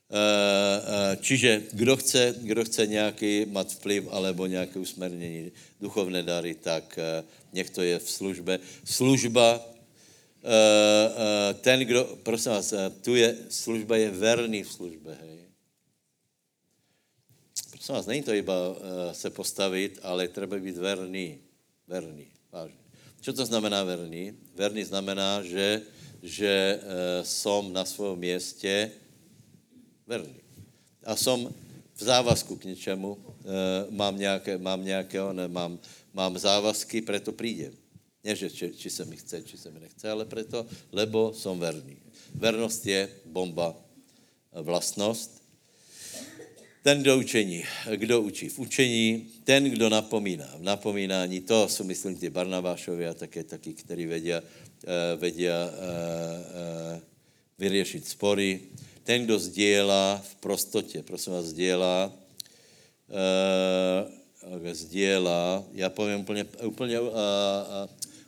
Uh, 0.05 1.18
čiže 1.18 1.63
kdo 1.74 1.97
chce, 1.97 2.36
kdo 2.38 2.66
chce 2.66 2.88
nějaký 2.88 3.45
mat 3.49 3.74
vplyv 3.74 4.03
alebo 4.11 4.45
nějaké 4.45 4.80
usmernění, 4.80 5.51
duchovné 5.82 6.24
dary, 6.24 6.53
tak 6.53 6.99
nech 7.53 7.70
to 7.70 7.82
je 7.82 7.99
v 7.99 8.09
službe. 8.11 8.59
Služba 8.86 9.57
Eh, 9.57 9.68
eh, 9.68 9.74
ten, 11.53 11.79
kdo, 11.79 12.17
prosím 12.23 12.51
vás, 12.51 12.73
eh, 12.73 12.89
tu 13.01 13.15
je, 13.15 13.37
služba 13.49 13.97
je 13.97 14.09
verný 14.11 14.63
v 14.63 14.71
službe, 14.71 15.17
hej. 15.21 15.39
Prosím 17.69 17.95
vás, 17.95 18.05
není 18.05 18.23
to 18.23 18.33
iba 18.33 18.55
se 19.11 19.29
postavit, 19.29 19.99
ale 20.01 20.27
treba 20.27 20.57
být 20.57 20.77
verný. 20.77 21.37
Verný, 21.87 22.27
vážně. 22.51 22.81
Co 23.21 23.33
to 23.33 23.45
znamená 23.45 23.83
verný? 23.83 24.33
Verný 24.55 24.83
znamená, 24.83 25.43
že, 25.43 25.81
že 26.23 26.81
som 27.21 27.73
na 27.73 27.85
svém 27.85 28.17
městě 28.17 28.91
verný. 30.07 30.41
A 31.05 31.13
som 31.13 31.53
v 31.93 32.01
závazku 32.01 32.57
k 32.57 32.73
něčemu, 32.73 33.17
mám 33.89 34.17
nějaké, 34.17 34.57
mám 34.57 34.81
nějaké, 34.85 35.21
ne, 35.33 35.47
mám, 35.47 36.37
závazky, 36.37 37.01
preto 37.01 37.31
prídem. 37.31 37.84
Ne, 38.26 38.34
že 38.36 38.49
či, 38.49 38.73
či 38.73 38.89
se 38.89 39.05
mi 39.05 39.17
chce, 39.17 39.43
či 39.45 39.57
se 39.57 39.69
mi 39.71 39.80
nechce, 39.80 40.09
ale 40.09 40.26
proto, 40.26 40.65
lebo 40.91 41.34
jsem 41.34 41.59
verný. 41.59 41.97
Vernost 42.34 42.86
je 42.86 43.09
bomba 43.26 43.78
vlastnost. 44.51 45.45
Ten, 46.82 47.01
kdo 47.01 47.17
učení, 47.17 47.63
kdo 47.95 48.21
učí 48.21 48.49
v 48.49 48.59
učení, 48.59 49.30
ten, 49.43 49.63
kdo 49.63 49.89
napomíná. 49.89 50.57
V 50.57 50.63
napomínání, 50.63 51.41
to 51.41 51.69
jsou, 51.69 51.84
myslím, 51.84 52.17
ty 52.17 52.30
Barnabášovi 52.30 53.07
a 53.07 53.13
také 53.13 53.43
taky, 53.43 53.73
který 53.73 54.05
vedia, 54.05 54.41
uh, 54.41 54.49
vedia 55.21 55.69
uh, 55.69 55.71
uh, 55.71 57.01
vyřešit 57.57 58.07
spory. 58.07 58.61
Ten, 59.03 59.26
kdo 59.26 59.39
sdělá 59.39 60.21
v 60.30 60.36
prostotě, 60.36 61.03
prosím 61.03 61.34
vás, 61.34 61.45
sdělá, 61.45 62.11
uh, 63.09 64.71
sdělá, 64.71 65.63
já 65.73 65.89
povím 65.89 66.19
úplně, 66.19 66.45
úplně 66.65 66.99
uh, 66.99 67.07
uh, 67.07 67.13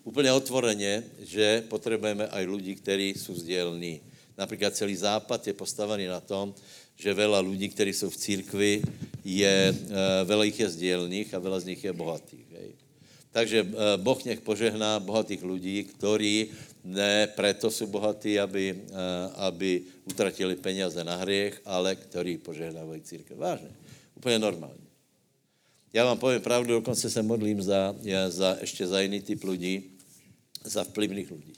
úplně 0.07 0.31
otvoreně, 0.31 1.03
že 1.19 1.67
potřebujeme 1.67 2.27
aj 2.27 2.45
lidi, 2.47 2.75
kteří 2.75 3.13
jsou 3.19 3.33
vzdělní. 3.33 3.99
Například 4.37 4.75
celý 4.75 4.95
západ 4.95 5.47
je 5.47 5.53
postavený 5.53 6.07
na 6.07 6.23
tom, 6.23 6.55
že 6.95 7.13
vela 7.13 7.43
lidí, 7.43 7.69
kteří 7.69 7.93
jsou 7.93 8.09
v 8.09 8.17
církvi, 8.17 8.81
je, 9.27 9.75
eh, 9.75 10.23
vela 10.23 10.47
jich 10.47 10.59
je 10.59 10.67
vzdělných 10.67 11.33
a 11.33 11.39
vela 11.43 11.59
z 11.59 11.65
nich 11.65 11.83
je 11.83 11.91
bohatých. 11.93 12.47
Hej. 12.55 12.69
Takže 13.35 13.59
eh, 13.67 13.97
Boh 13.99 14.15
nech 14.23 14.39
požehná 14.39 15.03
bohatých 15.03 15.43
lidí, 15.43 15.83
kteří 15.83 16.55
ne 16.87 17.27
preto 17.27 17.67
jsou 17.67 17.91
bohatí, 17.91 18.39
aby, 18.39 18.79
eh, 18.79 18.95
aby 19.35 19.91
utratili 20.07 20.55
peněze 20.55 21.03
na 21.03 21.19
hriech, 21.19 21.59
ale 21.67 21.99
kteří 21.99 22.37
požehnávají 22.39 23.01
církev. 23.03 23.37
Vážně. 23.37 23.75
Úplně 24.15 24.39
normálně. 24.39 24.87
Já 25.93 26.05
vám 26.05 26.17
povím 26.19 26.41
pravdu, 26.41 26.79
dokonce 26.79 27.09
se 27.09 27.21
modlím 27.23 27.61
za, 27.61 27.95
za 28.27 28.57
ještě 28.61 28.87
za 28.87 29.01
jiný 29.01 29.21
typ 29.21 29.43
lidí, 29.43 29.96
za 30.67 30.83
vplyvných 30.83 31.31
lidí. 31.31 31.55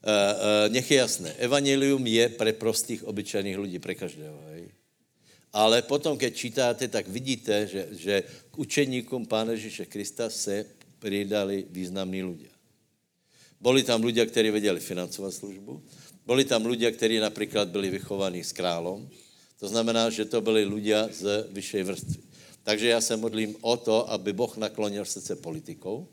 Uh, 0.00 0.08
uh, 0.08 0.72
nech 0.72 0.90
je 0.90 0.96
jasné, 0.96 1.30
evangelium 1.36 2.00
je 2.06 2.28
pre 2.28 2.56
prostých, 2.56 3.04
obyčejných 3.04 3.58
lidí, 3.60 3.78
pre 3.78 3.92
každého. 3.92 4.38
Hej. 4.48 4.72
Ale 5.52 5.82
potom, 5.82 6.16
keď 6.16 6.32
čítáte, 6.34 6.88
tak 6.88 7.04
vidíte, 7.08 7.66
že, 7.66 7.82
že 7.92 8.14
k 8.50 8.58
učeníkům 8.58 9.26
Pána 9.26 9.52
Ježíše 9.52 9.86
Krista 9.86 10.30
se 10.30 10.64
přidali 10.98 11.66
významní 11.70 12.22
lidé. 12.22 12.48
Byli 13.60 13.82
tam 13.82 14.04
lidé, 14.04 14.26
kteří 14.26 14.50
věděli 14.50 14.80
financovat 14.80 15.34
službu, 15.34 15.82
byli 16.26 16.44
tam 16.44 16.66
lidé, 16.66 16.92
kteří 16.92 17.18
například 17.18 17.68
byli 17.68 17.90
vychovaní 17.90 18.44
s 18.44 18.52
králom, 18.52 19.08
to 19.60 19.68
znamená, 19.68 20.10
že 20.10 20.24
to 20.24 20.40
byli 20.40 20.64
lidé 20.64 21.08
z 21.12 21.48
vyšší 21.52 21.82
vrstvy. 21.82 22.22
Takže 22.62 22.88
já 22.88 23.00
se 23.00 23.16
modlím 23.16 23.56
o 23.60 23.76
to, 23.76 24.10
aby 24.10 24.32
Boh 24.32 24.56
naklonil 24.56 25.04
srdce 25.04 25.36
politikou, 25.36 26.08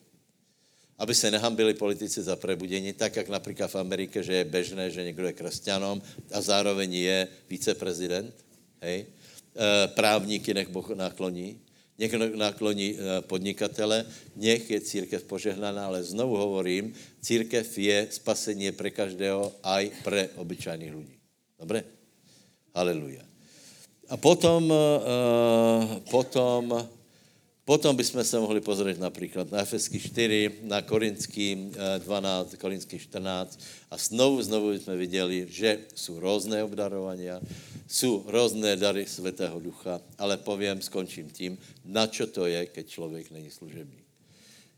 aby 0.98 1.16
se 1.16 1.32
nehambili 1.32 1.74
politici 1.74 2.24
za 2.24 2.36
prebudění, 2.36 2.94
tak 2.94 3.16
jak 3.16 3.30
například 3.30 3.68
v 3.68 3.76
Americe, 3.76 4.24
že 4.24 4.34
je 4.34 4.46
bežné, 4.46 4.92
že 4.92 5.04
někdo 5.04 5.28
je 5.28 5.34
křesťanom 5.34 6.02
a 6.34 6.42
zároveň 6.42 6.94
je 6.94 7.28
viceprezident, 7.50 8.34
hej? 8.82 9.06
E, 9.06 9.88
právníky 9.88 10.54
nech 10.54 10.70
Boh 10.70 10.90
nakloní, 10.90 11.62
nech 11.98 12.14
nakloní 12.14 12.98
e, 12.98 13.22
podnikatele, 13.22 14.06
nech 14.36 14.70
je 14.70 14.82
církev 14.82 15.24
požehnaná, 15.24 15.86
ale 15.86 16.04
znovu 16.04 16.38
hovorím, 16.38 16.94
církev 17.22 17.66
je 17.78 18.08
spasení 18.12 18.72
pre 18.74 18.90
každého, 18.90 19.54
aj 19.64 19.84
pre 20.02 20.30
obyčajných 20.38 20.94
lidí. 20.94 21.18
Dobre? 21.58 21.86
Haleluja. 22.74 23.26
A 24.08 24.16
potom, 24.16 24.72
uh, 24.72 26.00
potom 26.08 26.72
Potom 27.68 27.92
bychom 28.00 28.24
se 28.24 28.40
mohli 28.40 28.64
pozrieť 28.64 28.96
například 28.96 29.52
na 29.52 29.60
Efesky 29.60 30.00
4, 30.00 30.72
na 30.72 30.80
Korinský 30.80 31.76
12, 32.00 32.56
eh, 32.56 32.58
Korinský 32.58 32.96
14 32.96 33.60
a 33.92 34.00
znovu, 34.00 34.40
znovu 34.40 34.72
jsme 34.72 34.96
viděli, 34.96 35.52
že 35.52 35.80
jsou 35.92 36.20
různé 36.20 36.64
obdarovania, 36.64 37.44
jsou 37.88 38.24
různé 38.24 38.80
dary 38.80 39.04
Svatého 39.04 39.60
Ducha, 39.60 40.00
ale 40.16 40.40
povím, 40.40 40.80
skončím 40.80 41.28
tím, 41.28 41.60
na 41.84 42.08
čo 42.08 42.32
to 42.32 42.48
je, 42.48 42.72
keď 42.72 42.88
člověk 42.88 43.36
není 43.36 43.52
služebník. 43.52 44.08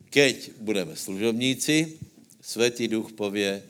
Keď 0.10 0.58
budeme 0.58 0.98
služobníci, 0.98 1.94
Svatý 2.42 2.90
Duch 2.90 3.14
pově, 3.14 3.62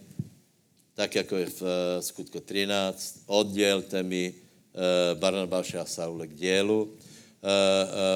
tak 0.96 1.16
jako 1.16 1.36
je 1.44 1.46
v 1.46 1.62
eh, 1.68 2.02
skutku 2.02 2.40
13, 2.40 3.28
oddělte 3.28 4.00
mi 4.00 4.32
eh, 4.32 5.16
Barnabáša 5.20 5.84
a 5.84 5.92
Saule 5.92 6.24
k 6.32 6.40
dělu, 6.40 6.96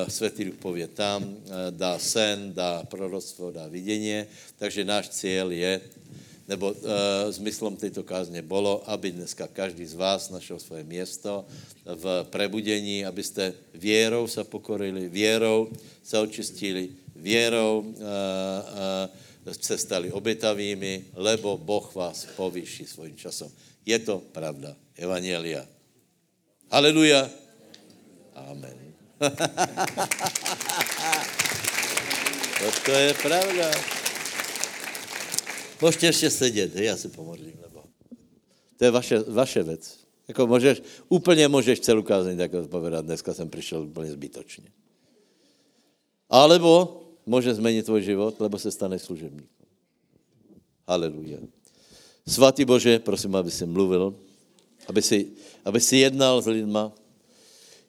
Světý 0.08 0.46
duch 0.46 0.56
pově 0.60 0.88
tam, 0.88 1.24
eh, 1.24 1.72
dá 1.72 2.00
sen, 2.00 2.54
dá 2.54 2.84
proroctvo, 2.84 3.52
dá 3.52 3.68
vidění, 3.68 4.26
takže 4.60 4.86
náš 4.86 5.10
cíl 5.10 5.52
je, 5.52 5.82
nebo 6.48 6.72
uh, 6.72 6.82
zmyslom 7.30 7.76
této 7.76 8.04
kázně 8.04 8.42
bylo, 8.42 8.84
aby 8.90 9.12
dneska 9.12 9.48
každý 9.48 9.86
z 9.86 9.94
vás 9.94 10.30
našel 10.30 10.60
svoje 10.60 10.84
město 10.84 11.46
v 11.86 12.28
prebudení, 12.30 13.06
abyste 13.06 13.54
věrou 13.74 14.28
se 14.28 14.44
pokorili, 14.44 15.10
věrou 15.10 15.72
se 16.04 16.20
očistili, 16.20 16.90
věrou 17.16 17.80
uh, 17.80 17.96
uh, 19.48 19.54
se 19.62 19.78
stali 19.78 20.12
obětavými, 20.12 21.16
lebo 21.16 21.58
Boh 21.58 21.96
vás 21.96 22.28
povýší 22.36 22.86
svým 22.86 23.16
časom. 23.16 23.52
Je 23.86 24.00
to 24.00 24.20
pravda. 24.32 24.76
Evangelia. 25.00 25.68
Haleluja. 26.72 27.30
Amen. 28.36 28.93
To 32.86 32.92
je 32.92 33.14
pravda. 33.14 33.72
Můžete 35.82 36.06
ještě 36.06 36.30
sedět, 36.30 36.76
já 36.76 36.98
si 36.98 37.10
pomodlím, 37.10 37.54
nebo... 37.62 37.84
To 38.78 38.86
je 38.86 38.92
vaše, 38.92 39.20
vaše 39.20 39.64
věc. 39.64 40.00
Jako 40.28 40.48
můžeš, 40.48 40.82
úplně 41.10 41.48
můžeš 41.48 41.80
celou 41.80 42.02
kázeň 42.02 42.38
tak 42.38 42.54
odpovědat, 42.54 43.06
dneska 43.06 43.34
jsem 43.34 43.50
přišel 43.50 43.82
úplně 43.82 44.12
zbytočně. 44.12 44.68
Alebo 46.30 47.02
může 47.26 47.54
změnit 47.54 47.86
tvůj 47.86 48.02
život, 48.02 48.40
lebo 48.40 48.60
se 48.60 48.72
stane 48.72 49.00
služebníkem. 49.00 49.68
Haleluja. 50.88 51.38
Svatý 52.28 52.66
Bože, 52.66 53.00
prosím, 53.00 53.36
aby 53.36 53.52
si 53.52 53.66
mluvil, 53.66 54.16
aby 54.88 55.02
si, 55.02 55.28
aby 55.66 55.80
si 55.80 55.98
jednal 55.98 56.42
s 56.42 56.48
lidma, 56.48 56.92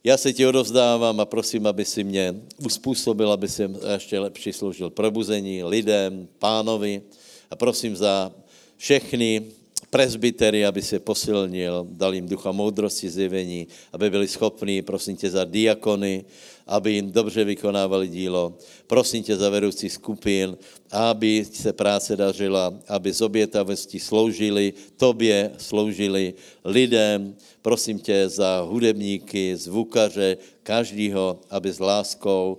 já 0.04 0.16
se 0.16 0.32
ti 0.32 0.46
odovzdávám 0.46 1.20
a 1.20 1.24
prosím, 1.24 1.66
aby 1.66 1.84
si 1.84 2.04
mě 2.04 2.34
uspůsobil, 2.66 3.32
aby 3.32 3.48
jsem 3.48 3.78
ještě 3.92 4.18
lepší 4.18 4.52
sloužil 4.52 4.90
probuzení 4.90 5.64
lidem, 5.64 6.28
pánovi 6.38 7.02
a 7.50 7.56
prosím 7.56 7.96
za 7.96 8.32
všechny 8.76 9.42
presbytery, 9.90 10.66
aby 10.66 10.82
se 10.82 10.98
posilnil, 10.98 11.86
dal 11.90 12.14
jim 12.14 12.28
ducha 12.28 12.52
moudrosti, 12.52 13.10
zjevení, 13.10 13.66
aby 13.92 14.10
byli 14.10 14.28
schopní, 14.28 14.82
prosím 14.82 15.16
tě, 15.16 15.30
za 15.30 15.44
diakony, 15.44 16.24
aby 16.66 16.92
jim 16.92 17.12
dobře 17.12 17.44
vykonávali 17.44 18.08
dílo. 18.08 18.58
Prosím 18.86 19.22
tě 19.22 19.36
za 19.36 19.50
vedoucí 19.50 19.90
skupin, 19.90 20.58
aby 20.90 21.46
se 21.52 21.72
práce 21.72 22.16
dařila, 22.16 22.74
aby 22.88 23.12
z 23.12 23.20
obětavosti 23.20 24.00
sloužili 24.00 24.74
tobě, 24.96 25.50
sloužili 25.58 26.34
lidem. 26.64 27.36
Prosím 27.64 27.98
tě 27.98 28.28
za 28.28 28.60
hudebníky, 28.60 29.56
zvukaře, 29.56 30.36
každýho, 30.62 31.40
aby 31.50 31.72
s 31.72 31.80
láskou, 31.80 32.58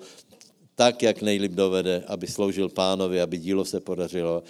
tak, 0.76 1.04
jak 1.04 1.22
nejlíp 1.22 1.52
dovede, 1.52 2.04
aby 2.08 2.28
sloužil 2.28 2.70
pánovi, 2.70 3.22
aby 3.22 3.38
dílo 3.38 3.66
se 3.66 3.80
podařilo. 3.80 4.44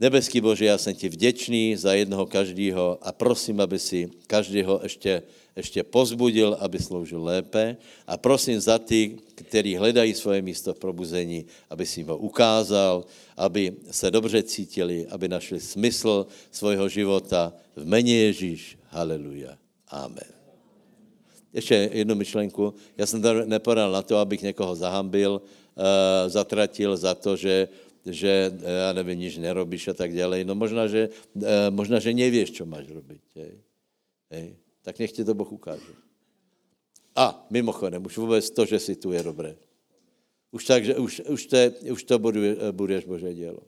Nebeský 0.00 0.40
Bože, 0.40 0.64
já 0.64 0.78
jsem 0.78 0.94
ti 0.94 1.08
vděčný 1.08 1.76
za 1.76 1.92
jednoho 1.96 2.26
každého 2.26 2.98
a 3.02 3.12
prosím, 3.12 3.60
aby 3.60 3.78
si 3.78 4.10
každého 4.26 4.80
ještě 4.82 5.22
ještě 5.56 5.82
pozbudil, 5.82 6.56
aby 6.60 6.78
sloužil 6.78 7.24
lépe 7.24 7.76
a 8.06 8.16
prosím 8.16 8.60
za 8.60 8.78
ty, 8.78 9.16
kteří 9.34 9.76
hledají 9.76 10.14
svoje 10.14 10.42
místo 10.42 10.74
v 10.74 10.78
probuzení, 10.78 11.46
aby 11.70 11.86
si 11.86 12.02
ho 12.02 12.16
ukázal, 12.16 13.04
aby 13.36 13.72
se 13.90 14.10
dobře 14.10 14.42
cítili, 14.42 15.06
aby 15.06 15.28
našli 15.28 15.60
smysl 15.60 16.26
svého 16.50 16.88
života 16.88 17.52
v 17.76 17.84
mene 17.86 18.10
Ježíš. 18.10 18.78
Haleluja. 18.88 19.69
Amen. 19.90 20.30
Ještě 21.52 21.90
jednu 21.92 22.14
myšlenku. 22.14 22.74
Já 22.96 23.06
jsem 23.06 23.22
to 23.22 23.34
nepodal 23.44 23.92
na 23.92 24.02
to, 24.02 24.16
abych 24.16 24.42
někoho 24.42 24.76
zahambil, 24.76 25.42
uh, 25.42 25.84
zatratil 26.26 26.96
za 26.96 27.14
to, 27.14 27.36
že 27.36 27.68
že 28.06 28.52
já 28.64 28.92
nevím, 28.92 29.18
nič 29.18 29.36
nerobíš 29.36 29.88
a 29.88 29.94
tak 29.94 30.16
dále. 30.16 30.40
No 30.40 30.56
možná, 30.56 30.88
že, 30.88 31.12
uh, 31.36 31.44
možná, 31.68 32.00
že 32.00 32.16
nevíš, 32.16 32.56
co 32.56 32.64
máš 32.64 32.88
robiť. 32.88 33.20
Hej. 33.36 33.54
Hej 34.32 34.56
tak 34.82 34.98
nech 34.98 35.12
ti 35.12 35.24
to 35.24 35.34
Boh 35.34 35.52
ukáže. 35.52 35.92
A 37.16 37.46
mimochodem, 37.50 38.06
už 38.06 38.16
vůbec 38.16 38.50
to, 38.50 38.66
že 38.66 38.78
si 38.78 38.96
tu 38.96 39.12
je 39.12 39.22
dobré. 39.22 39.56
Už, 40.50 40.64
tak, 40.64 40.84
že, 40.84 40.96
už, 40.96 41.20
už, 41.28 41.46
to, 41.46 41.56
už 41.92 42.04
to 42.04 42.18
buduje, 42.18 42.56
budeš 42.72 43.04
Bože 43.04 43.34
dělo. 43.34 43.62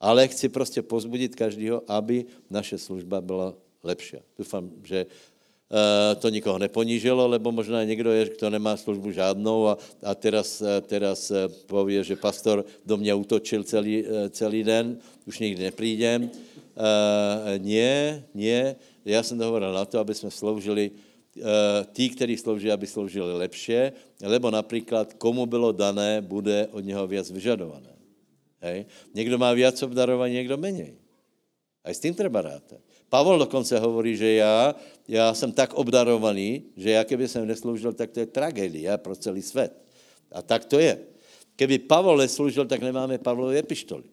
Ale 0.00 0.28
chci 0.28 0.48
prostě 0.48 0.82
pozbudit 0.82 1.34
každého, 1.34 1.82
aby 1.90 2.24
naše 2.50 2.78
služba 2.78 3.20
byla 3.20 3.54
lepší. 3.82 4.16
Doufám, 4.38 4.70
že 4.84 5.06
uh, 5.06 6.20
to 6.20 6.28
nikoho 6.28 6.58
neponížilo, 6.58 7.28
lebo 7.28 7.52
možná 7.52 7.84
někdo 7.84 8.12
je, 8.12 8.30
kdo 8.38 8.50
nemá 8.50 8.76
službu 8.76 9.12
žádnou 9.12 9.68
a, 9.68 9.78
a 10.02 10.14
teraz, 10.14 10.62
eh, 10.62 10.80
teraz 10.80 11.30
eh, 11.30 11.48
pově, 11.66 12.04
že 12.04 12.16
pastor 12.16 12.64
do 12.86 12.96
mě 12.96 13.14
utočil 13.14 13.64
celý, 13.64 14.04
celý 14.30 14.64
den, 14.64 14.98
už 15.26 15.38
nikdy 15.38 15.62
neprídem. 15.64 16.30
Nie, 17.58 18.22
nie, 18.34 18.76
já 19.04 19.22
jsem 19.22 19.38
to 19.38 19.44
hovoril 19.44 19.72
na 19.72 19.84
to, 19.84 19.98
aby 19.98 20.14
jsme 20.14 20.30
sloužili, 20.30 20.90
tí, 21.92 22.08
kteří 22.08 22.36
slouží, 22.36 22.70
aby 22.70 22.86
sloužili 22.86 23.34
lepšie, 23.34 23.92
lebo 24.22 24.50
například 24.50 25.14
komu 25.14 25.46
bylo 25.46 25.72
dané, 25.72 26.22
bude 26.22 26.68
od 26.70 26.80
něho 26.80 27.06
víc 27.06 27.30
vyžadované. 27.30 27.98
Hej? 28.60 28.86
Někdo 29.14 29.38
má 29.38 29.52
víc 29.52 29.82
obdarovaní, 29.82 30.34
někdo 30.34 30.56
méně. 30.56 30.94
A 31.84 31.90
s 31.90 32.00
tím 32.00 32.14
treba 32.14 32.42
rátať. 32.42 32.78
Pavol 33.08 33.38
dokonce 33.38 33.78
hovorí, 33.78 34.16
že 34.16 34.32
já, 34.32 34.74
já 35.08 35.34
jsem 35.34 35.52
tak 35.52 35.74
obdarovaný, 35.74 36.64
že 36.76 36.90
já 36.90 37.04
keby 37.04 37.28
jsem 37.28 37.46
nesloužil, 37.46 37.92
tak 37.92 38.10
to 38.10 38.20
je 38.20 38.26
tragédia 38.26 38.98
pro 38.98 39.16
celý 39.16 39.42
svět. 39.42 39.72
A 40.32 40.42
tak 40.42 40.64
to 40.64 40.78
je. 40.78 40.98
Keby 41.56 41.78
Pavol 41.78 42.16
nesloužil, 42.16 42.66
tak 42.66 42.80
nemáme 42.80 43.18
Pavlové 43.18 43.58
epištoly. 43.58 44.04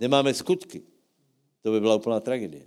Nemáme 0.00 0.34
skutky. 0.34 0.82
To 1.62 1.72
by 1.72 1.80
byla 1.80 1.94
úplná 1.96 2.20
tragédie. 2.20 2.66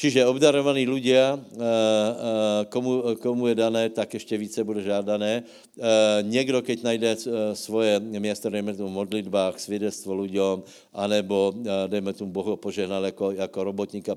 Čiže 0.00 0.24
obdarovaní 0.24 0.88
ľudia, 0.88 1.36
eh, 1.36 1.60
eh, 1.60 2.60
komu, 2.72 3.20
komu 3.20 3.52
je 3.52 3.54
dané, 3.54 3.92
tak 3.92 4.16
ještě 4.16 4.40
více 4.40 4.64
bude 4.64 4.80
žádané. 4.80 5.44
Eh, 5.44 6.24
někdo, 6.24 6.64
keď 6.64 6.78
najde 6.82 7.10
svoje 7.52 8.00
město, 8.00 8.48
dejme 8.48 8.72
tomu 8.72 8.88
modlitbách, 8.88 9.60
svědectvo 9.60 10.16
ľuďom, 10.24 10.64
anebo 10.96 11.52
dejme 11.92 12.16
tomu 12.16 12.32
Bohu 12.32 12.56
požehnal 12.56 13.04
jako, 13.04 13.30
jako 13.30 13.64
robotníka, 13.64 14.16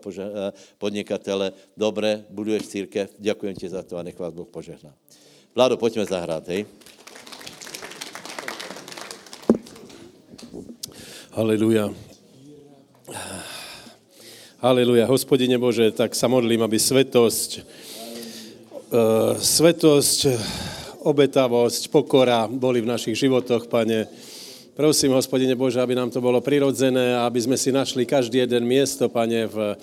podnikatele, 0.78 1.52
dobré, 1.78 2.24
buduješ 2.30 2.68
církev, 2.68 3.12
děkujem 3.20 3.56
ti 3.56 3.68
za 3.70 3.84
to 3.84 3.98
a 3.98 4.04
nech 4.04 4.20
vás 4.20 4.34
Boh 4.34 4.48
požehná. 4.48 4.96
Vládo, 5.56 5.78
pojďme 5.78 6.06
zahrát, 6.06 6.48
hej. 6.48 6.66
Haleluja. 11.36 12.13
Haleluja. 14.64 15.12
Hospodine 15.12 15.60
Bože, 15.60 15.92
tak 15.92 16.16
sa 16.16 16.32
modlím, 16.32 16.64
aby 16.64 16.80
svetosť, 16.80 17.68
uh, 18.96 19.36
svetosť, 19.36 20.20
obetavosť, 21.04 21.92
pokora 21.92 22.48
boli 22.48 22.80
v 22.80 22.88
našich 22.88 23.28
životoch, 23.28 23.68
Pane. 23.68 24.08
Prosím, 24.72 25.20
hospodine 25.20 25.60
Bože, 25.60 25.84
aby 25.84 26.00
nám 26.00 26.16
to 26.16 26.24
bolo 26.24 26.40
prirodzené 26.40 27.12
a 27.12 27.28
aby 27.28 27.44
sme 27.44 27.60
si 27.60 27.76
našli 27.76 28.08
každý 28.08 28.40
jeden 28.40 28.64
miesto, 28.64 29.12
Pane, 29.12 29.52
v, 29.52 29.76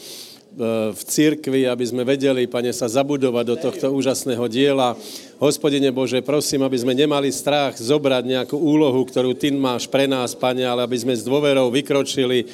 v 0.97 1.03
církvi, 1.05 1.69
aby 1.69 1.85
sme 1.85 2.03
vedeli, 2.03 2.49
pane, 2.49 2.73
sa 2.75 2.89
zabudovať 2.89 3.45
do 3.47 3.57
tohto 3.61 3.87
úžasného 3.93 4.49
diela. 4.49 4.99
Hospodine 5.39 5.93
Bože, 5.93 6.25
prosím, 6.25 6.65
aby 6.65 6.81
sme 6.81 6.97
nemali 6.97 7.29
strach 7.29 7.77
zobrať 7.77 8.25
nejakú 8.25 8.57
úlohu, 8.57 9.05
ktorú 9.05 9.37
Ty 9.37 9.53
máš 9.55 9.87
pre 9.87 10.09
nás, 10.09 10.33
pane, 10.33 10.65
ale 10.65 10.83
aby 10.83 10.97
sme 10.97 11.13
s 11.13 11.23
dôverou 11.23 11.69
vykročili 11.69 12.49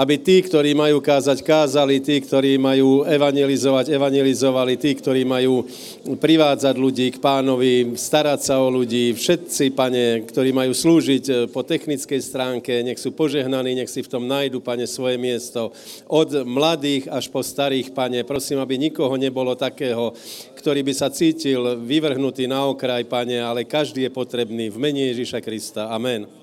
aby 0.00 0.16
tí, 0.16 0.40
ktorí 0.40 0.72
majú 0.72 1.04
kázať, 1.04 1.44
kázali, 1.44 2.00
tí, 2.00 2.24
ktorí 2.24 2.56
majú 2.56 3.04
evangelizovať, 3.04 3.92
evangelizovali, 3.92 4.80
tí, 4.80 4.96
ktorí 4.96 5.28
majú 5.28 5.68
privádzať 6.16 6.74
ľudí 6.80 7.12
k 7.12 7.20
pánovi, 7.20 7.92
starať 8.00 8.40
sa 8.40 8.64
o 8.64 8.72
ľudí, 8.72 9.12
všetci, 9.12 9.76
pane, 9.76 10.24
ktorí 10.24 10.56
majú 10.56 10.72
slúžiť 10.72 11.24
eh, 11.28 11.36
po 11.52 11.60
technickej 11.60 12.20
stránke, 12.24 12.80
nech 12.80 12.96
sú 12.96 13.12
požehnaní, 13.12 13.76
nech 13.76 13.92
si 13.92 14.00
v 14.00 14.08
tom 14.08 14.24
najdu, 14.24 14.64
pane, 14.64 14.88
svoje 14.88 15.20
miesto. 15.20 15.76
Od 16.08 16.48
mladých 16.48 17.04
až 17.12 17.28
po 17.28 17.44
starých, 17.44 17.92
pane, 17.92 18.24
prosím, 18.24 18.64
aby 18.64 18.80
nikoho 18.80 19.20
nebolo 19.20 19.52
takého, 19.52 20.16
ktorý 20.56 20.80
by 20.80 20.96
sa 20.96 21.12
cítil 21.12 21.76
vyvrhnutý 21.76 22.48
na 22.48 22.64
okraj, 22.64 23.04
pane, 23.04 23.36
ale 23.36 23.68
každý 23.68 24.08
je 24.08 24.16
potrebný 24.16 24.72
v 24.72 24.80
mene 24.80 25.12
Ježíša 25.12 25.44
Krista. 25.44 25.92
Amen. 25.92 26.39